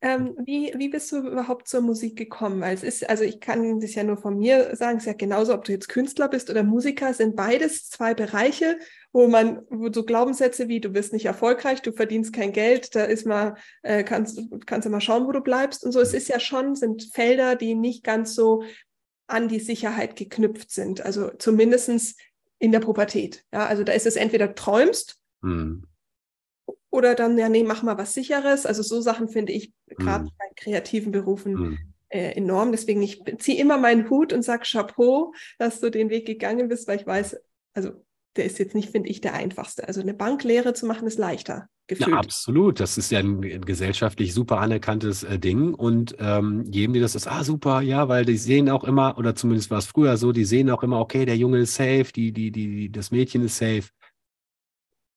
Ähm, 0.00 0.36
wie, 0.44 0.72
wie 0.76 0.90
bist 0.90 1.10
du 1.10 1.18
überhaupt 1.18 1.66
zur 1.66 1.80
Musik 1.80 2.16
gekommen? 2.16 2.60
Weil 2.60 2.74
es 2.74 2.84
ist, 2.84 3.08
also 3.08 3.24
ich 3.24 3.40
kann 3.40 3.80
das 3.80 3.96
ja 3.96 4.04
nur 4.04 4.16
von 4.16 4.38
mir 4.38 4.76
sagen, 4.76 4.98
es 4.98 5.02
ist 5.02 5.08
ja 5.08 5.12
genauso, 5.14 5.52
ob 5.52 5.64
du 5.64 5.72
jetzt 5.72 5.88
Künstler 5.88 6.28
bist 6.28 6.50
oder 6.50 6.62
Musiker, 6.62 7.12
sind 7.14 7.34
beides 7.34 7.90
zwei 7.90 8.14
Bereiche, 8.14 8.78
wo 9.12 9.26
man, 9.26 9.62
wo 9.70 9.92
so 9.92 10.04
Glaubenssätze 10.04 10.68
wie 10.68 10.80
du 10.80 10.90
bist 10.90 11.12
nicht 11.12 11.26
erfolgreich, 11.26 11.82
du 11.82 11.90
verdienst 11.90 12.32
kein 12.32 12.52
Geld, 12.52 12.94
da 12.94 13.04
ist 13.04 13.26
mal, 13.26 13.56
äh, 13.82 14.04
kannst, 14.04 14.40
kannst 14.66 14.86
du 14.86 14.90
mal 14.90 15.00
schauen, 15.00 15.26
wo 15.26 15.32
du 15.32 15.40
bleibst 15.40 15.84
und 15.84 15.90
so. 15.90 16.00
Es 16.00 16.14
ist 16.14 16.28
ja 16.28 16.38
schon, 16.38 16.76
sind 16.76 17.10
Felder, 17.12 17.56
die 17.56 17.74
nicht 17.74 18.04
ganz 18.04 18.36
so 18.36 18.62
an 19.26 19.48
die 19.48 19.60
Sicherheit 19.60 20.14
geknüpft 20.14 20.70
sind. 20.70 21.04
Also 21.04 21.30
zumindestens 21.38 22.14
in 22.60 22.70
der 22.70 22.80
Pubertät. 22.80 23.44
Ja, 23.52 23.66
also 23.66 23.82
da 23.82 23.92
ist 23.92 24.06
es 24.06 24.14
entweder 24.14 24.54
träumst, 24.54 25.20
hm. 25.42 25.82
Oder 26.90 27.14
dann, 27.14 27.36
ja, 27.38 27.48
nee, 27.48 27.64
mach 27.64 27.82
mal 27.82 27.98
was 27.98 28.14
Sicheres. 28.14 28.66
Also 28.66 28.82
so 28.82 29.00
Sachen 29.00 29.28
finde 29.28 29.52
ich 29.52 29.72
gerade 29.88 30.24
mm. 30.24 30.30
bei 30.38 30.44
kreativen 30.56 31.12
Berufen 31.12 31.52
mm. 31.52 31.78
äh, 32.08 32.32
enorm. 32.32 32.72
Deswegen, 32.72 33.02
ich 33.02 33.22
ziehe 33.38 33.60
immer 33.60 33.78
meinen 33.78 34.08
Hut 34.08 34.32
und 34.32 34.42
sage 34.42 34.64
Chapeau, 34.64 35.34
dass 35.58 35.80
du 35.80 35.90
den 35.90 36.08
Weg 36.08 36.26
gegangen 36.26 36.68
bist, 36.68 36.88
weil 36.88 37.00
ich 37.00 37.06
weiß, 37.06 37.36
also 37.74 37.92
der 38.36 38.46
ist 38.46 38.58
jetzt 38.58 38.74
nicht, 38.74 38.90
finde 38.90 39.08
ich, 39.08 39.20
der 39.20 39.34
einfachste. 39.34 39.86
Also 39.86 40.00
eine 40.00 40.14
Banklehre 40.14 40.72
zu 40.72 40.86
machen 40.86 41.06
ist 41.06 41.18
leichter. 41.18 41.68
Gefühlt. 41.88 42.10
Ja, 42.10 42.16
absolut. 42.18 42.80
Das 42.80 42.98
ist 42.98 43.10
ja 43.10 43.18
ein, 43.18 43.42
ein 43.42 43.64
gesellschaftlich 43.64 44.34
super 44.34 44.60
anerkanntes 44.60 45.22
äh, 45.22 45.38
Ding. 45.38 45.74
Und 45.74 46.16
ähm, 46.20 46.64
jedem, 46.70 46.92
die 46.92 47.00
das 47.00 47.14
ist, 47.14 47.26
ah, 47.26 47.42
super, 47.42 47.80
ja, 47.80 48.08
weil 48.08 48.24
die 48.24 48.36
sehen 48.36 48.68
auch 48.68 48.84
immer, 48.84 49.16
oder 49.18 49.34
zumindest 49.34 49.70
war 49.70 49.78
es 49.78 49.86
früher 49.86 50.16
so, 50.18 50.32
die 50.32 50.44
sehen 50.44 50.70
auch 50.70 50.82
immer, 50.82 51.00
okay, 51.00 51.24
der 51.24 51.36
Junge 51.36 51.58
ist 51.58 51.74
safe, 51.74 52.06
die, 52.14 52.32
die, 52.32 52.52
die, 52.52 52.92
das 52.92 53.10
Mädchen 53.10 53.42
ist 53.44 53.56
safe. 53.56 53.84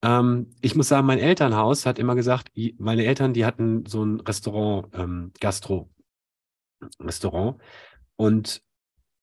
Ähm, 0.02 0.50
ich 0.60 0.74
muss 0.74 0.88
sagen, 0.88 1.06
mein 1.06 1.20
Elternhaus 1.20 1.86
hat 1.86 1.98
immer 1.98 2.14
gesagt, 2.14 2.50
meine 2.78 3.04
Eltern, 3.04 3.32
die 3.32 3.46
hatten 3.46 3.86
so 3.86 4.04
ein 4.04 4.20
Restaurant, 4.20 4.88
ähm, 4.94 5.32
Gastro-Restaurant. 5.40 7.60
Und 8.16 8.62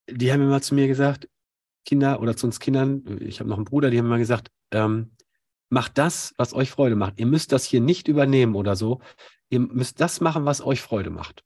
die 0.10 0.32
haben 0.32 0.42
immer 0.42 0.62
zu 0.62 0.76
mir 0.76 0.88
gesagt, 0.88 1.28
Kinder 1.86 2.22
oder 2.22 2.36
zu 2.36 2.48
uns 2.48 2.60
Kindern, 2.60 3.04
ich 3.20 3.40
habe 3.40 3.50
noch 3.50 3.58
einen 3.58 3.66
Bruder, 3.66 3.90
die 3.90 3.98
haben 3.98 4.06
immer 4.06 4.18
gesagt, 4.18 4.52
ähm, 4.72 5.12
macht 5.70 5.98
das, 5.98 6.34
was 6.38 6.54
euch 6.54 6.72
Freude 6.72 6.96
macht. 6.96 7.20
Ihr 7.20 7.26
müsst 7.26 7.52
das 7.52 7.66
hier 7.66 7.82
nicht 7.82 8.08
übernehmen 8.08 8.56
oder 8.56 8.76
so. 8.76 9.02
Ihr 9.50 9.60
müsst 9.60 10.02
das 10.02 10.22
machen, 10.22 10.46
was 10.46 10.62
euch 10.62 10.82
Freude 10.82 11.10
macht. 11.10 11.44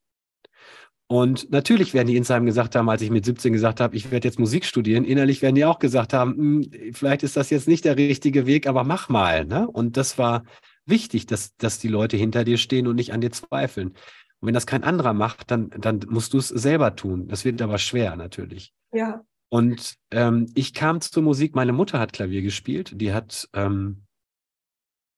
Und 1.07 1.51
natürlich 1.51 1.93
werden 1.93 2.07
die 2.07 2.15
insgeheim 2.15 2.45
gesagt 2.45 2.75
haben, 2.75 2.89
als 2.89 3.01
ich 3.01 3.11
mit 3.11 3.25
17 3.25 3.53
gesagt 3.53 3.79
habe, 3.79 3.95
ich 3.95 4.09
werde 4.09 4.27
jetzt 4.27 4.39
Musik 4.39 4.65
studieren, 4.65 5.03
innerlich 5.03 5.41
werden 5.41 5.55
die 5.55 5.65
auch 5.65 5.79
gesagt 5.79 6.13
haben, 6.13 6.35
hm, 6.35 6.93
vielleicht 6.93 7.23
ist 7.23 7.37
das 7.37 7.49
jetzt 7.49 7.67
nicht 7.67 7.85
der 7.85 7.97
richtige 7.97 8.45
Weg, 8.45 8.67
aber 8.67 8.83
mach 8.83 9.09
mal. 9.09 9.45
Ne? 9.45 9.67
Und 9.67 9.97
das 9.97 10.17
war 10.17 10.43
wichtig, 10.85 11.25
dass, 11.25 11.55
dass 11.57 11.79
die 11.79 11.87
Leute 11.87 12.17
hinter 12.17 12.43
dir 12.43 12.57
stehen 12.57 12.87
und 12.87 12.95
nicht 12.95 13.13
an 13.13 13.21
dir 13.21 13.31
zweifeln. 13.31 13.89
Und 13.89 14.47
wenn 14.47 14.53
das 14.53 14.65
kein 14.65 14.83
anderer 14.83 15.13
macht, 15.13 15.51
dann, 15.51 15.69
dann 15.69 16.01
musst 16.09 16.33
du 16.33 16.37
es 16.37 16.49
selber 16.49 16.95
tun. 16.95 17.27
Das 17.27 17.45
wird 17.45 17.61
aber 17.61 17.77
schwer 17.77 18.15
natürlich. 18.15 18.73
Ja. 18.93 19.23
Und 19.49 19.95
ähm, 20.11 20.51
ich 20.55 20.73
kam 20.73 20.99
zur 20.99 21.23
Musik, 21.23 21.53
meine 21.53 21.73
Mutter 21.73 21.99
hat 21.99 22.13
Klavier 22.13 22.41
gespielt, 22.41 22.93
die 22.95 23.13
hat 23.13 23.47
ähm, 23.53 24.03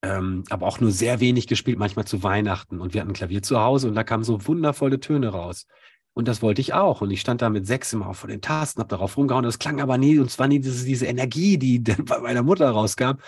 ähm, 0.05 0.43
aber 0.49 0.67
auch 0.67 0.79
nur 0.79 0.91
sehr 0.91 1.19
wenig 1.19 1.47
gespielt, 1.47 1.79
manchmal 1.79 2.05
zu 2.05 2.21
Weihnachten. 2.21 2.79
Und 2.79 2.93
wir 2.93 3.01
hatten 3.01 3.11
ein 3.11 3.15
Klavier 3.15 3.41
zu 3.41 3.59
Hause 3.59 3.87
und 3.87 3.95
da 3.95 4.03
kamen 4.03 4.23
so 4.23 4.45
wundervolle 4.47 4.99
Töne 4.99 5.29
raus. 5.29 5.65
Und 6.13 6.27
das 6.27 6.41
wollte 6.41 6.61
ich 6.61 6.73
auch. 6.73 7.01
Und 7.01 7.11
ich 7.11 7.21
stand 7.21 7.41
da 7.41 7.49
mit 7.49 7.65
sechs 7.65 7.91
immer 7.91 8.13
vor 8.13 8.29
den 8.29 8.41
Tasten, 8.41 8.79
habe 8.79 8.89
darauf 8.89 9.17
rumgehauen. 9.17 9.43
Das 9.43 9.59
klang 9.59 9.81
aber 9.81 9.97
nie, 9.97 10.19
und 10.19 10.27
es 10.27 10.39
war 10.39 10.47
nie 10.47 10.59
diese, 10.59 10.85
diese 10.85 11.07
Energie, 11.07 11.57
die 11.57 11.79
bei 12.05 12.19
meiner 12.19 12.43
Mutter 12.43 12.69
rauskam. 12.69 13.19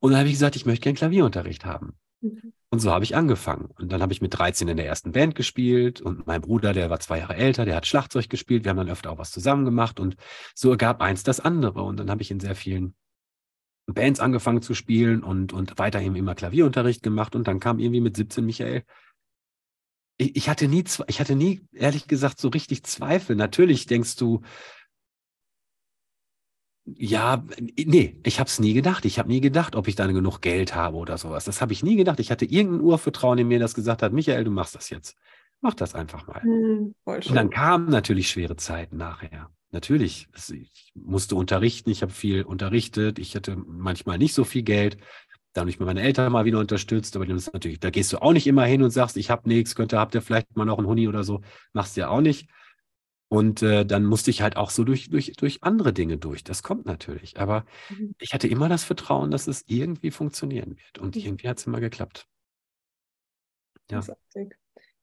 Und 0.00 0.10
dann 0.12 0.18
habe 0.18 0.28
ich 0.28 0.34
gesagt, 0.34 0.56
ich 0.56 0.66
möchte 0.66 0.82
gerne 0.82 0.96
Klavierunterricht 0.96 1.64
haben. 1.64 1.94
Mhm. 2.20 2.52
Und 2.70 2.80
so 2.80 2.90
habe 2.90 3.04
ich 3.04 3.14
angefangen. 3.14 3.68
Und 3.78 3.92
dann 3.92 4.02
habe 4.02 4.12
ich 4.12 4.20
mit 4.20 4.36
13 4.36 4.68
in 4.68 4.76
der 4.76 4.86
ersten 4.86 5.12
Band 5.12 5.34
gespielt 5.34 6.00
und 6.00 6.26
mein 6.26 6.40
Bruder, 6.40 6.72
der 6.72 6.90
war 6.90 6.98
zwei 6.98 7.18
Jahre 7.18 7.36
älter, 7.36 7.64
der 7.64 7.76
hat 7.76 7.86
Schlagzeug 7.86 8.28
gespielt. 8.28 8.64
Wir 8.64 8.70
haben 8.70 8.76
dann 8.76 8.90
öfter 8.90 9.12
auch 9.12 9.18
was 9.18 9.30
zusammen 9.30 9.64
gemacht 9.64 10.00
und 10.00 10.16
so 10.54 10.70
ergab 10.70 11.00
eins 11.00 11.22
das 11.22 11.38
andere. 11.38 11.82
Und 11.82 11.98
dann 11.98 12.10
habe 12.10 12.22
ich 12.22 12.30
in 12.30 12.40
sehr 12.40 12.56
vielen 12.56 12.94
Bands 13.86 14.20
angefangen 14.20 14.62
zu 14.62 14.74
spielen 14.74 15.22
und, 15.22 15.52
und 15.52 15.78
weiterhin 15.78 16.16
immer 16.16 16.34
Klavierunterricht 16.34 17.02
gemacht. 17.02 17.34
Und 17.36 17.46
dann 17.46 17.60
kam 17.60 17.78
irgendwie 17.78 18.00
mit 18.00 18.16
17 18.16 18.44
Michael. 18.44 18.82
Ich, 20.18 20.36
ich 20.36 20.48
hatte 20.48 20.68
nie, 20.68 20.84
ich 21.06 21.20
hatte 21.20 21.36
nie, 21.36 21.62
ehrlich 21.72 22.08
gesagt, 22.08 22.40
so 22.40 22.48
richtig 22.48 22.82
Zweifel. 22.84 23.36
Natürlich 23.36 23.86
denkst 23.86 24.16
du, 24.16 24.42
ja, 26.84 27.44
nee, 27.58 28.16
ich 28.22 28.38
habe 28.38 28.48
es 28.48 28.60
nie 28.60 28.72
gedacht. 28.72 29.04
Ich 29.04 29.18
habe 29.18 29.28
nie 29.28 29.40
gedacht, 29.40 29.74
ob 29.74 29.88
ich 29.88 29.96
dann 29.96 30.14
genug 30.14 30.40
Geld 30.40 30.74
habe 30.74 30.96
oder 30.96 31.18
sowas. 31.18 31.44
Das 31.44 31.60
habe 31.60 31.72
ich 31.72 31.82
nie 31.82 31.96
gedacht. 31.96 32.20
Ich 32.20 32.30
hatte 32.30 32.44
irgendein 32.44 32.80
Urvertrauen 32.80 33.38
in 33.38 33.48
mir, 33.48 33.58
das 33.58 33.74
gesagt 33.74 34.02
hat, 34.02 34.12
Michael, 34.12 34.44
du 34.44 34.50
machst 34.50 34.74
das 34.74 34.90
jetzt. 34.90 35.16
Mach 35.60 35.74
das 35.74 35.94
einfach 35.94 36.26
mal. 36.26 36.42
Hm, 36.42 36.94
und 37.04 37.34
dann 37.34 37.50
kamen 37.50 37.88
natürlich 37.88 38.28
schwere 38.28 38.56
Zeiten 38.56 38.98
nachher. 38.98 39.50
Natürlich, 39.72 40.28
ich 40.52 40.92
musste 40.94 41.34
unterrichten, 41.34 41.90
ich 41.90 42.02
habe 42.02 42.12
viel 42.12 42.44
unterrichtet, 42.44 43.18
ich 43.18 43.34
hatte 43.34 43.56
manchmal 43.56 44.18
nicht 44.18 44.34
so 44.34 44.44
viel 44.44 44.62
Geld. 44.62 44.96
Da 45.52 45.62
habe 45.62 45.70
ich 45.70 45.80
mir 45.80 45.86
meine 45.86 46.02
Eltern 46.02 46.30
mal 46.32 46.44
wieder 46.44 46.58
unterstützt, 46.58 47.16
aber 47.16 47.26
das 47.26 47.52
natürlich, 47.52 47.80
da 47.80 47.90
gehst 47.90 48.12
du 48.12 48.18
auch 48.18 48.32
nicht 48.32 48.46
immer 48.46 48.64
hin 48.64 48.82
und 48.82 48.90
sagst, 48.90 49.16
ich 49.16 49.30
habe 49.30 49.48
nichts, 49.48 49.74
könnte, 49.74 49.98
habt 49.98 50.14
ihr 50.14 50.22
vielleicht 50.22 50.54
mal 50.56 50.64
noch 50.64 50.78
einen 50.78 50.86
Huni 50.86 51.08
oder 51.08 51.24
so, 51.24 51.40
machst 51.72 51.96
du 51.96 52.02
ja 52.02 52.08
auch 52.08 52.20
nicht. 52.20 52.48
Und 53.28 53.62
äh, 53.62 53.84
dann 53.84 54.04
musste 54.04 54.30
ich 54.30 54.40
halt 54.40 54.56
auch 54.56 54.70
so 54.70 54.84
durch, 54.84 55.10
durch, 55.10 55.32
durch 55.32 55.62
andere 55.62 55.92
Dinge 55.92 56.16
durch. 56.16 56.44
Das 56.44 56.62
kommt 56.62 56.86
natürlich. 56.86 57.40
Aber 57.40 57.66
mhm. 57.88 58.14
ich 58.20 58.32
hatte 58.32 58.46
immer 58.46 58.68
das 58.68 58.84
Vertrauen, 58.84 59.32
dass 59.32 59.48
es 59.48 59.64
irgendwie 59.66 60.12
funktionieren 60.12 60.76
wird. 60.76 60.98
Und 60.98 61.16
mhm. 61.16 61.22
irgendwie 61.22 61.48
hat 61.48 61.58
es 61.58 61.66
immer 61.66 61.80
geklappt. 61.80 62.26
Ja. 63.90 64.00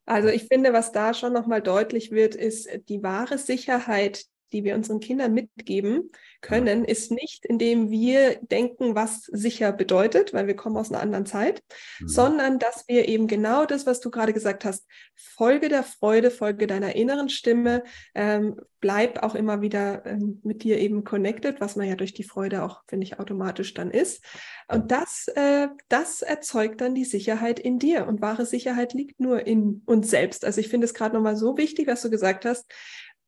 Also 0.05 0.29
ich 0.29 0.43
finde, 0.43 0.73
was 0.73 0.91
da 0.91 1.13
schon 1.13 1.33
nochmal 1.33 1.61
deutlich 1.61 2.11
wird, 2.11 2.35
ist 2.35 2.69
die 2.89 3.03
wahre 3.03 3.37
Sicherheit, 3.37 4.25
die 4.53 4.63
wir 4.63 4.75
unseren 4.75 4.99
Kindern 4.99 5.33
mitgeben 5.33 6.11
können, 6.41 6.85
ist 6.85 7.11
nicht, 7.11 7.45
indem 7.45 7.89
wir 7.89 8.35
denken, 8.41 8.95
was 8.95 9.23
sicher 9.23 9.71
bedeutet, 9.71 10.33
weil 10.33 10.47
wir 10.47 10.55
kommen 10.55 10.77
aus 10.77 10.91
einer 10.91 11.01
anderen 11.01 11.25
Zeit, 11.25 11.63
mhm. 11.99 12.07
sondern 12.07 12.59
dass 12.59 12.87
wir 12.87 13.07
eben 13.07 13.27
genau 13.27 13.65
das, 13.65 13.85
was 13.85 13.99
du 13.99 14.11
gerade 14.11 14.33
gesagt 14.33 14.63
hast, 14.63 14.85
Folge 15.15 15.69
der 15.69 15.83
Freude, 15.83 16.31
Folge 16.31 16.67
deiner 16.67 16.95
inneren 16.95 17.29
Stimme, 17.29 17.83
ähm, 18.13 18.55
bleib 18.79 19.23
auch 19.23 19.33
immer 19.33 19.61
wieder 19.61 20.05
ähm, 20.05 20.41
mit 20.43 20.63
dir 20.63 20.77
eben 20.77 21.05
connected, 21.05 21.61
was 21.61 21.77
man 21.77 21.87
ja 21.87 21.95
durch 21.95 22.13
die 22.13 22.25
Freude 22.25 22.63
auch, 22.63 22.81
finde 22.87 23.05
ich, 23.05 23.17
automatisch 23.17 23.73
dann 23.73 23.89
ist. 23.89 24.23
Und 24.67 24.91
das, 24.91 25.29
äh, 25.35 25.69
das 25.87 26.21
erzeugt 26.21 26.81
dann 26.81 26.93
die 26.93 27.05
Sicherheit 27.05 27.59
in 27.59 27.79
dir. 27.79 28.07
Und 28.07 28.21
wahre 28.21 28.45
Sicherheit 28.45 28.93
liegt 28.93 29.21
nur 29.21 29.47
in 29.47 29.83
uns 29.85 30.09
selbst. 30.09 30.43
Also 30.43 30.59
ich 30.59 30.67
finde 30.67 30.83
es 30.85 30.93
gerade 30.93 31.15
nochmal 31.15 31.37
so 31.37 31.57
wichtig, 31.57 31.87
was 31.87 32.01
du 32.01 32.09
gesagt 32.09 32.43
hast, 32.43 32.69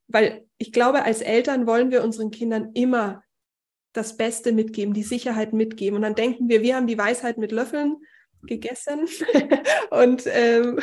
weil 0.07 0.45
ich 0.57 0.71
glaube, 0.71 1.03
als 1.03 1.21
Eltern 1.21 1.67
wollen 1.67 1.91
wir 1.91 2.03
unseren 2.03 2.31
Kindern 2.31 2.71
immer 2.73 3.23
das 3.93 4.17
Beste 4.17 4.51
mitgeben, 4.51 4.93
die 4.93 5.03
Sicherheit 5.03 5.53
mitgeben. 5.53 5.95
Und 5.95 6.01
dann 6.01 6.15
denken 6.15 6.49
wir, 6.49 6.61
wir 6.61 6.75
haben 6.75 6.87
die 6.87 6.97
Weisheit 6.97 7.37
mit 7.37 7.51
Löffeln 7.51 7.97
gegessen 8.43 9.07
und, 9.89 10.23
ähm, 10.27 10.79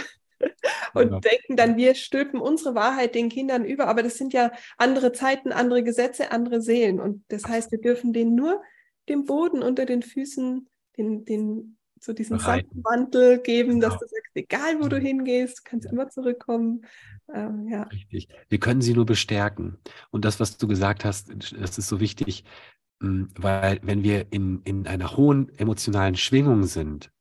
und 0.94 1.10
ja. 1.10 1.20
denken 1.20 1.56
dann, 1.56 1.76
wir 1.76 1.94
stülpen 1.94 2.40
unsere 2.40 2.74
Wahrheit 2.74 3.14
den 3.14 3.28
Kindern 3.28 3.64
über. 3.64 3.86
Aber 3.86 4.02
das 4.02 4.16
sind 4.16 4.32
ja 4.32 4.50
andere 4.78 5.12
Zeiten, 5.12 5.52
andere 5.52 5.82
Gesetze, 5.82 6.32
andere 6.32 6.60
Seelen. 6.62 7.00
Und 7.00 7.24
das 7.28 7.44
heißt, 7.44 7.70
wir 7.70 7.80
dürfen 7.80 8.12
denen 8.12 8.34
nur 8.34 8.62
den 9.08 9.24
Boden 9.24 9.62
unter 9.62 9.84
den 9.84 10.02
Füßen, 10.02 10.68
den, 10.96 11.24
den 11.24 11.76
so 12.03 12.12
diesen 12.12 12.38
Sandmantel 12.40 13.38
geben, 13.38 13.78
genau. 13.78 13.88
dass 13.88 14.00
du 14.00 14.07
sagst, 14.07 14.32
egal 14.34 14.80
wo 14.80 14.88
du 14.88 14.98
hingehst, 14.98 15.64
kannst 15.64 15.86
ja. 15.86 15.92
immer 15.92 16.09
zurückkommen. 16.09 16.84
Ähm, 17.32 17.68
ja. 17.68 17.84
Richtig. 17.84 18.28
Wir 18.48 18.59
können 18.59 18.82
sie 18.82 18.92
nur 18.92 19.07
bestärken. 19.07 19.78
Und 20.11 20.24
das, 20.24 20.40
was 20.40 20.57
du 20.57 20.66
gesagt 20.66 21.05
hast, 21.05 21.30
das 21.30 21.78
ist 21.78 21.88
so 21.88 22.00
wichtig, 22.00 22.44
hm, 23.00 23.28
weil 23.36 23.78
wenn 23.82 24.03
wir 24.03 24.26
in, 24.32 24.62
in 24.64 24.88
einer 24.88 25.16
hohen 25.16 25.57
emotionalen 25.59 26.16
Schwingung 26.16 26.64
sind, 26.64 27.11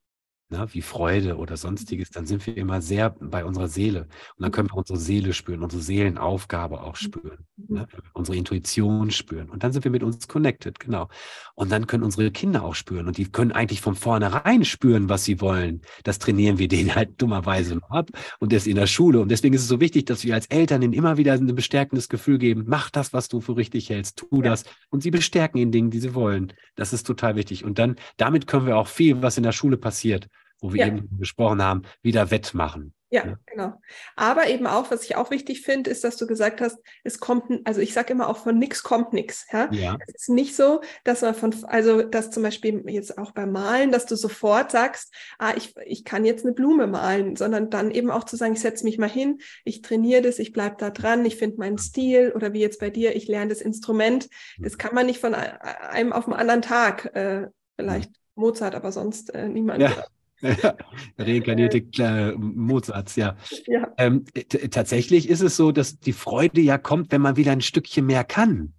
ne, 0.52 0.68
wie 0.72 0.82
Freude 0.82 1.38
oder 1.38 1.58
sonstiges, 1.58 2.10
dann 2.10 2.26
sind 2.26 2.45
wir 2.45 2.56
immer 2.58 2.82
sehr 2.82 3.10
bei 3.20 3.45
unserer 3.45 3.68
Seele. 3.68 4.02
Und 4.38 4.43
dann 4.43 4.52
können 4.52 4.70
wir 4.70 4.78
unsere 4.78 4.99
Seele 4.99 5.34
spüren, 5.34 5.64
unsere 5.64 5.82
Seelenaufgabe 5.82 6.82
auch 6.82 6.95
spüren, 6.95 7.45
mhm. 7.56 7.76
ne, 7.76 7.88
unsere 8.14 8.38
Intuition 8.38 9.12
spüren. 9.12 9.49
Und 9.49 9.64
dann 9.64 9.72
sind 9.72 9.84
wir 9.84 9.91
mit 9.91 10.04
uns 10.04 10.28
connected, 10.28 10.80
genau. 10.80 11.08
Und 11.56 11.72
dann 11.72 11.88
können 11.88 12.04
unsere 12.04 12.32
Kinder 12.32 12.64
auch 12.64 12.76
spüren. 12.76 13.08
Und 13.08 13.18
die 13.18 13.32
können 13.32 13.52
eigentlich 13.52 13.82
von 13.82 13.95
vornherein 13.95 14.66
spüren, 14.66 15.10
was 15.10 15.24
sie 15.24 15.41
wollen. 15.41 15.82
Das 16.04 16.20
trainieren 16.20 16.58
wir 16.58 16.68
denen 16.68 16.93
halt 16.95 17.22
dummerweise 17.22 17.76
noch 17.76 17.89
ab. 17.89 18.10
Und 18.39 18.54
das 18.54 18.68
in 18.68 18.76
der 18.76 18.88
Schule. 18.88 19.22
Und 19.22 19.30
deswegen 19.30 19.56
ist 19.56 19.62
es 19.62 19.68
so 19.68 19.80
wichtig, 19.80 20.06
dass 20.06 20.24
wir 20.24 20.34
als 20.34 20.47
Eltern 20.47 20.82
ihnen 20.82 20.93
immer 20.93 21.18
wieder 21.18 21.34
ein 21.34 21.56
bestärkendes 21.56 22.10
Gefühl 22.10 22.38
geben. 22.38 22.66
Mach 22.68 22.89
das, 22.89 23.14
was 23.14 23.30
du 23.30 23.41
für 23.41 23.56
richtig 23.56 23.89
hältst. 23.89 24.18
Tu 24.18 24.41
das. 24.41 24.66
Und 24.89 25.04
sie 25.04 25.12
bestärken 25.12 25.60
in 25.60 25.72
Dingen, 25.72 25.91
die 25.91 25.99
sie 25.99 26.14
wollen. 26.14 26.54
Das 26.76 26.93
ist 26.93 27.08
total 27.08 27.36
wichtig. 27.36 27.64
Und 27.64 27.80
dann, 27.80 27.95
damit 28.18 28.47
können 28.47 28.66
wir 28.66 28.78
auch 28.78 28.88
viel, 28.88 29.22
was 29.22 29.38
in 29.38 29.43
der 29.43 29.52
Schule 29.52 29.78
passiert, 29.78 30.28
wo 30.62 30.74
wir 30.74 30.82
ja. 30.82 30.88
eben 30.88 31.18
gesprochen 31.18 31.62
haben, 31.62 31.82
wieder 32.01 32.32
wettmachen. 32.32 32.93
Ja, 33.14 33.26
ja, 33.28 33.38
genau. 33.45 33.74
Aber 34.16 34.47
eben 34.47 34.66
auch, 34.66 34.89
was 34.89 35.03
ich 35.03 35.18
auch 35.18 35.32
wichtig 35.32 35.64
finde, 35.64 35.89
ist, 35.89 36.05
dass 36.05 36.16
du 36.16 36.26
gesagt 36.26 36.62
hast, 36.62 36.78
es 37.03 37.20
kommt, 37.20 37.43
also 37.66 37.82
ich 37.82 37.93
sage 37.93 38.14
immer 38.14 38.30
auch 38.30 38.38
von 38.38 38.57
nix 38.57 38.84
kommt 38.84 39.12
nix. 39.12 39.45
Ja? 39.51 39.70
ja. 39.74 39.97
Es 40.07 40.22
ist 40.22 40.30
nicht 40.30 40.55
so, 40.55 40.80
dass 41.03 41.22
man 41.22 41.36
von, 41.36 41.53
also 41.66 42.03
dass 42.03 42.32
zum 42.32 42.41
Beispiel 42.41 42.82
jetzt 42.88 43.18
auch 43.18 43.32
beim 43.32 43.51
Malen, 43.51 43.91
dass 43.91 44.05
du 44.05 44.16
sofort 44.16 44.72
sagst, 44.72 45.14
ah, 45.39 45.51
ich, 45.57 45.76
ich 45.86 46.05
kann 46.05 46.24
jetzt 46.24 46.45
eine 46.45 46.53
Blume 46.53 46.88
malen, 46.88 47.36
sondern 47.36 47.70
dann 47.70 47.91
eben 47.91 48.09
auch 48.09 48.24
zu 48.24 48.38
sagen, 48.38 48.53
ich 48.53 48.62
setze 48.62 48.86
mich 48.86 48.97
mal 48.97 49.09
hin, 49.09 49.41
ich 49.66 49.82
trainiere 49.82 50.22
das, 50.22 50.39
ich 50.39 50.53
bleibe 50.53 50.78
da 50.78 50.89
dran, 50.89 51.26
ich 51.26 51.36
finde 51.36 51.57
meinen 51.57 51.80
Stil 51.80 52.32
oder 52.34 52.53
wie 52.53 52.62
jetzt 52.62 52.80
bei 52.80 52.89
dir, 52.89 53.14
ich 53.18 53.28
lerne 53.28 53.49
das 53.49 53.59
Instrument. 53.59 54.30
Das 54.57 54.78
kann 54.78 54.95
man 54.95 55.05
nicht 55.05 55.20
von 55.20 55.36
einem 55.36 56.14
auf 56.14 56.26
den 56.26 56.34
anderen 56.34 56.62
Tag, 56.62 57.14
äh, 57.14 57.47
vielleicht 57.76 58.14
Mozart, 58.36 58.74
aber 58.74 58.93
sonst 58.93 59.36
äh, 59.36 59.49
niemand. 59.49 59.82
Ja. 59.82 60.05
Reinkarnierte 61.18 61.84
äh, 61.98 62.32
Mozarts, 62.38 63.16
ja. 63.16 63.36
ja. 63.68 63.88
Ähm, 63.98 64.26
tatsächlich 64.72 65.30
ist 65.30 65.42
es 65.42 65.56
so, 65.56 65.72
dass 65.72 66.00
die 66.00 66.14
Freude 66.14 66.62
ja 66.62 66.78
kommt, 66.78 67.12
wenn 67.12 67.22
man 67.22 67.38
wieder 67.38 67.52
ein 67.52 67.62
Stückchen 67.62 68.06
mehr 68.06 68.24
kann. 68.24 68.74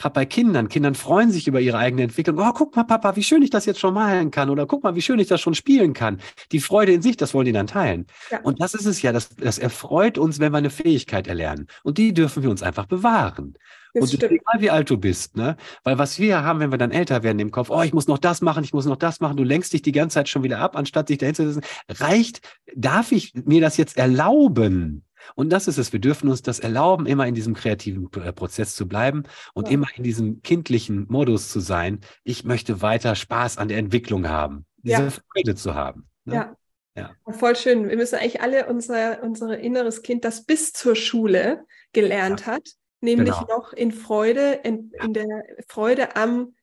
Gerade 0.00 0.14
bei 0.14 0.26
Kindern. 0.26 0.68
Kindern 0.68 0.94
freuen 0.94 1.32
sich 1.32 1.48
über 1.48 1.60
ihre 1.60 1.76
eigene 1.76 2.04
Entwicklung. 2.04 2.38
Oh, 2.38 2.52
guck 2.54 2.76
mal, 2.76 2.84
Papa, 2.84 3.16
wie 3.16 3.24
schön 3.24 3.42
ich 3.42 3.50
das 3.50 3.66
jetzt 3.66 3.80
schon 3.80 3.94
malen 3.94 4.30
kann. 4.30 4.48
Oder 4.48 4.64
guck 4.64 4.84
mal, 4.84 4.94
wie 4.94 5.02
schön 5.02 5.18
ich 5.18 5.26
das 5.26 5.40
schon 5.40 5.56
spielen 5.56 5.92
kann. 5.92 6.20
Die 6.52 6.60
Freude 6.60 6.92
in 6.92 7.02
sich, 7.02 7.16
das 7.16 7.34
wollen 7.34 7.46
die 7.46 7.52
dann 7.52 7.66
teilen. 7.66 8.06
Ja. 8.30 8.40
Und 8.42 8.62
das 8.62 8.74
ist 8.74 8.86
es 8.86 9.02
ja, 9.02 9.10
das, 9.10 9.30
das 9.34 9.58
erfreut 9.58 10.16
uns, 10.16 10.38
wenn 10.38 10.52
wir 10.52 10.58
eine 10.58 10.70
Fähigkeit 10.70 11.26
erlernen. 11.26 11.66
Und 11.82 11.98
die 11.98 12.14
dürfen 12.14 12.44
wir 12.44 12.50
uns 12.50 12.62
einfach 12.62 12.86
bewahren. 12.86 13.54
Das 13.94 14.02
und 14.02 14.16
stimmt. 14.16 14.32
egal 14.32 14.60
wie 14.60 14.70
alt 14.70 14.90
du 14.90 14.96
bist, 14.96 15.36
ne? 15.36 15.56
Weil 15.84 15.98
was 15.98 16.18
wir 16.18 16.42
haben, 16.42 16.60
wenn 16.60 16.70
wir 16.70 16.78
dann 16.78 16.90
älter 16.90 17.22
werden 17.22 17.38
im 17.38 17.50
Kopf, 17.50 17.70
oh, 17.70 17.82
ich 17.82 17.92
muss 17.92 18.06
noch 18.08 18.18
das 18.18 18.40
machen, 18.40 18.64
ich 18.64 18.72
muss 18.72 18.86
noch 18.86 18.96
das 18.96 19.20
machen, 19.20 19.36
du 19.36 19.44
lenkst 19.44 19.72
dich 19.72 19.82
die 19.82 19.92
ganze 19.92 20.14
Zeit 20.14 20.28
schon 20.28 20.42
wieder 20.42 20.58
ab, 20.58 20.76
anstatt 20.76 21.08
dich 21.08 21.18
dahinter 21.18 21.44
zu 21.44 21.52
setzen, 21.52 21.68
reicht, 21.88 22.40
darf 22.74 23.12
ich 23.12 23.32
mir 23.34 23.60
das 23.60 23.76
jetzt 23.76 23.96
erlauben? 23.96 25.04
Und 25.34 25.50
das 25.50 25.68
ist 25.68 25.78
es. 25.78 25.92
Wir 25.92 26.00
dürfen 26.00 26.28
uns 26.28 26.42
das 26.42 26.58
erlauben, 26.58 27.06
immer 27.06 27.26
in 27.26 27.34
diesem 27.34 27.54
kreativen 27.54 28.08
äh, 28.22 28.32
Prozess 28.32 28.74
zu 28.74 28.86
bleiben 28.88 29.24
und 29.54 29.68
ja. 29.68 29.74
immer 29.74 29.88
in 29.96 30.02
diesem 30.02 30.42
kindlichen 30.42 31.06
Modus 31.08 31.50
zu 31.50 31.60
sein. 31.60 32.00
Ich 32.24 32.44
möchte 32.44 32.82
weiter 32.82 33.14
Spaß 33.14 33.58
an 33.58 33.68
der 33.68 33.78
Entwicklung 33.78 34.28
haben, 34.28 34.66
diese 34.78 35.02
ja. 35.02 35.10
Freude 35.10 35.54
zu 35.54 35.74
haben. 35.74 36.08
Ne? 36.24 36.34
Ja. 36.34 36.56
Ja. 36.96 37.14
Voll 37.30 37.54
schön. 37.54 37.88
Wir 37.88 37.96
müssen 37.96 38.16
eigentlich 38.16 38.40
alle 38.40 38.66
unser, 38.66 39.22
unser 39.22 39.56
inneres 39.56 40.02
Kind, 40.02 40.24
das 40.24 40.44
bis 40.44 40.72
zur 40.72 40.96
Schule 40.96 41.64
gelernt 41.92 42.46
hat, 42.46 42.68
nämlich 43.00 43.34
genau. 43.34 43.56
noch 43.56 43.72
in 43.72 43.92
Freude, 43.92 44.60
in, 44.64 44.92
in 45.02 45.12
der 45.12 45.44
Freude 45.68 46.16
am 46.16 46.54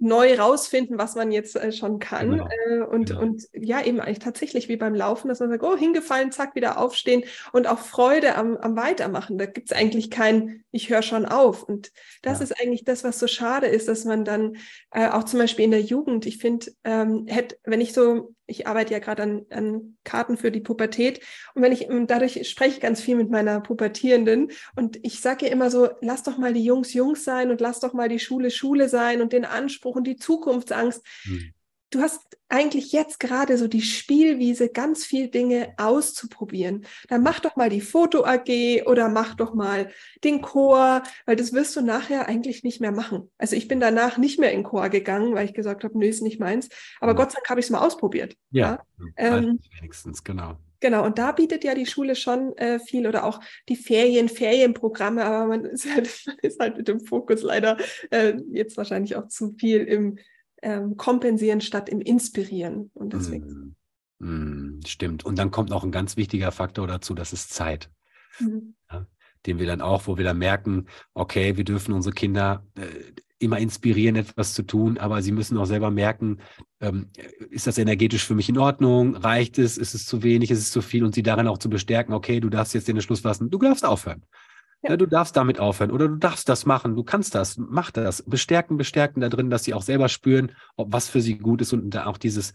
neu 0.00 0.38
rausfinden, 0.38 0.98
was 0.98 1.14
man 1.16 1.32
jetzt 1.32 1.56
äh, 1.56 1.72
schon 1.72 1.98
kann. 1.98 2.30
Genau. 2.30 2.48
Äh, 2.66 2.80
und, 2.82 3.08
genau. 3.08 3.20
und 3.20 3.48
ja, 3.52 3.84
eben 3.84 4.00
eigentlich 4.00 4.20
tatsächlich 4.20 4.68
wie 4.68 4.76
beim 4.76 4.94
Laufen, 4.94 5.28
dass 5.28 5.40
man 5.40 5.50
sagt, 5.50 5.64
oh, 5.64 5.76
hingefallen, 5.76 6.30
zack, 6.30 6.54
wieder 6.54 6.78
aufstehen 6.78 7.24
und 7.52 7.66
auch 7.66 7.78
Freude 7.78 8.36
am, 8.36 8.56
am 8.56 8.76
Weitermachen. 8.76 9.38
Da 9.38 9.46
gibt 9.46 9.70
es 9.70 9.76
eigentlich 9.76 10.10
kein, 10.10 10.64
ich 10.70 10.90
höre 10.90 11.02
schon 11.02 11.26
auf. 11.26 11.62
Und 11.62 11.90
das 12.22 12.38
ja. 12.38 12.44
ist 12.44 12.60
eigentlich 12.60 12.84
das, 12.84 13.04
was 13.04 13.18
so 13.18 13.26
schade 13.26 13.66
ist, 13.66 13.88
dass 13.88 14.04
man 14.04 14.24
dann 14.24 14.56
äh, 14.92 15.08
auch 15.08 15.24
zum 15.24 15.40
Beispiel 15.40 15.64
in 15.64 15.72
der 15.72 15.82
Jugend, 15.82 16.26
ich 16.26 16.38
finde, 16.38 16.66
ähm, 16.84 17.26
hätte, 17.26 17.58
wenn 17.64 17.80
ich 17.80 17.92
so 17.92 18.34
ich 18.48 18.66
arbeite 18.66 18.94
ja 18.94 18.98
gerade 18.98 19.22
an, 19.22 19.46
an 19.50 19.96
Karten 20.02 20.36
für 20.36 20.50
die 20.50 20.60
Pubertät 20.60 21.20
und 21.54 21.62
wenn 21.62 21.72
ich 21.72 21.86
dadurch 22.06 22.48
spreche 22.48 22.80
ganz 22.80 23.00
viel 23.00 23.14
mit 23.14 23.30
meiner 23.30 23.60
Pubertierenden 23.60 24.50
und 24.74 24.98
ich 25.04 25.20
sage 25.20 25.46
ihr 25.46 25.52
immer 25.52 25.70
so, 25.70 25.90
lass 26.00 26.22
doch 26.22 26.38
mal 26.38 26.54
die 26.54 26.64
Jungs 26.64 26.94
Jungs 26.94 27.24
sein 27.24 27.50
und 27.50 27.60
lass 27.60 27.78
doch 27.78 27.92
mal 27.92 28.08
die 28.08 28.18
Schule 28.18 28.50
Schule 28.50 28.88
sein 28.88 29.20
und 29.20 29.32
den 29.32 29.44
Anspruch 29.44 29.96
und 29.96 30.06
die 30.06 30.16
Zukunftsangst. 30.16 31.06
Hm. 31.24 31.52
Du 31.90 32.00
hast 32.00 32.38
eigentlich 32.48 32.92
jetzt 32.92 33.20
gerade 33.20 33.58
so 33.58 33.68
die 33.68 33.82
Spielwiese, 33.82 34.68
ganz 34.68 35.04
viel 35.04 35.28
Dinge 35.28 35.74
auszuprobieren. 35.76 36.86
Dann 37.08 37.22
mach 37.22 37.40
doch 37.40 37.56
mal 37.56 37.68
die 37.68 37.80
Foto 37.80 38.24
AG 38.24 38.82
oder 38.86 39.08
mach 39.08 39.34
doch 39.34 39.54
mal 39.54 39.90
den 40.24 40.40
Chor, 40.40 41.02
weil 41.26 41.36
das 41.36 41.52
wirst 41.52 41.76
du 41.76 41.82
nachher 41.82 42.26
eigentlich 42.26 42.64
nicht 42.64 42.80
mehr 42.80 42.92
machen. 42.92 43.30
Also 43.38 43.56
ich 43.56 43.68
bin 43.68 43.80
danach 43.80 44.18
nicht 44.18 44.38
mehr 44.38 44.52
in 44.52 44.62
Chor 44.62 44.88
gegangen, 44.88 45.34
weil 45.34 45.46
ich 45.46 45.54
gesagt 45.54 45.84
habe, 45.84 45.98
nö, 45.98 46.06
ist 46.06 46.22
nicht 46.22 46.40
meins. 46.40 46.68
Aber 47.00 47.12
mhm. 47.12 47.16
Gott 47.18 47.32
sei 47.32 47.36
Dank 47.36 47.50
habe 47.50 47.60
ich 47.60 47.66
es 47.66 47.70
mal 47.70 47.84
ausprobiert. 47.84 48.36
Ja, 48.50 48.84
ja? 48.98 49.36
Ähm, 49.38 49.60
wenigstens, 49.80 50.24
genau. 50.24 50.56
Genau, 50.80 51.04
und 51.04 51.18
da 51.18 51.32
bietet 51.32 51.64
ja 51.64 51.74
die 51.74 51.86
Schule 51.86 52.14
schon 52.14 52.56
äh, 52.56 52.78
viel 52.78 53.08
oder 53.08 53.24
auch 53.24 53.40
die 53.68 53.74
Ferien, 53.74 54.28
Ferienprogramme, 54.28 55.24
aber 55.24 55.46
man 55.46 55.64
ist 55.64 55.92
halt, 55.92 56.08
man 56.26 56.36
ist 56.42 56.60
halt 56.60 56.76
mit 56.76 56.88
dem 56.88 57.00
Fokus 57.00 57.42
leider 57.42 57.76
äh, 58.10 58.34
jetzt 58.52 58.76
wahrscheinlich 58.76 59.16
auch 59.16 59.26
zu 59.26 59.54
viel 59.58 59.82
im 59.82 60.18
ähm, 60.62 60.96
kompensieren 60.96 61.60
statt 61.60 61.88
im 61.88 62.00
inspirieren. 62.00 62.90
Und 62.94 63.12
deswegen. 63.12 63.76
Mm, 64.18 64.26
mm, 64.26 64.80
stimmt. 64.86 65.24
Und 65.24 65.38
dann 65.38 65.50
kommt 65.50 65.70
noch 65.70 65.84
ein 65.84 65.92
ganz 65.92 66.16
wichtiger 66.16 66.52
Faktor 66.52 66.86
dazu, 66.86 67.14
das 67.14 67.32
ist 67.32 67.52
Zeit. 67.52 67.90
Mhm. 68.40 68.74
Ja, 68.90 69.06
den 69.46 69.58
wir 69.58 69.66
dann 69.66 69.80
auch, 69.80 70.06
wo 70.06 70.16
wir 70.16 70.24
dann 70.24 70.38
merken, 70.38 70.86
okay, 71.14 71.56
wir 71.56 71.64
dürfen 71.64 71.92
unsere 71.92 72.14
Kinder 72.14 72.66
äh, 72.76 72.86
immer 73.38 73.58
inspirieren, 73.58 74.16
etwas 74.16 74.52
zu 74.52 74.64
tun, 74.64 74.98
aber 74.98 75.22
sie 75.22 75.32
müssen 75.32 75.56
auch 75.58 75.64
selber 75.64 75.90
merken, 75.90 76.38
ähm, 76.80 77.10
ist 77.50 77.66
das 77.66 77.78
energetisch 77.78 78.24
für 78.24 78.34
mich 78.34 78.48
in 78.48 78.58
Ordnung? 78.58 79.14
Reicht 79.14 79.58
es? 79.58 79.78
Ist 79.78 79.94
es 79.94 80.06
zu 80.06 80.22
wenig? 80.22 80.50
Ist 80.50 80.58
es 80.58 80.72
zu 80.72 80.82
viel? 80.82 81.04
Und 81.04 81.14
sie 81.14 81.22
darin 81.22 81.46
auch 81.46 81.58
zu 81.58 81.70
bestärken, 81.70 82.12
okay, 82.12 82.40
du 82.40 82.48
darfst 82.48 82.74
jetzt 82.74 82.88
den 82.88 83.00
Schluss 83.00 83.20
fassen, 83.20 83.50
du 83.50 83.58
darfst 83.58 83.84
aufhören. 83.84 84.24
Ja. 84.82 84.96
du 84.96 85.06
darfst 85.06 85.36
damit 85.36 85.58
aufhören 85.58 85.90
oder 85.90 86.06
du 86.06 86.16
darfst 86.16 86.48
das 86.48 86.64
machen, 86.64 86.94
du 86.94 87.02
kannst 87.02 87.34
das, 87.34 87.56
mach 87.58 87.90
das. 87.90 88.22
Bestärken, 88.22 88.76
bestärken 88.76 89.20
da 89.20 89.28
drin, 89.28 89.50
dass 89.50 89.64
sie 89.64 89.74
auch 89.74 89.82
selber 89.82 90.08
spüren, 90.08 90.52
ob 90.76 90.92
was 90.92 91.08
für 91.08 91.20
sie 91.20 91.36
gut 91.36 91.60
ist 91.60 91.72
und 91.72 91.90
da 91.90 92.06
auch 92.06 92.16
dieses, 92.16 92.52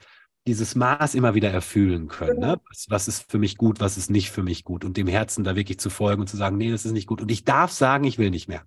dieses 0.48 0.76
Maß 0.76 1.16
immer 1.16 1.36
wieder 1.36 1.52
erfüllen 1.52 2.08
können. 2.08 2.40
Ne? 2.40 2.60
Was, 2.70 2.86
was, 2.90 3.08
ist 3.08 3.30
für 3.30 3.40
mich 3.40 3.58
gut, 3.58 3.80
was 3.82 3.98
ist 3.98 4.10
nicht 4.10 4.30
für 4.32 4.44
mich 4.44 4.64
gut 4.64 4.86
und 4.86 4.96
dem 4.96 5.08
Herzen 5.08 5.44
da 5.44 5.56
wirklich 5.56 5.80
zu 5.80 5.90
folgen 5.90 6.22
und 6.22 6.28
zu 6.28 6.38
sagen, 6.38 6.58
nee, 6.58 6.72
das 6.72 6.86
ist 6.86 6.94
nicht 6.94 7.08
gut. 7.08 7.22
Und 7.22 7.30
ich 7.30 7.44
darf 7.44 7.72
sagen, 7.72 8.06
ich 8.06 8.18
will 8.18 8.30
nicht 8.30 8.48
mehr. 8.48 8.64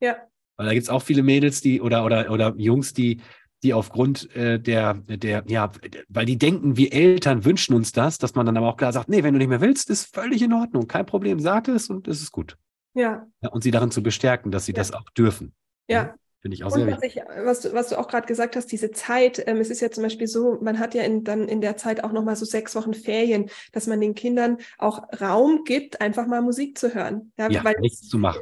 Ja. 0.00 0.16
Weil 0.56 0.66
da 0.66 0.72
gibt 0.74 0.84
es 0.84 0.90
auch 0.90 1.02
viele 1.02 1.22
Mädels, 1.22 1.60
die 1.60 1.80
oder 1.80 2.04
oder 2.04 2.30
oder 2.30 2.54
Jungs, 2.56 2.92
die 2.92 3.20
die 3.62 3.74
aufgrund 3.74 4.34
äh, 4.36 4.60
der, 4.60 4.94
der, 4.94 5.42
ja, 5.48 5.72
weil 6.08 6.26
die 6.26 6.38
denken, 6.38 6.76
wir 6.76 6.92
Eltern 6.92 7.44
wünschen 7.44 7.74
uns 7.74 7.90
das, 7.90 8.18
dass 8.18 8.34
man 8.34 8.46
dann 8.46 8.56
aber 8.56 8.68
auch 8.68 8.76
klar 8.76 8.92
sagt, 8.92 9.08
nee, 9.08 9.24
wenn 9.24 9.34
du 9.34 9.38
nicht 9.38 9.48
mehr 9.48 9.60
willst, 9.60 9.90
ist 9.90 10.14
völlig 10.14 10.42
in 10.42 10.52
Ordnung, 10.52 10.86
kein 10.86 11.06
Problem, 11.06 11.40
sag 11.40 11.66
es 11.66 11.90
und 11.90 12.06
es 12.06 12.22
ist 12.22 12.30
gut. 12.30 12.56
Ja. 12.94 13.26
ja. 13.40 13.48
Und 13.50 13.62
sie 13.62 13.70
darin 13.70 13.90
zu 13.90 14.02
bestärken, 14.02 14.50
dass 14.50 14.66
sie 14.66 14.72
ja. 14.72 14.78
das 14.78 14.92
auch 14.92 15.08
dürfen. 15.10 15.54
Ja. 15.88 16.14
Finde 16.40 16.54
ich 16.54 16.62
auch 16.62 16.70
und 16.70 16.78
sehr 16.78 16.86
was 16.86 17.02
wichtig. 17.02 17.22
Ich, 17.26 17.44
was, 17.44 17.60
du, 17.62 17.72
was 17.72 17.88
du 17.88 17.98
auch 17.98 18.06
gerade 18.06 18.26
gesagt 18.28 18.54
hast, 18.54 18.70
diese 18.70 18.92
Zeit, 18.92 19.42
ähm, 19.48 19.56
es 19.56 19.70
ist 19.70 19.80
ja 19.80 19.90
zum 19.90 20.04
Beispiel 20.04 20.28
so, 20.28 20.58
man 20.60 20.78
hat 20.78 20.94
ja 20.94 21.02
in, 21.02 21.24
dann 21.24 21.48
in 21.48 21.60
der 21.60 21.76
Zeit 21.76 22.04
auch 22.04 22.12
nochmal 22.12 22.36
so 22.36 22.44
sechs 22.44 22.76
Wochen 22.76 22.94
Ferien, 22.94 23.50
dass 23.72 23.88
man 23.88 24.00
den 24.00 24.14
Kindern 24.14 24.58
auch 24.78 25.02
Raum 25.20 25.64
gibt, 25.64 26.00
einfach 26.00 26.28
mal 26.28 26.40
Musik 26.40 26.78
zu 26.78 26.94
hören. 26.94 27.32
Ja, 27.36 27.50
ja 27.50 27.64
weil 27.64 27.74
nichts 27.80 28.08
zu 28.08 28.18
machen 28.18 28.40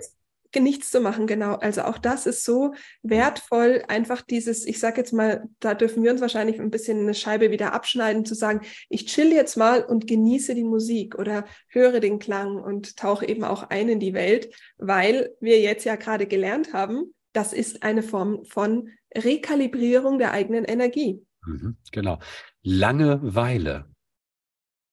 nichts 0.58 0.90
zu 0.90 1.00
machen, 1.00 1.26
genau. 1.26 1.54
Also 1.54 1.82
auch 1.82 1.98
das 1.98 2.26
ist 2.26 2.44
so 2.44 2.74
wertvoll, 3.02 3.82
einfach 3.88 4.22
dieses, 4.22 4.66
ich 4.66 4.78
sage 4.78 4.98
jetzt 4.98 5.12
mal, 5.12 5.48
da 5.60 5.74
dürfen 5.74 6.02
wir 6.02 6.10
uns 6.10 6.20
wahrscheinlich 6.20 6.60
ein 6.60 6.70
bisschen 6.70 7.00
eine 7.00 7.14
Scheibe 7.14 7.50
wieder 7.50 7.72
abschneiden, 7.72 8.24
zu 8.24 8.34
sagen, 8.34 8.60
ich 8.88 9.06
chill 9.06 9.32
jetzt 9.32 9.56
mal 9.56 9.82
und 9.82 10.06
genieße 10.06 10.54
die 10.54 10.64
Musik 10.64 11.18
oder 11.18 11.44
höre 11.68 12.00
den 12.00 12.18
Klang 12.18 12.56
und 12.56 12.96
tauche 12.96 13.26
eben 13.28 13.44
auch 13.44 13.64
ein 13.64 13.88
in 13.88 14.00
die 14.00 14.14
Welt, 14.14 14.54
weil 14.78 15.34
wir 15.40 15.60
jetzt 15.60 15.84
ja 15.84 15.96
gerade 15.96 16.26
gelernt 16.26 16.72
haben, 16.72 17.14
das 17.32 17.52
ist 17.52 17.82
eine 17.82 18.02
Form 18.02 18.44
von 18.44 18.90
Rekalibrierung 19.14 20.18
der 20.18 20.32
eigenen 20.32 20.64
Energie. 20.64 21.22
Mhm, 21.44 21.76
genau. 21.92 22.18
Langeweile. 22.62 23.86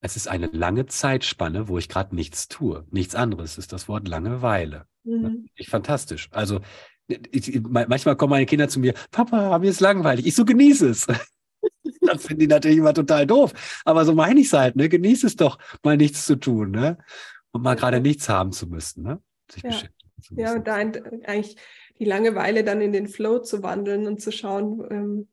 Es 0.04 0.16
ist 0.16 0.28
eine 0.28 0.48
lange 0.48 0.84
Zeitspanne, 0.84 1.66
wo 1.66 1.78
ich 1.78 1.88
gerade 1.88 2.14
nichts 2.14 2.48
tue. 2.48 2.84
Nichts 2.90 3.14
anderes 3.14 3.56
ist 3.56 3.72
das 3.72 3.88
Wort 3.88 4.06
Langeweile. 4.06 4.84
Mhm. 5.02 5.48
Ich 5.54 5.70
fantastisch. 5.70 6.28
Also 6.30 6.60
ich, 7.08 7.62
manchmal 7.66 8.14
kommen 8.14 8.32
meine 8.32 8.44
Kinder 8.44 8.68
zu 8.68 8.80
mir, 8.80 8.92
Papa, 9.10 9.58
mir 9.58 9.70
ist 9.70 9.80
langweilig. 9.80 10.26
Ich 10.26 10.34
so 10.34 10.44
genieße 10.44 10.90
es. 10.90 11.06
das 12.02 12.26
finden 12.26 12.40
die 12.40 12.46
natürlich 12.48 12.76
immer 12.76 12.92
total 12.92 13.26
doof. 13.26 13.54
Aber 13.86 14.04
so 14.04 14.14
meine 14.14 14.40
ich 14.40 14.48
es 14.48 14.52
halt, 14.52 14.76
ne? 14.76 14.90
Genieße 14.90 15.26
es 15.26 15.36
doch, 15.36 15.58
mal 15.82 15.96
nichts 15.96 16.26
zu 16.26 16.36
tun, 16.36 16.72
ne? 16.72 16.98
Und 17.52 17.62
mal 17.62 17.74
gerade 17.74 18.00
nichts 18.00 18.28
haben 18.28 18.52
zu 18.52 18.66
müssen, 18.66 19.04
ne? 19.04 19.22
Sich 19.50 19.62
ja. 19.62 19.70
beschäftigen 19.70 20.12
zu 20.20 20.34
müssen. 20.34 20.46
Ja, 20.46 20.54
und 20.54 20.66
da 20.66 20.74
eigentlich 20.74 21.56
die 21.98 22.04
Langeweile 22.04 22.62
dann 22.62 22.82
in 22.82 22.92
den 22.92 23.08
Flow 23.08 23.38
zu 23.38 23.62
wandeln 23.62 24.06
und 24.06 24.20
zu 24.20 24.32
schauen, 24.32 24.86
ähm, 24.90 25.28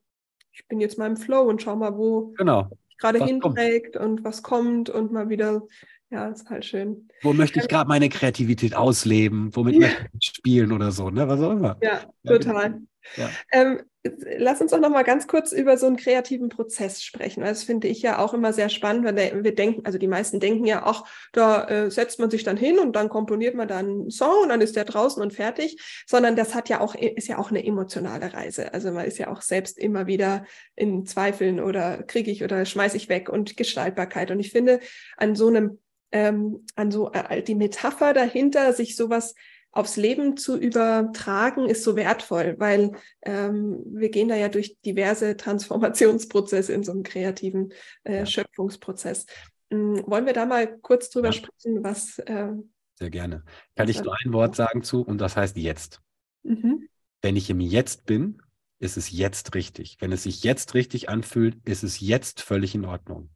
ich 0.54 0.66
bin 0.70 0.80
jetzt 0.80 0.98
mal 0.98 1.08
im 1.08 1.18
Flow 1.18 1.42
und 1.42 1.62
schau 1.62 1.76
mal, 1.76 1.98
wo 1.98 2.34
genau. 2.38 2.70
Gerade 3.02 3.24
hinträgt 3.26 3.98
und 3.98 4.24
was 4.24 4.44
kommt 4.44 4.90
und 4.90 5.12
mal 5.12 5.30
wieder 5.30 5.64
ja, 6.12 6.28
ist 6.28 6.50
halt 6.50 6.66
schön. 6.66 7.08
Wo 7.22 7.32
möchte 7.32 7.60
ich 7.60 7.70
gerade 7.70 7.88
meine 7.88 8.10
Kreativität 8.10 8.76
ausleben? 8.76 9.56
Womit 9.56 9.76
ja. 9.76 9.80
möchte 9.82 10.10
ich 10.20 10.32
spielen 10.36 10.74
oder 10.74 10.92
so, 10.92 11.10
ne? 11.10 11.26
Was 11.28 11.40
auch 11.40 11.52
immer. 11.52 11.78
Ja, 11.82 12.02
total. 12.26 12.82
Ja. 13.16 13.30
Ähm, 13.54 13.82
lass 14.04 14.62
uns 14.62 14.74
auch 14.74 14.80
noch 14.80 14.90
mal 14.90 15.04
ganz 15.04 15.28
kurz 15.28 15.52
über 15.52 15.78
so 15.78 15.86
einen 15.86 15.96
kreativen 15.96 16.50
Prozess 16.50 17.04
sprechen. 17.04 17.42
Das 17.42 17.64
finde 17.64 17.88
ich 17.88 18.02
ja 18.02 18.18
auch 18.18 18.34
immer 18.34 18.52
sehr 18.52 18.70
spannend, 18.70 19.06
weil 19.06 19.44
wir 19.44 19.56
denken, 19.56 19.86
also 19.86 19.98
die 19.98 20.08
meisten 20.08 20.40
denken 20.40 20.66
ja, 20.66 20.84
ach, 20.86 21.04
da 21.34 21.66
äh, 21.68 21.92
setzt 21.92 22.20
man 22.20 22.32
sich 22.32 22.44
dann 22.44 22.58
hin 22.58 22.80
und 22.80 22.96
dann 22.96 23.10
komponiert 23.10 23.56
man 23.56 23.68
dann 23.68 23.86
einen 23.86 24.10
Song 24.10 24.44
und 24.44 24.50
dann 24.50 24.62
ist 24.62 24.76
der 24.76 24.86
draußen 24.86 25.22
und 25.22 25.34
fertig. 25.34 26.04
Sondern 26.08 26.36
das 26.36 26.56
hat 26.56 26.70
ja 26.70 26.82
auch, 26.82 26.96
ist 26.96 27.28
ja 27.28 27.38
auch 27.38 27.52
eine 27.52 27.64
emotionale 27.64 28.34
Reise. 28.34 28.74
Also 28.74 28.92
man 28.92 29.06
ist 29.06 29.20
ja 29.20 29.30
auch 29.30 29.42
selbst 29.42 29.78
immer 29.78 30.08
wieder 30.08 30.46
in 30.76 31.06
Zweifeln 31.06 31.60
oder 31.60 32.02
kriege 32.04 32.32
ich 32.32 32.44
oder 32.44 32.66
schmeiße 32.66 32.98
ich 32.98 33.10
weg 33.10 33.30
und 33.30 33.56
Gestaltbarkeit. 33.56 34.32
Und 34.32 34.40
ich 34.40 34.52
finde, 34.52 34.80
an 35.18 35.36
so 35.36 35.48
einem 35.48 35.80
ähm, 36.12 36.66
an 36.76 36.92
so 36.92 37.12
äh, 37.12 37.42
die 37.42 37.56
Metapher 37.56 38.14
dahinter, 38.14 38.74
sich 38.74 38.96
sowas 38.96 39.34
aufs 39.72 39.96
Leben 39.96 40.36
zu 40.38 40.58
übertragen, 40.58 41.68
ist 41.70 41.84
so 41.84 41.96
wertvoll, 41.96 42.56
weil 42.60 42.92
ähm, 43.22 43.82
wir 43.86 44.10
gehen 44.10 44.28
da 44.28 44.36
ja 44.36 44.50
durch 44.50 44.78
diverse 44.82 45.38
Transformationsprozesse 45.38 46.74
in 46.74 46.84
so 46.84 46.92
einem 46.92 47.04
kreativen 47.04 47.74
äh, 48.04 48.20
ja. 48.20 48.26
Schöpfungsprozess. 48.26 49.26
Ähm, 49.70 50.04
wollen 50.06 50.26
wir 50.26 50.34
da 50.34 50.46
mal 50.46 50.78
kurz 50.80 51.10
drüber 51.10 51.30
ja. 51.30 51.34
sprechen, 51.34 51.84
was. 51.84 52.20
Äh, 52.20 52.52
Sehr 52.96 53.10
gerne. 53.10 53.44
Kann 53.76 53.88
ich 53.88 54.04
nur 54.04 54.16
ein 54.24 54.34
Wort 54.34 54.56
sagen 54.56 54.84
zu 54.84 55.02
und 55.02 55.20
das 55.20 55.38
heißt 55.38 55.56
jetzt. 55.58 56.02
Mhm. 56.44 56.90
Wenn 57.22 57.36
ich 57.36 57.50
im 57.50 57.62
Jetzt 57.62 58.06
bin, 58.06 58.42
ist 58.80 58.98
es 58.98 59.12
jetzt 59.12 59.54
richtig. 59.54 59.98
Wenn 60.00 60.12
es 60.12 60.24
sich 60.24 60.44
jetzt 60.44 60.74
richtig 60.74 61.08
anfühlt, 61.08 61.56
ist 61.66 61.84
es 61.84 62.00
jetzt 62.00 62.42
völlig 62.42 62.76
in 62.76 62.84
Ordnung. 62.84 63.30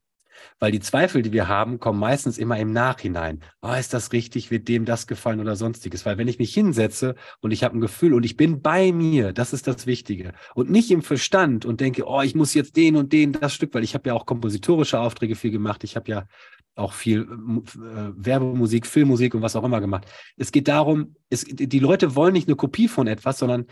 Weil 0.60 0.72
die 0.72 0.80
Zweifel, 0.80 1.22
die 1.22 1.32
wir 1.32 1.48
haben, 1.48 1.80
kommen 1.80 2.00
meistens 2.00 2.38
immer 2.38 2.58
im 2.60 2.72
Nachhinein. 2.72 3.42
oh, 3.62 3.74
ist 3.74 3.94
das 3.94 4.14
richtig? 4.14 4.52
Wird 4.52 4.68
dem 4.68 4.86
das 4.86 5.08
gefallen 5.08 5.40
oder 5.40 5.56
sonstiges? 5.56 6.06
Weil 6.06 6.18
wenn 6.18 6.28
ich 6.28 6.40
mich 6.40 6.54
hinsetze 6.54 7.16
und 7.42 7.52
ich 7.52 7.64
habe 7.64 7.78
ein 7.78 7.82
Gefühl 7.82 8.14
und 8.14 8.26
ich 8.26 8.38
bin 8.38 8.62
bei 8.62 8.92
mir, 8.92 9.34
das 9.34 9.54
ist 9.54 9.68
das 9.68 9.86
Wichtige. 9.86 10.34
Und 10.54 10.70
nicht 10.70 10.92
im 10.92 11.02
Verstand 11.02 11.66
und 11.66 11.82
denke, 11.82 12.06
oh, 12.08 12.22
ich 12.22 12.36
muss 12.36 12.54
jetzt 12.54 12.76
den 12.76 12.96
und 12.96 13.12
den 13.14 13.34
das 13.34 13.54
Stück, 13.54 13.74
weil 13.74 13.84
ich 13.84 13.94
habe 13.94 14.10
ja 14.10 14.14
auch 14.14 14.26
kompositorische 14.26 15.00
Aufträge 15.00 15.36
viel 15.36 15.52
gemacht. 15.52 15.84
Ich 15.84 15.96
habe 15.96 16.10
ja 16.10 16.28
auch 16.76 16.94
viel 16.94 17.22
äh, 17.22 18.12
Werbemusik, 18.16 18.86
Filmmusik 18.86 19.34
und 19.34 19.42
was 19.42 19.56
auch 19.56 19.64
immer 19.64 19.82
gemacht. 19.82 20.06
Es 20.38 20.52
geht 20.52 20.68
darum, 20.68 21.16
es, 21.30 21.46
die 21.46 21.80
Leute 21.80 22.16
wollen 22.16 22.34
nicht 22.34 22.48
eine 22.48 22.56
Kopie 22.56 22.88
von 22.88 23.08
etwas, 23.08 23.40
sondern 23.40 23.66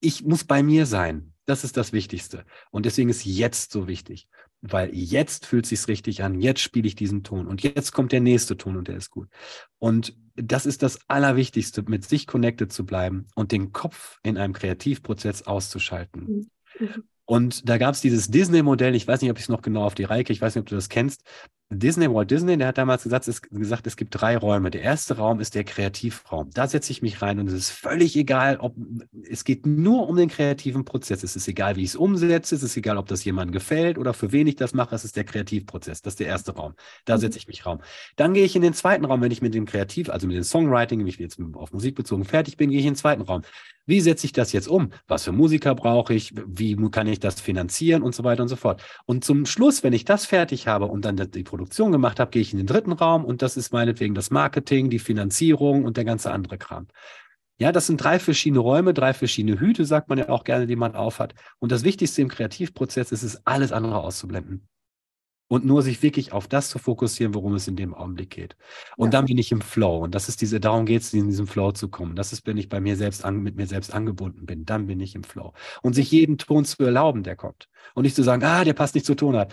ich 0.00 0.24
muss 0.24 0.44
bei 0.44 0.62
mir 0.62 0.86
sein. 0.86 1.32
Das 1.46 1.64
ist 1.64 1.76
das 1.76 1.92
Wichtigste. 1.92 2.44
Und 2.70 2.86
deswegen 2.86 3.10
ist 3.10 3.24
jetzt 3.24 3.70
so 3.72 3.86
wichtig 3.86 4.28
weil 4.66 4.94
jetzt 4.94 5.46
fühlt 5.46 5.66
sich's 5.66 5.88
richtig 5.88 6.22
an, 6.22 6.40
jetzt 6.40 6.60
spiele 6.60 6.86
ich 6.86 6.94
diesen 6.94 7.22
Ton 7.22 7.46
und 7.46 7.62
jetzt 7.62 7.92
kommt 7.92 8.12
der 8.12 8.20
nächste 8.20 8.56
Ton 8.56 8.76
und 8.76 8.88
der 8.88 8.96
ist 8.96 9.10
gut. 9.10 9.28
Und 9.78 10.16
das 10.36 10.64
ist 10.64 10.82
das 10.82 10.98
Allerwichtigste, 11.06 11.82
mit 11.86 12.04
sich 12.04 12.26
connected 12.26 12.72
zu 12.72 12.86
bleiben 12.86 13.26
und 13.34 13.52
den 13.52 13.72
Kopf 13.72 14.18
in 14.22 14.38
einem 14.38 14.54
Kreativprozess 14.54 15.42
auszuschalten. 15.42 16.48
Mhm. 16.78 16.86
mhm. 16.86 17.04
Und 17.26 17.68
da 17.68 17.78
gab 17.78 17.94
es 17.94 18.02
dieses 18.02 18.30
Disney-Modell, 18.30 18.94
ich 18.94 19.08
weiß 19.08 19.22
nicht, 19.22 19.30
ob 19.30 19.38
ich 19.38 19.44
es 19.44 19.48
noch 19.48 19.62
genau 19.62 19.84
auf 19.84 19.94
die 19.94 20.04
Reihe 20.04 20.24
kriege, 20.24 20.34
ich 20.34 20.42
weiß 20.42 20.54
nicht, 20.54 20.60
ob 20.60 20.68
du 20.68 20.74
das 20.74 20.90
kennst. 20.90 21.22
Disney, 21.74 22.12
Walt 22.12 22.30
Disney, 22.30 22.56
der 22.56 22.68
hat 22.68 22.78
damals 22.78 23.02
gesagt 23.02 23.28
es, 23.28 23.42
gesagt, 23.42 23.86
es 23.86 23.96
gibt 23.96 24.20
drei 24.20 24.36
Räume. 24.36 24.70
Der 24.70 24.82
erste 24.82 25.16
Raum 25.16 25.40
ist 25.40 25.54
der 25.54 25.64
Kreativraum. 25.64 26.50
Da 26.54 26.66
setze 26.66 26.92
ich 26.92 27.02
mich 27.02 27.22
rein 27.22 27.38
und 27.38 27.48
es 27.48 27.54
ist 27.54 27.70
völlig 27.70 28.16
egal, 28.16 28.58
ob 28.58 28.74
es 29.28 29.44
geht 29.44 29.66
nur 29.66 30.08
um 30.08 30.16
den 30.16 30.28
kreativen 30.28 30.84
Prozess. 30.84 31.22
Es 31.22 31.36
ist 31.36 31.48
egal, 31.48 31.76
wie 31.76 31.82
ich 31.82 31.90
es 31.90 31.96
umsetze, 31.96 32.54
es 32.54 32.62
ist 32.62 32.76
egal, 32.76 32.96
ob 32.96 33.06
das 33.06 33.24
jemandem 33.24 33.52
gefällt 33.52 33.98
oder 33.98 34.14
für 34.14 34.32
wen 34.32 34.46
ich 34.46 34.56
das 34.56 34.74
mache. 34.74 34.94
Es 34.94 35.04
ist 35.04 35.16
der 35.16 35.24
Kreativprozess. 35.24 36.02
Das 36.02 36.14
ist 36.14 36.20
der 36.20 36.28
erste 36.28 36.54
Raum. 36.54 36.74
Da 37.04 37.16
mhm. 37.16 37.20
setze 37.20 37.38
ich 37.38 37.48
mich 37.48 37.66
Raum. 37.66 37.80
Dann 38.16 38.34
gehe 38.34 38.44
ich 38.44 38.56
in 38.56 38.62
den 38.62 38.74
zweiten 38.74 39.04
Raum, 39.04 39.20
wenn 39.20 39.32
ich 39.32 39.42
mit 39.42 39.54
dem 39.54 39.66
Kreativ, 39.66 40.10
also 40.10 40.26
mit 40.26 40.36
dem 40.36 40.44
Songwriting, 40.44 41.00
wenn 41.00 41.06
ich 41.06 41.18
jetzt 41.18 41.38
auf 41.54 41.72
Musik 41.72 41.94
bezogen 41.94 42.24
fertig 42.24 42.56
bin, 42.56 42.70
gehe 42.70 42.78
ich 42.78 42.86
in 42.86 42.92
den 42.92 42.98
zweiten 42.98 43.22
Raum. 43.22 43.42
Wie 43.86 44.00
setze 44.00 44.24
ich 44.24 44.32
das 44.32 44.52
jetzt 44.52 44.66
um? 44.66 44.90
Was 45.06 45.24
für 45.24 45.32
Musiker 45.32 45.74
brauche 45.74 46.14
ich? 46.14 46.32
Wie 46.46 46.74
kann 46.90 47.06
ich 47.06 47.20
das 47.20 47.40
finanzieren 47.40 48.02
und 48.02 48.14
so 48.14 48.24
weiter 48.24 48.42
und 48.42 48.48
so 48.48 48.56
fort? 48.56 48.82
Und 49.04 49.24
zum 49.24 49.44
Schluss, 49.44 49.82
wenn 49.82 49.92
ich 49.92 50.06
das 50.06 50.24
fertig 50.24 50.66
habe 50.66 50.86
und 50.86 51.04
dann 51.04 51.16
die 51.16 51.42
Produktion 51.42 51.63
gemacht 51.70 52.20
habe, 52.20 52.30
gehe 52.30 52.42
ich 52.42 52.52
in 52.52 52.58
den 52.58 52.66
dritten 52.66 52.92
Raum 52.92 53.24
und 53.24 53.42
das 53.42 53.56
ist 53.56 53.72
meinetwegen 53.72 54.14
das 54.14 54.30
Marketing, 54.30 54.90
die 54.90 54.98
Finanzierung 54.98 55.84
und 55.84 55.96
der 55.96 56.04
ganze 56.04 56.30
andere 56.30 56.58
Kram. 56.58 56.86
Ja, 57.58 57.70
das 57.70 57.86
sind 57.86 57.98
drei 58.02 58.18
verschiedene 58.18 58.58
Räume, 58.58 58.94
drei 58.94 59.14
verschiedene 59.14 59.60
Hüte, 59.60 59.84
sagt 59.84 60.08
man 60.08 60.18
ja 60.18 60.28
auch 60.28 60.42
gerne, 60.42 60.66
die 60.66 60.76
man 60.76 60.96
aufhat. 60.96 61.34
Und 61.60 61.70
das 61.70 61.84
Wichtigste 61.84 62.20
im 62.20 62.28
Kreativprozess 62.28 63.12
ist 63.12 63.22
es, 63.22 63.46
alles 63.46 63.70
andere 63.70 64.00
auszublenden. 64.00 64.66
Und 65.46 65.64
nur 65.64 65.82
sich 65.82 66.02
wirklich 66.02 66.32
auf 66.32 66.48
das 66.48 66.70
zu 66.70 66.78
fokussieren, 66.78 67.34
worum 67.34 67.54
es 67.54 67.68
in 67.68 67.76
dem 67.76 67.94
Augenblick 67.94 68.30
geht. 68.30 68.56
Und 68.96 69.08
ja. 69.08 69.10
dann 69.12 69.26
bin 69.26 69.38
ich 69.38 69.52
im 69.52 69.60
Flow. 69.60 69.98
Und 69.98 70.14
das 70.14 70.28
ist 70.28 70.40
diese, 70.40 70.58
darum 70.58 70.84
geht 70.84 71.02
es, 71.02 71.12
in 71.12 71.28
diesem 71.28 71.46
Flow 71.46 71.70
zu 71.70 71.88
kommen. 71.88 72.16
Das 72.16 72.32
ist, 72.32 72.44
wenn 72.46 72.56
ich 72.56 72.68
bei 72.68 72.80
mir 72.80 72.96
selbst 72.96 73.24
an, 73.24 73.42
mit 73.42 73.54
mir 73.54 73.66
selbst 73.66 73.94
angebunden 73.94 74.46
bin, 74.46 74.64
dann 74.64 74.86
bin 74.86 74.98
ich 74.98 75.14
im 75.14 75.22
Flow. 75.22 75.52
Und 75.82 75.92
sich 75.92 76.10
jeden 76.10 76.38
Ton 76.38 76.64
zu 76.64 76.82
erlauben, 76.82 77.22
der 77.22 77.36
kommt. 77.36 77.68
Und 77.94 78.02
nicht 78.02 78.16
zu 78.16 78.24
sagen, 78.24 78.42
ah, 78.42 78.64
der 78.64 78.72
passt 78.72 78.96
nicht 78.96 79.06
zu 79.06 79.14
Tonart. 79.14 79.52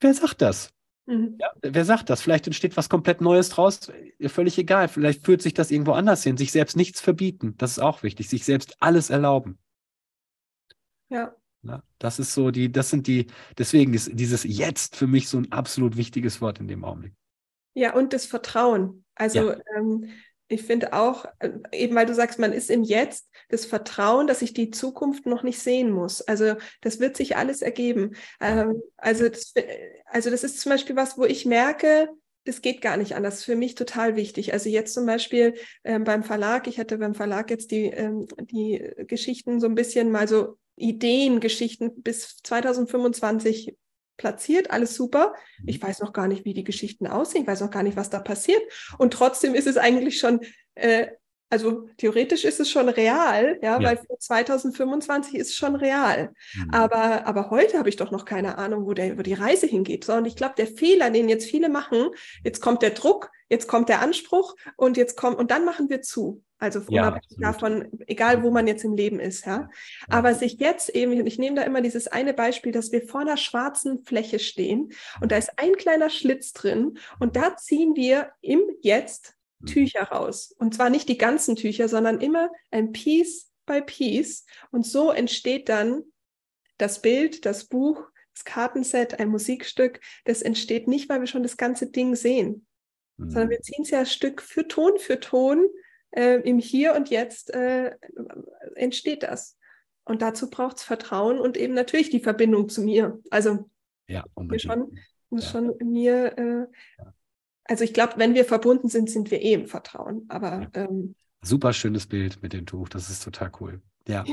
Wer 0.00 0.14
sagt 0.14 0.42
das? 0.42 0.70
Mhm. 1.10 1.38
Ja, 1.40 1.50
wer 1.60 1.84
sagt 1.84 2.08
das? 2.08 2.22
Vielleicht 2.22 2.46
entsteht 2.46 2.76
was 2.76 2.88
komplett 2.88 3.20
Neues 3.20 3.48
draus. 3.48 3.90
Völlig 4.26 4.56
egal. 4.58 4.86
Vielleicht 4.86 5.24
führt 5.24 5.42
sich 5.42 5.54
das 5.54 5.72
irgendwo 5.72 5.92
anders 5.92 6.22
hin. 6.22 6.36
Sich 6.36 6.52
selbst 6.52 6.76
nichts 6.76 7.00
verbieten. 7.00 7.56
Das 7.58 7.72
ist 7.72 7.78
auch 7.80 8.04
wichtig. 8.04 8.28
Sich 8.28 8.44
selbst 8.44 8.76
alles 8.78 9.10
erlauben. 9.10 9.58
Ja. 11.08 11.34
ja 11.62 11.82
das 11.98 12.20
ist 12.20 12.32
so 12.32 12.52
die, 12.52 12.70
das 12.70 12.90
sind 12.90 13.08
die, 13.08 13.26
deswegen 13.58 13.92
ist 13.92 14.10
dieses 14.12 14.44
Jetzt 14.44 14.94
für 14.94 15.08
mich 15.08 15.28
so 15.28 15.38
ein 15.38 15.50
absolut 15.50 15.96
wichtiges 15.96 16.40
Wort 16.40 16.60
in 16.60 16.68
dem 16.68 16.84
Augenblick. 16.84 17.12
Ja, 17.74 17.94
und 17.94 18.12
das 18.12 18.26
Vertrauen. 18.26 19.04
Also 19.16 19.50
ja. 19.50 19.58
ähm, 19.76 20.10
ich 20.50 20.62
finde 20.62 20.92
auch, 20.92 21.26
äh, 21.38 21.50
eben 21.72 21.94
weil 21.94 22.06
du 22.06 22.14
sagst, 22.14 22.38
man 22.38 22.52
ist 22.52 22.70
im 22.70 22.82
Jetzt, 22.82 23.30
das 23.48 23.64
Vertrauen, 23.64 24.26
dass 24.26 24.42
ich 24.42 24.52
die 24.52 24.70
Zukunft 24.70 25.24
noch 25.24 25.44
nicht 25.44 25.60
sehen 25.60 25.90
muss. 25.90 26.22
Also 26.22 26.56
das 26.80 26.98
wird 26.98 27.16
sich 27.16 27.36
alles 27.36 27.62
ergeben. 27.62 28.16
Ähm, 28.40 28.82
also, 28.96 29.28
das, 29.28 29.54
also 30.06 30.30
das 30.30 30.42
ist 30.42 30.60
zum 30.60 30.70
Beispiel 30.70 30.96
was, 30.96 31.16
wo 31.16 31.24
ich 31.24 31.46
merke, 31.46 32.08
das 32.44 32.62
geht 32.62 32.80
gar 32.80 32.96
nicht 32.96 33.14
anders. 33.14 33.44
Für 33.44 33.54
mich 33.54 33.76
total 33.76 34.16
wichtig. 34.16 34.52
Also 34.52 34.68
jetzt 34.68 34.92
zum 34.92 35.06
Beispiel 35.06 35.54
ähm, 35.84 36.02
beim 36.02 36.24
Verlag, 36.24 36.66
ich 36.66 36.80
hatte 36.80 36.98
beim 36.98 37.14
Verlag 37.14 37.50
jetzt 37.50 37.70
die, 37.70 37.84
ähm, 37.86 38.26
die 38.40 38.92
Geschichten 39.06 39.60
so 39.60 39.66
ein 39.66 39.76
bisschen 39.76 40.10
mal 40.10 40.26
so 40.26 40.56
Ideengeschichten 40.74 42.02
bis 42.02 42.38
2025 42.42 43.76
platziert, 44.20 44.70
alles 44.70 44.94
super. 44.94 45.32
Ich 45.64 45.80
mhm. 45.80 45.86
weiß 45.86 46.00
noch 46.00 46.12
gar 46.12 46.28
nicht, 46.28 46.44
wie 46.44 46.52
die 46.52 46.62
Geschichten 46.62 47.06
aussehen, 47.06 47.42
ich 47.42 47.48
weiß 47.48 47.62
noch 47.62 47.70
gar 47.70 47.82
nicht, 47.82 47.96
was 47.96 48.10
da 48.10 48.20
passiert. 48.20 48.60
Und 48.98 49.14
trotzdem 49.14 49.54
ist 49.54 49.66
es 49.66 49.78
eigentlich 49.78 50.18
schon, 50.18 50.40
äh, 50.74 51.06
also 51.48 51.88
theoretisch 51.96 52.44
ist 52.44 52.60
es 52.60 52.70
schon 52.70 52.90
real, 52.90 53.58
ja, 53.62 53.80
ja. 53.80 53.82
weil 53.82 53.96
für 53.96 54.18
2025 54.18 55.36
ist 55.36 55.48
es 55.48 55.56
schon 55.56 55.74
real. 55.74 56.34
Mhm. 56.54 56.70
Aber, 56.70 57.26
aber 57.26 57.48
heute 57.48 57.78
habe 57.78 57.88
ich 57.88 57.96
doch 57.96 58.10
noch 58.10 58.26
keine 58.26 58.58
Ahnung, 58.58 58.84
wo, 58.84 58.92
der, 58.92 59.16
wo 59.16 59.22
die 59.22 59.34
Reise 59.34 59.66
hingeht. 59.66 60.04
So, 60.04 60.12
und 60.12 60.26
ich 60.26 60.36
glaube, 60.36 60.54
der 60.58 60.66
Fehler, 60.66 61.10
den 61.10 61.30
jetzt 61.30 61.46
viele 61.46 61.70
machen, 61.70 62.10
jetzt 62.44 62.60
kommt 62.60 62.82
der 62.82 62.90
Druck, 62.90 63.30
jetzt 63.48 63.68
kommt 63.68 63.88
der 63.88 64.02
Anspruch 64.02 64.54
und 64.76 64.98
jetzt 64.98 65.16
kommt, 65.16 65.38
und 65.38 65.50
dann 65.50 65.64
machen 65.64 65.88
wir 65.88 66.02
zu. 66.02 66.42
Also 66.60 66.80
unabhängig 66.86 67.38
ja, 67.38 67.52
davon, 67.52 67.88
egal 68.06 68.42
wo 68.42 68.50
man 68.50 68.66
jetzt 68.66 68.84
im 68.84 68.94
Leben 68.94 69.18
ist, 69.18 69.46
ja. 69.46 69.70
Aber 70.08 70.34
sich 70.34 70.60
jetzt 70.60 70.90
eben, 70.90 71.26
ich 71.26 71.38
nehme 71.38 71.56
da 71.56 71.62
immer 71.62 71.80
dieses 71.80 72.06
eine 72.06 72.34
Beispiel, 72.34 72.70
dass 72.70 72.92
wir 72.92 73.00
vor 73.08 73.22
einer 73.22 73.38
schwarzen 73.38 74.04
Fläche 74.04 74.38
stehen 74.38 74.92
und 75.22 75.32
da 75.32 75.38
ist 75.38 75.52
ein 75.56 75.72
kleiner 75.72 76.10
Schlitz 76.10 76.52
drin 76.52 76.98
und 77.18 77.34
da 77.34 77.56
ziehen 77.56 77.96
wir 77.96 78.32
im 78.42 78.60
Jetzt 78.82 79.38
mhm. 79.60 79.66
Tücher 79.66 80.02
raus. 80.02 80.54
Und 80.58 80.74
zwar 80.74 80.90
nicht 80.90 81.08
die 81.08 81.16
ganzen 81.16 81.56
Tücher, 81.56 81.88
sondern 81.88 82.20
immer 82.20 82.50
ein 82.70 82.92
Piece 82.92 83.50
by 83.64 83.80
Piece. 83.80 84.44
Und 84.70 84.84
so 84.84 85.10
entsteht 85.10 85.70
dann 85.70 86.02
das 86.76 87.00
Bild, 87.00 87.46
das 87.46 87.64
Buch, 87.64 88.04
das 88.34 88.44
Kartenset, 88.44 89.18
ein 89.18 89.28
Musikstück. 89.28 90.00
Das 90.26 90.42
entsteht 90.42 90.88
nicht, 90.88 91.08
weil 91.08 91.20
wir 91.20 91.26
schon 91.26 91.42
das 91.42 91.56
ganze 91.56 91.86
Ding 91.86 92.14
sehen, 92.16 92.66
mhm. 93.16 93.30
sondern 93.30 93.48
wir 93.48 93.62
ziehen 93.62 93.84
es 93.84 93.90
ja 93.90 94.04
Stück 94.04 94.42
für 94.42 94.68
Ton 94.68 94.98
für 94.98 95.20
Ton 95.20 95.64
äh, 96.12 96.40
im 96.40 96.58
Hier 96.58 96.94
und 96.94 97.10
Jetzt 97.10 97.50
äh, 97.54 97.96
entsteht 98.74 99.22
das. 99.22 99.56
Und 100.04 100.22
dazu 100.22 100.50
braucht 100.50 100.78
es 100.78 100.82
Vertrauen 100.82 101.38
und 101.38 101.56
eben 101.56 101.74
natürlich 101.74 102.10
die 102.10 102.20
Verbindung 102.20 102.68
zu 102.68 102.82
mir. 102.82 103.20
Also 103.30 103.70
ja, 104.08 104.24
unbedingt. 104.34 104.62
Schon, 104.62 104.98
muss 105.30 105.44
ja. 105.44 105.50
schon 105.50 105.74
mir, 105.82 106.38
äh, 106.38 106.66
ja. 106.98 107.14
also 107.64 107.84
ich 107.84 107.94
glaube, 107.94 108.14
wenn 108.16 108.34
wir 108.34 108.44
verbunden 108.44 108.88
sind, 108.88 109.08
sind 109.08 109.30
wir 109.30 109.40
eh 109.40 109.52
im 109.52 109.66
Vertrauen. 109.66 110.26
Aber 110.28 110.68
ähm, 110.74 111.14
super 111.42 111.72
schönes 111.72 112.06
Bild 112.06 112.42
mit 112.42 112.52
dem 112.52 112.66
Tuch, 112.66 112.88
das 112.88 113.08
ist 113.10 113.22
total 113.22 113.52
cool. 113.60 113.80
Ja. 114.08 114.24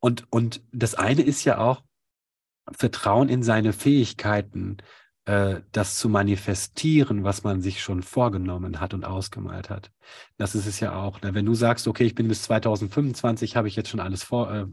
Und, 0.00 0.26
und 0.30 0.62
das 0.72 0.94
eine 0.94 1.22
ist 1.22 1.44
ja 1.44 1.58
auch 1.58 1.82
Vertrauen 2.70 3.28
in 3.28 3.42
seine 3.42 3.72
Fähigkeiten, 3.72 4.78
äh, 5.26 5.60
das 5.72 5.96
zu 5.96 6.08
manifestieren, 6.08 7.24
was 7.24 7.44
man 7.44 7.62
sich 7.62 7.82
schon 7.82 8.02
vorgenommen 8.02 8.80
hat 8.80 8.92
und 8.92 9.04
ausgemalt 9.04 9.70
hat. 9.70 9.90
Das 10.36 10.54
ist 10.54 10.66
es 10.66 10.80
ja 10.80 10.94
auch. 10.96 11.22
Ne? 11.22 11.34
Wenn 11.34 11.46
du 11.46 11.54
sagst, 11.54 11.88
okay, 11.88 12.04
ich 12.04 12.14
bin 12.14 12.28
bis 12.28 12.42
2025, 12.42 13.56
habe 13.56 13.68
ich 13.68 13.76
jetzt 13.76 13.88
schon 13.88 14.00
alles 14.00 14.22
vor, 14.22 14.52
äh, 14.52 14.66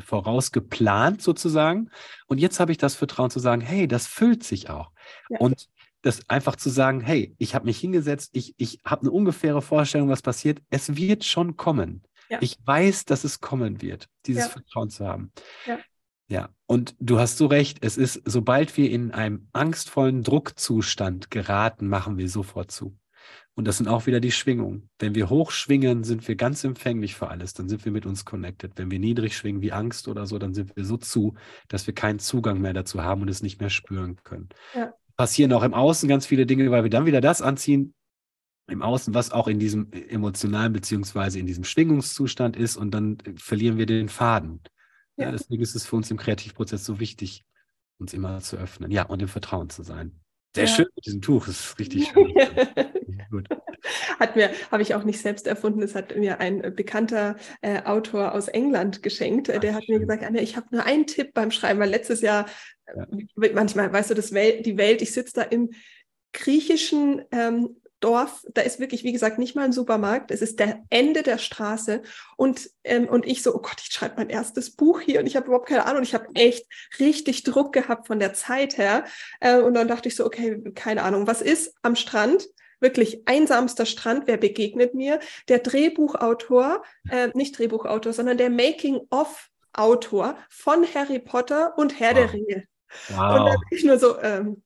vorausgeplant 0.00 1.20
sozusagen. 1.20 1.90
Und 2.26 2.38
jetzt 2.38 2.58
habe 2.58 2.72
ich 2.72 2.78
das 2.78 2.94
Vertrauen 2.94 3.30
zu 3.30 3.38
sagen, 3.38 3.60
hey, 3.60 3.86
das 3.86 4.06
füllt 4.06 4.44
sich 4.44 4.70
auch. 4.70 4.92
Ja. 5.28 5.40
Und 5.40 5.68
das 6.02 6.20
einfach 6.28 6.56
zu 6.56 6.70
sagen, 6.70 7.00
hey, 7.00 7.34
ich 7.38 7.54
habe 7.54 7.66
mich 7.66 7.78
hingesetzt, 7.78 8.30
ich, 8.32 8.54
ich 8.56 8.80
habe 8.84 9.02
eine 9.02 9.10
ungefähre 9.10 9.60
Vorstellung, 9.60 10.08
was 10.08 10.22
passiert. 10.22 10.62
Es 10.70 10.96
wird 10.96 11.24
schon 11.24 11.56
kommen. 11.56 12.02
Ja. 12.30 12.38
Ich 12.40 12.56
weiß, 12.64 13.04
dass 13.04 13.24
es 13.24 13.40
kommen 13.40 13.82
wird, 13.82 14.08
dieses 14.26 14.44
ja. 14.44 14.50
Vertrauen 14.50 14.90
zu 14.90 15.06
haben. 15.06 15.32
Ja. 15.66 15.78
Ja, 16.28 16.50
und 16.66 16.94
du 17.00 17.18
hast 17.18 17.38
so 17.38 17.46
recht, 17.46 17.78
es 17.82 17.96
ist, 17.96 18.20
sobald 18.26 18.76
wir 18.76 18.90
in 18.90 19.12
einem 19.12 19.48
angstvollen 19.52 20.22
Druckzustand 20.22 21.30
geraten, 21.30 21.88
machen 21.88 22.18
wir 22.18 22.28
sofort 22.28 22.70
zu. 22.70 22.98
Und 23.54 23.66
das 23.66 23.78
sind 23.78 23.88
auch 23.88 24.06
wieder 24.06 24.20
die 24.20 24.30
Schwingungen. 24.30 24.88
Wenn 25.00 25.14
wir 25.14 25.30
hoch 25.30 25.50
schwingen, 25.50 26.04
sind 26.04 26.28
wir 26.28 26.36
ganz 26.36 26.62
empfänglich 26.62 27.16
für 27.16 27.28
alles. 27.28 27.54
Dann 27.54 27.68
sind 27.68 27.84
wir 27.84 27.90
mit 27.90 28.06
uns 28.06 28.24
connected. 28.24 28.72
Wenn 28.76 28.90
wir 28.90 29.00
niedrig 29.00 29.36
schwingen 29.36 29.62
wie 29.62 29.72
Angst 29.72 30.06
oder 30.06 30.26
so, 30.26 30.38
dann 30.38 30.54
sind 30.54 30.76
wir 30.76 30.84
so 30.84 30.96
zu, 30.96 31.34
dass 31.66 31.86
wir 31.86 31.94
keinen 31.94 32.20
Zugang 32.20 32.60
mehr 32.60 32.72
dazu 32.72 33.02
haben 33.02 33.22
und 33.22 33.28
es 33.28 33.42
nicht 33.42 33.58
mehr 33.58 33.70
spüren 33.70 34.16
können. 34.22 34.50
Ja. 34.74 34.92
Passieren 35.16 35.52
auch 35.52 35.64
im 35.64 35.74
Außen 35.74 36.08
ganz 36.08 36.26
viele 36.26 36.46
Dinge, 36.46 36.70
weil 36.70 36.84
wir 36.84 36.90
dann 36.90 37.06
wieder 37.06 37.20
das 37.20 37.42
anziehen 37.42 37.94
im 38.68 38.82
Außen, 38.82 39.14
was 39.14 39.32
auch 39.32 39.48
in 39.48 39.58
diesem 39.58 39.90
emotionalen 39.92 40.72
beziehungsweise 40.72 41.40
in 41.40 41.46
diesem 41.46 41.64
Schwingungszustand 41.64 42.56
ist 42.56 42.76
und 42.76 42.92
dann 42.92 43.18
verlieren 43.36 43.78
wir 43.78 43.86
den 43.86 44.08
Faden. 44.08 44.60
Ja. 45.18 45.32
Deswegen 45.32 45.62
ist 45.62 45.74
es 45.74 45.84
für 45.84 45.96
uns 45.96 46.10
im 46.10 46.16
Kreativprozess 46.16 46.84
so 46.84 47.00
wichtig, 47.00 47.44
uns 47.98 48.14
immer 48.14 48.40
zu 48.40 48.56
öffnen. 48.56 48.90
Ja, 48.90 49.02
und 49.04 49.20
im 49.20 49.28
Vertrauen 49.28 49.68
zu 49.68 49.82
sein. 49.82 50.12
Sehr 50.54 50.64
ja. 50.64 50.70
schön 50.70 50.86
mit 50.94 51.06
diesem 51.06 51.20
Tuch, 51.20 51.46
das 51.46 51.60
ist 51.60 51.78
richtig 51.78 52.08
schön. 52.08 52.32
Gut. 53.30 53.48
Hat 54.18 54.36
mir, 54.36 54.50
habe 54.70 54.82
ich 54.82 54.94
auch 54.94 55.04
nicht 55.04 55.20
selbst 55.20 55.46
erfunden, 55.46 55.80
das 55.80 55.94
hat 55.94 56.16
mir 56.16 56.40
ein 56.40 56.74
bekannter 56.74 57.36
äh, 57.60 57.82
Autor 57.82 58.32
aus 58.32 58.48
England 58.48 59.02
geschenkt. 59.02 59.50
Ach, 59.50 59.60
der 59.60 59.74
hat 59.74 59.84
schön. 59.84 59.96
mir 59.96 60.00
gesagt, 60.00 60.24
Anja, 60.24 60.40
ich 60.40 60.56
habe 60.56 60.66
nur 60.70 60.84
einen 60.84 61.06
Tipp 61.06 61.34
beim 61.34 61.50
Schreiben, 61.50 61.80
weil 61.80 61.90
letztes 61.90 62.20
Jahr, 62.20 62.46
ja. 62.86 63.04
äh, 63.42 63.52
manchmal, 63.52 63.92
weißt 63.92 64.10
du, 64.10 64.14
das 64.14 64.32
Welt, 64.32 64.66
die 64.66 64.78
Welt, 64.78 65.02
ich 65.02 65.12
sitze 65.12 65.34
da 65.34 65.42
im 65.42 65.70
griechischen 66.32 67.22
ähm, 67.30 67.80
Dorf, 68.00 68.44
da 68.54 68.62
ist 68.62 68.78
wirklich, 68.78 69.02
wie 69.02 69.12
gesagt, 69.12 69.38
nicht 69.38 69.56
mal 69.56 69.64
ein 69.64 69.72
Supermarkt. 69.72 70.30
Es 70.30 70.42
ist 70.42 70.60
der 70.60 70.84
Ende 70.90 71.22
der 71.22 71.38
Straße. 71.38 72.02
Und, 72.36 72.70
ähm, 72.84 73.08
und 73.08 73.26
ich 73.26 73.42
so, 73.42 73.54
oh 73.54 73.60
Gott, 73.60 73.80
ich 73.80 73.92
schreibe 73.92 74.16
mein 74.16 74.30
erstes 74.30 74.74
Buch 74.76 75.00
hier 75.00 75.20
und 75.20 75.26
ich 75.26 75.36
habe 75.36 75.46
überhaupt 75.46 75.68
keine 75.68 75.86
Ahnung. 75.86 76.02
Ich 76.02 76.14
habe 76.14 76.28
echt 76.34 76.66
richtig 77.00 77.42
Druck 77.42 77.72
gehabt 77.72 78.06
von 78.06 78.18
der 78.20 78.34
Zeit 78.34 78.78
her. 78.78 79.04
Äh, 79.40 79.58
und 79.58 79.74
dann 79.74 79.88
dachte 79.88 80.08
ich 80.08 80.16
so, 80.16 80.24
okay, 80.24 80.62
keine 80.74 81.02
Ahnung, 81.02 81.26
was 81.26 81.42
ist 81.42 81.74
am 81.82 81.96
Strand? 81.96 82.46
Wirklich 82.80 83.26
einsamster 83.26 83.86
Strand, 83.86 84.26
wer 84.26 84.36
begegnet 84.36 84.94
mir? 84.94 85.18
Der 85.48 85.58
Drehbuchautor, 85.58 86.84
äh, 87.10 87.28
nicht 87.34 87.58
Drehbuchautor, 87.58 88.12
sondern 88.12 88.38
der 88.38 88.50
Making-of-Autor 88.50 90.38
von 90.48 90.86
Harry 90.94 91.18
Potter 91.18 91.76
und 91.76 91.98
Herr 91.98 92.14
wow. 92.14 92.16
der 92.16 92.32
Ringe. 92.32 92.64
Wow. 93.08 93.40
Und 93.40 93.46
dann 93.46 93.56
bin 93.68 93.78
ich 93.78 93.84
nur 93.84 93.98
so, 93.98 94.20
ähm, 94.20 94.62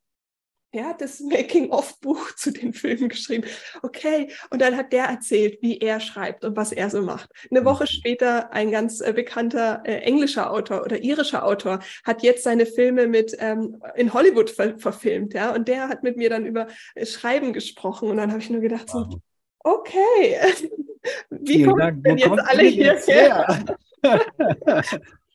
er 0.72 0.86
hat 0.86 1.02
das 1.02 1.20
Making-of-Buch 1.20 2.34
zu 2.34 2.50
den 2.50 2.72
Filmen 2.72 3.10
geschrieben. 3.10 3.44
Okay, 3.82 4.28
und 4.50 4.62
dann 4.62 4.76
hat 4.76 4.92
der 4.92 5.04
erzählt, 5.04 5.58
wie 5.60 5.78
er 5.78 6.00
schreibt 6.00 6.44
und 6.44 6.56
was 6.56 6.72
er 6.72 6.88
so 6.88 7.02
macht. 7.02 7.30
Eine 7.50 7.64
Woche 7.66 7.84
mhm. 7.84 7.88
später 7.88 8.52
ein 8.52 8.70
ganz 8.70 9.02
äh, 9.02 9.12
bekannter 9.12 9.82
äh, 9.84 9.98
englischer 9.98 10.50
Autor 10.50 10.82
oder 10.82 11.02
irischer 11.02 11.44
Autor 11.44 11.80
hat 12.04 12.22
jetzt 12.22 12.44
seine 12.44 12.64
Filme 12.64 13.06
mit 13.06 13.36
ähm, 13.38 13.82
in 13.96 14.14
Hollywood 14.14 14.48
ver 14.48 14.78
verfilmt, 14.78 15.34
ja, 15.34 15.54
und 15.54 15.68
der 15.68 15.88
hat 15.88 16.02
mit 16.02 16.16
mir 16.16 16.30
dann 16.30 16.46
über 16.46 16.68
äh, 16.94 17.04
Schreiben 17.04 17.52
gesprochen 17.52 18.08
und 18.08 18.16
dann 18.16 18.30
habe 18.30 18.40
ich 18.40 18.48
nur 18.48 18.62
gedacht 18.62 18.88
wow. 18.92 19.06
so, 19.10 19.20
okay, 19.58 20.38
wie 21.30 21.64
kommen 21.64 22.02
denn 22.02 22.16
jetzt 22.16 22.40
alle 22.40 22.62
hierher? 22.62 23.76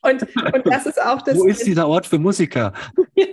und, 0.02 0.22
und 0.22 0.66
das 0.66 0.86
ist 0.86 1.00
auch 1.00 1.22
das. 1.26 1.38
Wo 1.38 1.46
ist 1.46 1.64
dieser 1.64 1.86
Ort 1.86 2.06
für 2.06 2.18
Musiker? 2.18 2.72
ja. 3.14 3.26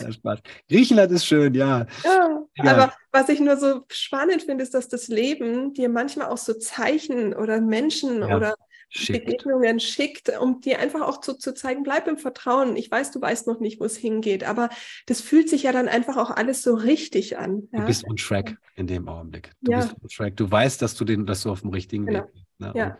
Ja, 0.00 0.12
Spaß. 0.12 0.40
Griechenland 0.68 1.12
ist 1.12 1.26
schön, 1.26 1.54
ja. 1.54 1.86
ja. 2.04 2.44
ja. 2.56 2.72
Aber 2.72 2.92
was 3.12 3.28
ich 3.28 3.40
nur 3.40 3.56
so 3.56 3.84
spannend 3.88 4.42
finde, 4.42 4.62
ist, 4.62 4.74
dass 4.74 4.88
das 4.88 5.08
Leben 5.08 5.74
dir 5.74 5.88
manchmal 5.88 6.28
auch 6.28 6.38
so 6.38 6.54
Zeichen 6.54 7.34
oder 7.34 7.60
Menschen 7.60 8.20
ja. 8.20 8.36
oder 8.36 8.54
schickt. 8.90 9.24
Begegnungen 9.24 9.80
schickt, 9.80 10.28
um 10.40 10.60
dir 10.60 10.78
einfach 10.78 11.02
auch 11.02 11.20
zu, 11.20 11.34
zu 11.34 11.54
zeigen, 11.54 11.82
bleib 11.82 12.08
im 12.08 12.18
Vertrauen. 12.18 12.76
Ich 12.76 12.90
weiß, 12.90 13.12
du 13.12 13.20
weißt 13.20 13.46
noch 13.46 13.60
nicht, 13.60 13.80
wo 13.80 13.84
es 13.84 13.96
hingeht, 13.96 14.44
aber 14.44 14.68
das 15.06 15.20
fühlt 15.20 15.48
sich 15.48 15.62
ja 15.62 15.72
dann 15.72 15.88
einfach 15.88 16.16
auch 16.16 16.30
alles 16.30 16.62
so 16.62 16.74
richtig 16.74 17.38
an. 17.38 17.68
Ja? 17.72 17.80
Du 17.80 17.86
bist 17.86 18.04
on 18.08 18.16
track 18.16 18.56
in 18.76 18.86
dem 18.86 19.08
Augenblick. 19.08 19.52
Du 19.62 19.72
ja. 19.72 19.78
bist 19.78 19.94
on 20.02 20.08
track. 20.08 20.36
Du 20.36 20.50
weißt, 20.50 20.82
dass 20.82 20.94
du 20.94 21.04
den, 21.04 21.26
dass 21.26 21.42
du 21.42 21.50
auf 21.50 21.62
dem 21.62 21.70
richtigen 21.70 22.06
genau. 22.06 22.20
Weg 22.20 22.32
bist. 22.32 22.46
Ne? 22.58 22.72
Ja. 22.74 22.98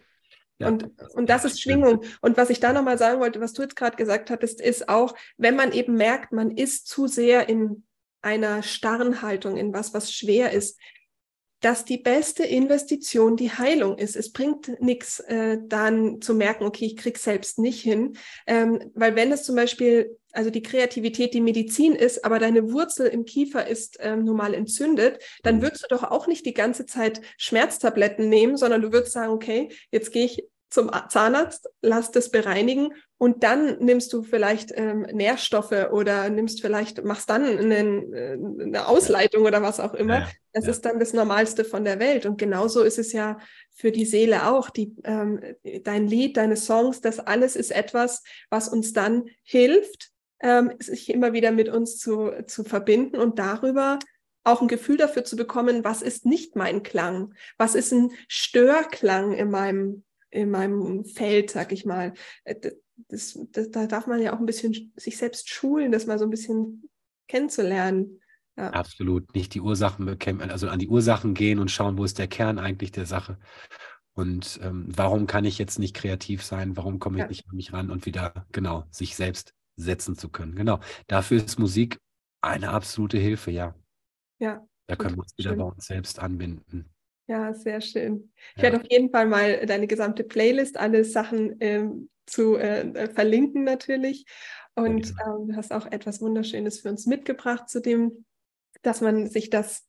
Ja. 0.61 0.69
Und, 0.69 0.91
und 1.15 1.31
das 1.31 1.45
ist 1.45 1.61
Schwingung. 1.61 2.05
Und 2.21 2.37
was 2.37 2.51
ich 2.51 2.61
da 2.61 2.73
nochmal 2.73 2.99
sagen 2.99 3.21
wollte, 3.21 3.41
was 3.41 3.55
du 3.55 3.63
jetzt 3.63 3.77
gerade 3.77 3.97
gesagt 3.97 4.31
hattest, 4.31 4.61
ist 4.61 4.89
auch, 4.89 5.15
wenn 5.37 5.57
man 5.57 5.73
eben 5.73 5.95
merkt, 5.95 6.33
man 6.33 6.51
ist 6.51 6.87
zu 6.87 7.07
sehr 7.07 7.49
in 7.49 7.85
einer 8.23 8.63
starren 8.63 9.23
Haltung, 9.23 9.57
in 9.57 9.73
was, 9.73 9.95
was 9.95 10.13
schwer 10.13 10.53
ist, 10.53 10.79
dass 11.61 11.85
die 11.85 11.99
beste 11.99 12.43
Investition 12.43 13.37
die 13.37 13.51
Heilung 13.51 13.99
ist. 13.99 14.17
Es 14.17 14.33
bringt 14.33 14.81
nichts, 14.81 15.21
äh, 15.21 15.59
dann 15.63 16.21
zu 16.23 16.35
merken, 16.35 16.65
okay, 16.65 16.87
ich 16.87 16.97
krieg's 16.97 17.23
selbst 17.23 17.59
nicht 17.59 17.83
hin. 17.83 18.17
Ähm, 18.47 18.91
weil 18.95 19.15
wenn 19.15 19.31
es 19.31 19.45
zum 19.45 19.57
Beispiel, 19.57 20.19
also 20.33 20.49
die 20.49 20.63
Kreativität 20.63 21.35
die 21.35 21.43
Medizin 21.43 21.95
ist, 21.95 22.25
aber 22.25 22.39
deine 22.39 22.73
Wurzel 22.73 23.09
im 23.09 23.27
Kiefer 23.27 23.67
ist 23.67 23.99
ähm, 24.01 24.25
normal 24.25 24.55
entzündet, 24.55 25.23
dann 25.43 25.57
mhm. 25.57 25.63
würdest 25.63 25.85
du 25.85 25.89
doch 25.89 26.05
auch 26.05 26.27
nicht 26.27 26.47
die 26.47 26.55
ganze 26.55 26.87
Zeit 26.87 27.21
Schmerztabletten 27.37 28.29
nehmen, 28.29 28.57
sondern 28.57 28.81
du 28.81 28.93
würdest 28.93 29.13
sagen, 29.13 29.33
okay, 29.33 29.69
jetzt 29.91 30.13
gehe 30.13 30.25
ich 30.25 30.45
zum 30.71 30.91
Zahnarzt, 31.09 31.69
lass 31.83 32.13
das 32.13 32.31
bereinigen 32.31 32.95
und 33.19 33.43
dann 33.43 33.79
nimmst 33.81 34.13
du 34.13 34.23
vielleicht 34.23 34.71
ähm, 34.75 35.03
Nährstoffe 35.13 35.91
oder 35.91 36.31
nimmst 36.31 36.63
vielleicht, 36.63 37.05
machst 37.05 37.29
dann 37.29 37.45
einen, 37.45 38.13
äh, 38.15 38.39
eine 38.63 38.87
Ausleitung 38.87 39.45
oder 39.45 39.63
was 39.63 39.81
auch 39.81 39.95
immer. 39.95 40.21
Ja, 40.21 40.29
das 40.53 40.65
ja. 40.65 40.71
ist 40.71 40.85
dann 40.85 40.99
das 40.99 41.13
Normalste 41.13 41.65
von 41.65 41.85
der 41.85 41.99
Welt. 41.99 42.25
Und 42.25 42.39
genauso 42.39 42.83
ist 42.83 42.99
es 42.99 43.13
ja 43.13 43.39
für 43.75 43.93
die 43.93 44.07
Seele 44.07 44.49
auch. 44.49 44.71
Die, 44.71 44.95
ähm, 45.05 45.41
dein 45.83 46.07
Lied, 46.07 46.37
deine 46.37 46.57
Songs, 46.57 47.01
das 47.01 47.19
alles 47.19 47.57
ist 47.57 47.73
etwas, 47.73 48.23
was 48.49 48.69
uns 48.69 48.93
dann 48.93 49.25
hilft, 49.43 50.11
ähm, 50.41 50.73
sich 50.79 51.11
immer 51.11 51.33
wieder 51.33 51.51
mit 51.51 51.69
uns 51.69 51.99
zu, 51.99 52.31
zu 52.47 52.65
verbinden 52.65 53.17
und 53.17 53.39
darüber 53.39 53.99
auch 54.45 54.63
ein 54.63 54.69
Gefühl 54.69 54.97
dafür 54.97 55.25
zu 55.25 55.37
bekommen, 55.37 55.85
was 55.85 56.01
ist 56.01 56.25
nicht 56.25 56.57
mein 56.57 56.83
Klang? 56.83 57.35
Was 57.59 57.75
ist 57.75 57.93
ein 57.93 58.13
Störklang 58.29 59.33
in 59.33 59.51
meinem 59.51 60.05
in 60.31 60.51
meinem 60.51 61.05
Feld, 61.05 61.51
sag 61.51 61.73
ich 61.73 61.85
mal. 61.85 62.15
Äh, 62.45 62.73
das, 63.09 63.39
das, 63.53 63.71
da 63.71 63.87
darf 63.87 64.07
man 64.07 64.21
ja 64.21 64.35
auch 64.35 64.39
ein 64.39 64.47
bisschen 64.47 64.93
sich 64.97 65.17
selbst 65.17 65.49
schulen, 65.49 65.93
das 65.93 66.07
mal 66.07 66.19
so 66.19 66.25
ein 66.25 66.31
bisschen 66.31 66.89
kennenzulernen. 67.29 68.21
Ja. 68.57 68.71
Absolut. 68.71 69.35
Nicht 69.35 69.55
die 69.55 69.61
Ursachen 69.61 70.05
bekämpfen, 70.05 70.51
also 70.51 70.69
an 70.69 70.79
die 70.79 70.89
Ursachen 70.89 71.35
gehen 71.35 71.59
und 71.59 71.71
schauen, 71.71 71.97
wo 71.97 72.05
ist 72.05 72.19
der 72.19 72.29
Kern 72.29 72.59
eigentlich 72.59 72.93
der 72.93 73.07
Sache. 73.07 73.39
Und 74.13 74.61
ähm, 74.63 74.87
warum 74.89 75.27
kann 75.27 75.45
ich 75.45 75.57
jetzt 75.59 75.79
nicht 75.79 75.95
kreativ 75.95 76.43
sein? 76.45 76.77
Warum 76.77 76.99
komme 76.99 77.17
ich 77.17 77.23
ja. 77.23 77.29
nicht 77.29 77.49
an 77.49 77.57
mich 77.57 77.73
ran 77.73 77.91
und 77.91 78.07
wieder, 78.07 78.47
genau, 78.53 78.85
sich 78.91 79.17
selbst 79.17 79.55
setzen 79.77 80.17
zu 80.17 80.29
können? 80.29 80.55
Genau. 80.57 80.81
Dafür 81.07 81.43
ist 81.43 81.59
Musik 81.59 81.99
eine 82.43 82.71
absolute 82.71 83.19
Hilfe, 83.19 83.51
ja. 83.51 83.75
Ja. 84.39 84.67
Da 84.87 84.97
können 84.97 85.17
wir 85.17 85.23
uns 85.23 85.39
wieder 85.39 85.55
bei 85.55 85.65
uns 85.65 85.87
selbst 85.87 86.19
anbinden. 86.19 86.91
Ja, 87.31 87.55
sehr 87.55 87.81
schön. 87.81 88.33
Ich 88.57 88.57
ja. 88.57 88.65
werde 88.65 88.79
auf 88.79 88.91
jeden 88.91 89.11
Fall 89.11 89.27
mal 89.27 89.65
deine 89.65 89.87
gesamte 89.87 90.25
Playlist, 90.25 90.77
alle 90.77 91.05
Sachen 91.05 91.55
ähm, 91.61 92.11
zu 92.27 92.57
äh, 92.57 93.09
verlinken 93.15 93.63
natürlich. 93.63 94.27
Und 94.75 95.11
ähm, 95.11 95.47
du 95.47 95.55
hast 95.55 95.73
auch 95.73 95.87
etwas 95.87 96.21
Wunderschönes 96.21 96.81
für 96.81 96.89
uns 96.89 97.07
mitgebracht 97.07 97.69
zu 97.69 97.81
dem, 97.81 98.25
dass 98.83 99.01
man 99.01 99.29
sich 99.29 99.49
das, 99.49 99.87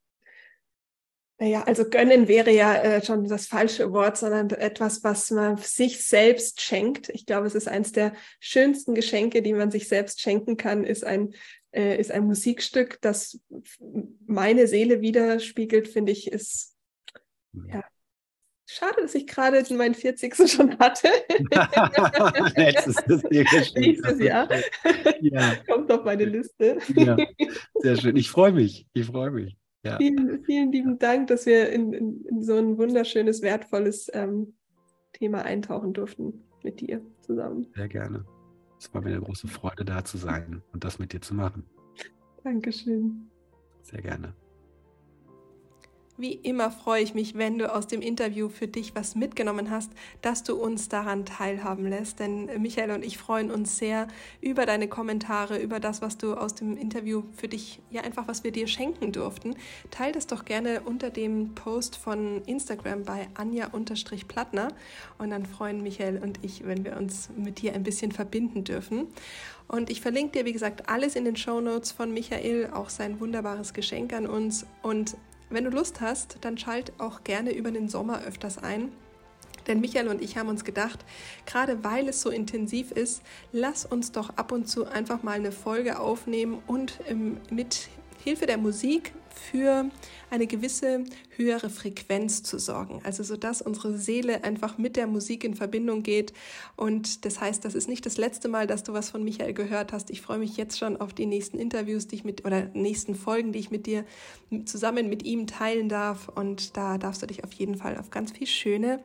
naja, 1.39 1.63
also 1.63 1.89
gönnen 1.89 2.27
wäre 2.27 2.51
ja 2.51 2.75
äh, 2.75 3.03
schon 3.03 3.27
das 3.27 3.47
falsche 3.47 3.91
Wort, 3.91 4.17
sondern 4.17 4.51
etwas, 4.51 5.03
was 5.03 5.31
man 5.31 5.57
sich 5.57 6.05
selbst 6.05 6.61
schenkt. 6.61 7.09
Ich 7.09 7.25
glaube, 7.25 7.47
es 7.47 7.55
ist 7.55 7.67
eines 7.67 7.91
der 7.91 8.13
schönsten 8.39 8.93
Geschenke, 8.93 9.41
die 9.41 9.53
man 9.53 9.71
sich 9.71 9.87
selbst 9.87 10.21
schenken 10.21 10.57
kann, 10.57 10.83
ist 10.83 11.03
ein 11.03 11.33
äh, 11.71 11.99
ist 11.99 12.11
ein 12.11 12.25
Musikstück, 12.25 12.99
das 13.01 13.39
meine 14.27 14.67
Seele 14.67 15.01
widerspiegelt, 15.01 15.87
finde 15.87 16.11
ich, 16.11 16.31
ist 16.31 16.70
ja. 17.53 17.83
Schade, 18.73 19.01
dass 19.01 19.15
ich 19.15 19.27
gerade 19.27 19.61
meinen 19.75 19.95
40. 19.95 20.33
schon 20.49 20.79
hatte. 20.79 21.09
Nächstes 22.55 23.73
Nächstes 23.75 24.19
Jahr. 24.19 24.47
Ja. 25.19 25.55
Kommt 25.67 25.91
auf 25.91 26.05
meine 26.05 26.23
Liste. 26.23 26.77
Ja. 26.95 27.17
Sehr 27.75 27.97
schön. 27.97 28.15
Ich 28.15 28.29
freue 28.31 28.53
mich. 28.53 28.87
Ich 28.93 29.07
freue 29.07 29.31
mich. 29.31 29.57
Ja. 29.83 29.97
Vielen, 29.97 30.43
vielen 30.45 30.71
lieben 30.71 30.99
Dank, 30.99 31.27
dass 31.27 31.45
wir 31.45 31.69
in, 31.69 31.91
in, 31.91 32.25
in 32.25 32.43
so 32.43 32.55
ein 32.55 32.77
wunderschönes, 32.77 33.41
wertvolles 33.41 34.09
ähm, 34.13 34.53
Thema 35.11 35.41
eintauchen 35.41 35.91
durften 35.91 36.45
mit 36.63 36.79
dir 36.79 37.01
zusammen. 37.21 37.67
Sehr 37.75 37.89
gerne. 37.89 38.23
Es 38.79 38.93
war 38.93 39.01
mir 39.01 39.09
eine 39.09 39.21
große 39.21 39.49
Freude, 39.49 39.83
da 39.83 40.05
zu 40.05 40.17
sein 40.17 40.61
und 40.71 40.85
das 40.85 40.97
mit 40.97 41.11
dir 41.11 41.21
zu 41.21 41.33
machen. 41.33 41.65
Dankeschön. 42.43 43.29
Sehr 43.81 44.01
gerne. 44.01 44.33
Wie 46.21 46.33
immer 46.33 46.69
freue 46.69 47.01
ich 47.01 47.15
mich, 47.15 47.35
wenn 47.35 47.57
du 47.57 47.73
aus 47.73 47.87
dem 47.87 47.99
Interview 48.03 48.47
für 48.47 48.67
dich 48.67 48.93
was 48.93 49.15
mitgenommen 49.15 49.71
hast, 49.71 49.91
dass 50.21 50.43
du 50.43 50.53
uns 50.53 50.87
daran 50.87 51.25
teilhaben 51.25 51.87
lässt. 51.87 52.19
Denn 52.19 52.61
Michael 52.61 52.91
und 52.91 53.03
ich 53.03 53.17
freuen 53.17 53.49
uns 53.49 53.79
sehr 53.79 54.07
über 54.39 54.67
deine 54.67 54.87
Kommentare, 54.87 55.57
über 55.57 55.79
das, 55.79 56.03
was 56.03 56.19
du 56.19 56.35
aus 56.35 56.53
dem 56.53 56.77
Interview 56.77 57.23
für 57.35 57.47
dich, 57.47 57.79
ja 57.89 58.03
einfach, 58.03 58.27
was 58.27 58.43
wir 58.43 58.51
dir 58.51 58.67
schenken 58.67 59.11
durften. 59.11 59.55
Teil 59.89 60.11
das 60.11 60.27
doch 60.27 60.45
gerne 60.45 60.81
unter 60.81 61.09
dem 61.09 61.55
Post 61.55 61.95
von 61.95 62.43
Instagram 62.45 63.01
bei 63.01 63.27
Anja-Plattner. 63.33 64.67
Und 65.17 65.31
dann 65.31 65.47
freuen 65.47 65.81
Michael 65.81 66.19
und 66.19 66.37
ich, 66.43 66.67
wenn 66.67 66.85
wir 66.85 66.97
uns 66.97 67.31
mit 67.35 67.63
dir 67.63 67.73
ein 67.73 67.81
bisschen 67.81 68.11
verbinden 68.11 68.63
dürfen. 68.63 69.07
Und 69.67 69.89
ich 69.89 70.01
verlinke 70.01 70.37
dir, 70.37 70.45
wie 70.45 70.53
gesagt, 70.53 70.87
alles 70.87 71.15
in 71.15 71.25
den 71.25 71.35
Show 71.35 71.61
Notes 71.61 71.91
von 71.91 72.13
Michael, 72.13 72.69
auch 72.73 72.89
sein 72.89 73.19
wunderbares 73.19 73.73
Geschenk 73.73 74.13
an 74.13 74.27
uns. 74.27 74.67
Und 74.83 75.15
wenn 75.51 75.63
du 75.63 75.69
Lust 75.69 76.01
hast, 76.01 76.37
dann 76.41 76.57
schalt 76.57 76.93
auch 76.97 77.23
gerne 77.23 77.53
über 77.53 77.71
den 77.71 77.89
Sommer 77.89 78.23
öfters 78.23 78.57
ein. 78.57 78.91
Denn 79.67 79.79
Michael 79.79 80.07
und 80.07 80.21
ich 80.21 80.37
haben 80.37 80.49
uns 80.49 80.63
gedacht, 80.63 81.05
gerade 81.45 81.83
weil 81.83 82.09
es 82.09 82.21
so 82.21 82.29
intensiv 82.29 82.91
ist, 82.91 83.21
lass 83.51 83.85
uns 83.85 84.11
doch 84.11 84.31
ab 84.37 84.51
und 84.51 84.67
zu 84.67 84.85
einfach 84.85 85.23
mal 85.23 85.33
eine 85.33 85.51
Folge 85.51 85.99
aufnehmen 85.99 86.61
und 86.67 86.99
mit 87.51 87.89
Hilfe 88.23 88.45
der 88.45 88.57
Musik 88.57 89.13
für 89.29 89.89
eine 90.29 90.47
gewisse 90.47 91.03
höhere 91.41 91.69
Frequenz 91.69 92.43
zu 92.43 92.59
sorgen. 92.59 93.01
Also 93.03 93.23
so 93.23 93.35
dass 93.35 93.61
unsere 93.61 93.97
Seele 93.97 94.43
einfach 94.43 94.77
mit 94.77 94.95
der 94.95 95.07
Musik 95.07 95.43
in 95.43 95.55
Verbindung 95.55 96.03
geht. 96.03 96.33
Und 96.75 97.25
das 97.25 97.41
heißt, 97.41 97.65
das 97.65 97.75
ist 97.75 97.87
nicht 97.87 98.05
das 98.05 98.17
letzte 98.17 98.47
Mal, 98.47 98.67
dass 98.67 98.83
du 98.83 98.93
was 98.93 99.09
von 99.09 99.23
Michael 99.23 99.53
gehört 99.53 99.93
hast. 99.93 100.09
Ich 100.09 100.21
freue 100.21 100.37
mich 100.37 100.57
jetzt 100.57 100.77
schon 100.77 100.97
auf 100.97 101.13
die 101.13 101.25
nächsten 101.25 101.57
Interviews, 101.57 102.07
die 102.07 102.15
ich 102.15 102.23
mit 102.23 102.45
oder 102.45 102.69
nächsten 102.73 103.15
Folgen, 103.15 103.51
die 103.51 103.59
ich 103.59 103.71
mit 103.71 103.85
dir 103.85 104.05
zusammen 104.65 105.09
mit 105.09 105.23
ihm 105.23 105.47
teilen 105.47 105.89
darf. 105.89 106.29
Und 106.29 106.77
da 106.77 106.97
darfst 106.97 107.21
du 107.21 107.27
dich 107.27 107.43
auf 107.43 107.53
jeden 107.53 107.75
Fall 107.75 107.97
auf 107.97 108.09
ganz 108.09 108.31
viel 108.31 108.47
schöne 108.47 108.99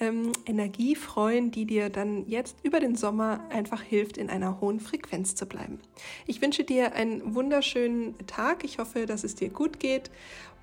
ähm, 0.00 0.32
Energie 0.46 0.94
freuen, 0.94 1.50
die 1.50 1.64
dir 1.64 1.90
dann 1.90 2.28
jetzt 2.28 2.56
über 2.62 2.80
den 2.80 2.96
Sommer 2.96 3.44
einfach 3.50 3.82
hilft, 3.82 4.16
in 4.16 4.30
einer 4.30 4.60
hohen 4.60 4.80
Frequenz 4.80 5.34
zu 5.34 5.46
bleiben. 5.46 5.80
Ich 6.26 6.40
wünsche 6.42 6.64
dir 6.64 6.94
einen 6.94 7.34
wunderschönen 7.34 8.14
Tag. 8.26 8.64
Ich 8.64 8.78
hoffe, 8.78 9.06
dass 9.06 9.24
es 9.24 9.34
dir 9.34 9.48
gut 9.48 9.80
geht 9.80 10.10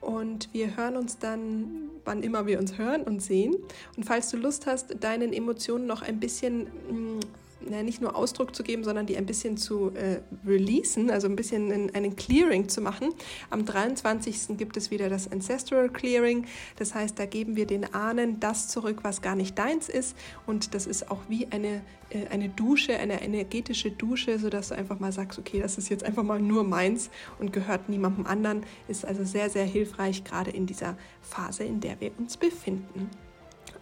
und 0.06 0.50
wir 0.54 0.78
hören 0.78 0.98
uns 0.98 1.18
dann, 1.18 1.90
wann 2.06 2.22
immer 2.22 2.46
wir 2.46 2.60
uns 2.60 2.78
hören 2.78 3.02
und 3.02 3.22
sehen. 3.22 3.56
Und 3.98 4.04
falls 4.04 4.30
du 4.30 4.38
Lust 4.38 4.68
hast, 4.68 5.04
deinen 5.04 5.34
Emotionen 5.34 5.88
noch 5.88 6.02
ein 6.04 6.20
bisschen 6.20 6.64
mm, 6.64 7.20
na, 7.62 7.84
nicht 7.84 8.02
nur 8.02 8.16
Ausdruck 8.16 8.56
zu 8.56 8.64
geben, 8.64 8.84
sondern 8.84 9.06
die 9.06 9.18
ein 9.18 9.26
bisschen 9.26 9.58
zu 9.58 9.92
äh, 9.96 10.20
releasen, 10.46 11.10
also 11.10 11.28
ein 11.28 11.36
bisschen 11.36 11.72
in, 11.72 11.96
einen 11.96 12.16
Clearing 12.16 12.70
zu 12.70 12.82
machen. 12.82 13.14
Am 13.50 13.66
23. 13.66 14.58
gibt 14.58 14.78
es 14.78 14.92
wieder 14.92 15.10
das 15.10 15.32
Ancestral 15.32 15.90
Clearing. 15.90 16.46
Das 16.78 16.94
heißt, 16.94 17.18
da 17.18 17.26
geben 17.26 17.56
wir 17.56 17.66
den 17.66 17.94
Ahnen 17.94 18.40
das 18.40 18.68
zurück, 18.68 19.00
was 19.04 19.22
gar 19.22 19.36
nicht 19.36 19.58
deins 19.58 19.90
ist. 19.90 20.16
Und 20.46 20.74
das 20.74 20.86
ist 20.86 21.10
auch 21.10 21.22
wie 21.28 21.48
eine, 21.52 21.82
äh, 22.10 22.28
eine 22.28 22.50
Dusche, 22.50 22.98
eine 22.98 23.22
energetische 23.22 23.92
Dusche, 23.92 24.38
sodass 24.40 24.70
du 24.70 24.76
einfach 24.76 25.00
mal 25.00 25.12
sagst, 25.12 25.40
okay, 25.40 25.60
das 25.62 25.78
ist 25.78 25.90
jetzt 25.90 26.04
einfach 26.04 26.24
mal 26.24 26.40
nur 26.40 26.64
meins 26.64 27.10
und 27.40 27.54
gehört 27.54 27.90
niemandem 27.90 28.26
anderen. 28.26 28.66
Ist 28.88 29.06
also 29.06 29.24
sehr, 29.24 29.50
sehr 29.50 29.66
hilfreich, 29.66 30.24
gerade 30.24 30.52
in 30.52 30.66
dieser 30.66 30.98
Phase, 31.22 31.64
in 31.64 31.80
der 31.80 32.00
wir 32.00 32.12
uns 32.18 32.38
befinden. 32.38 33.10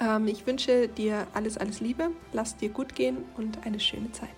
Ähm, 0.03 0.27
ich 0.27 0.45
wünsche 0.45 0.87
dir 0.87 1.27
alles, 1.33 1.57
alles 1.57 1.79
Liebe, 1.79 2.11
lass 2.33 2.57
dir 2.57 2.69
gut 2.69 2.95
gehen 2.95 3.17
und 3.37 3.65
eine 3.65 3.79
schöne 3.79 4.11
Zeit. 4.11 4.29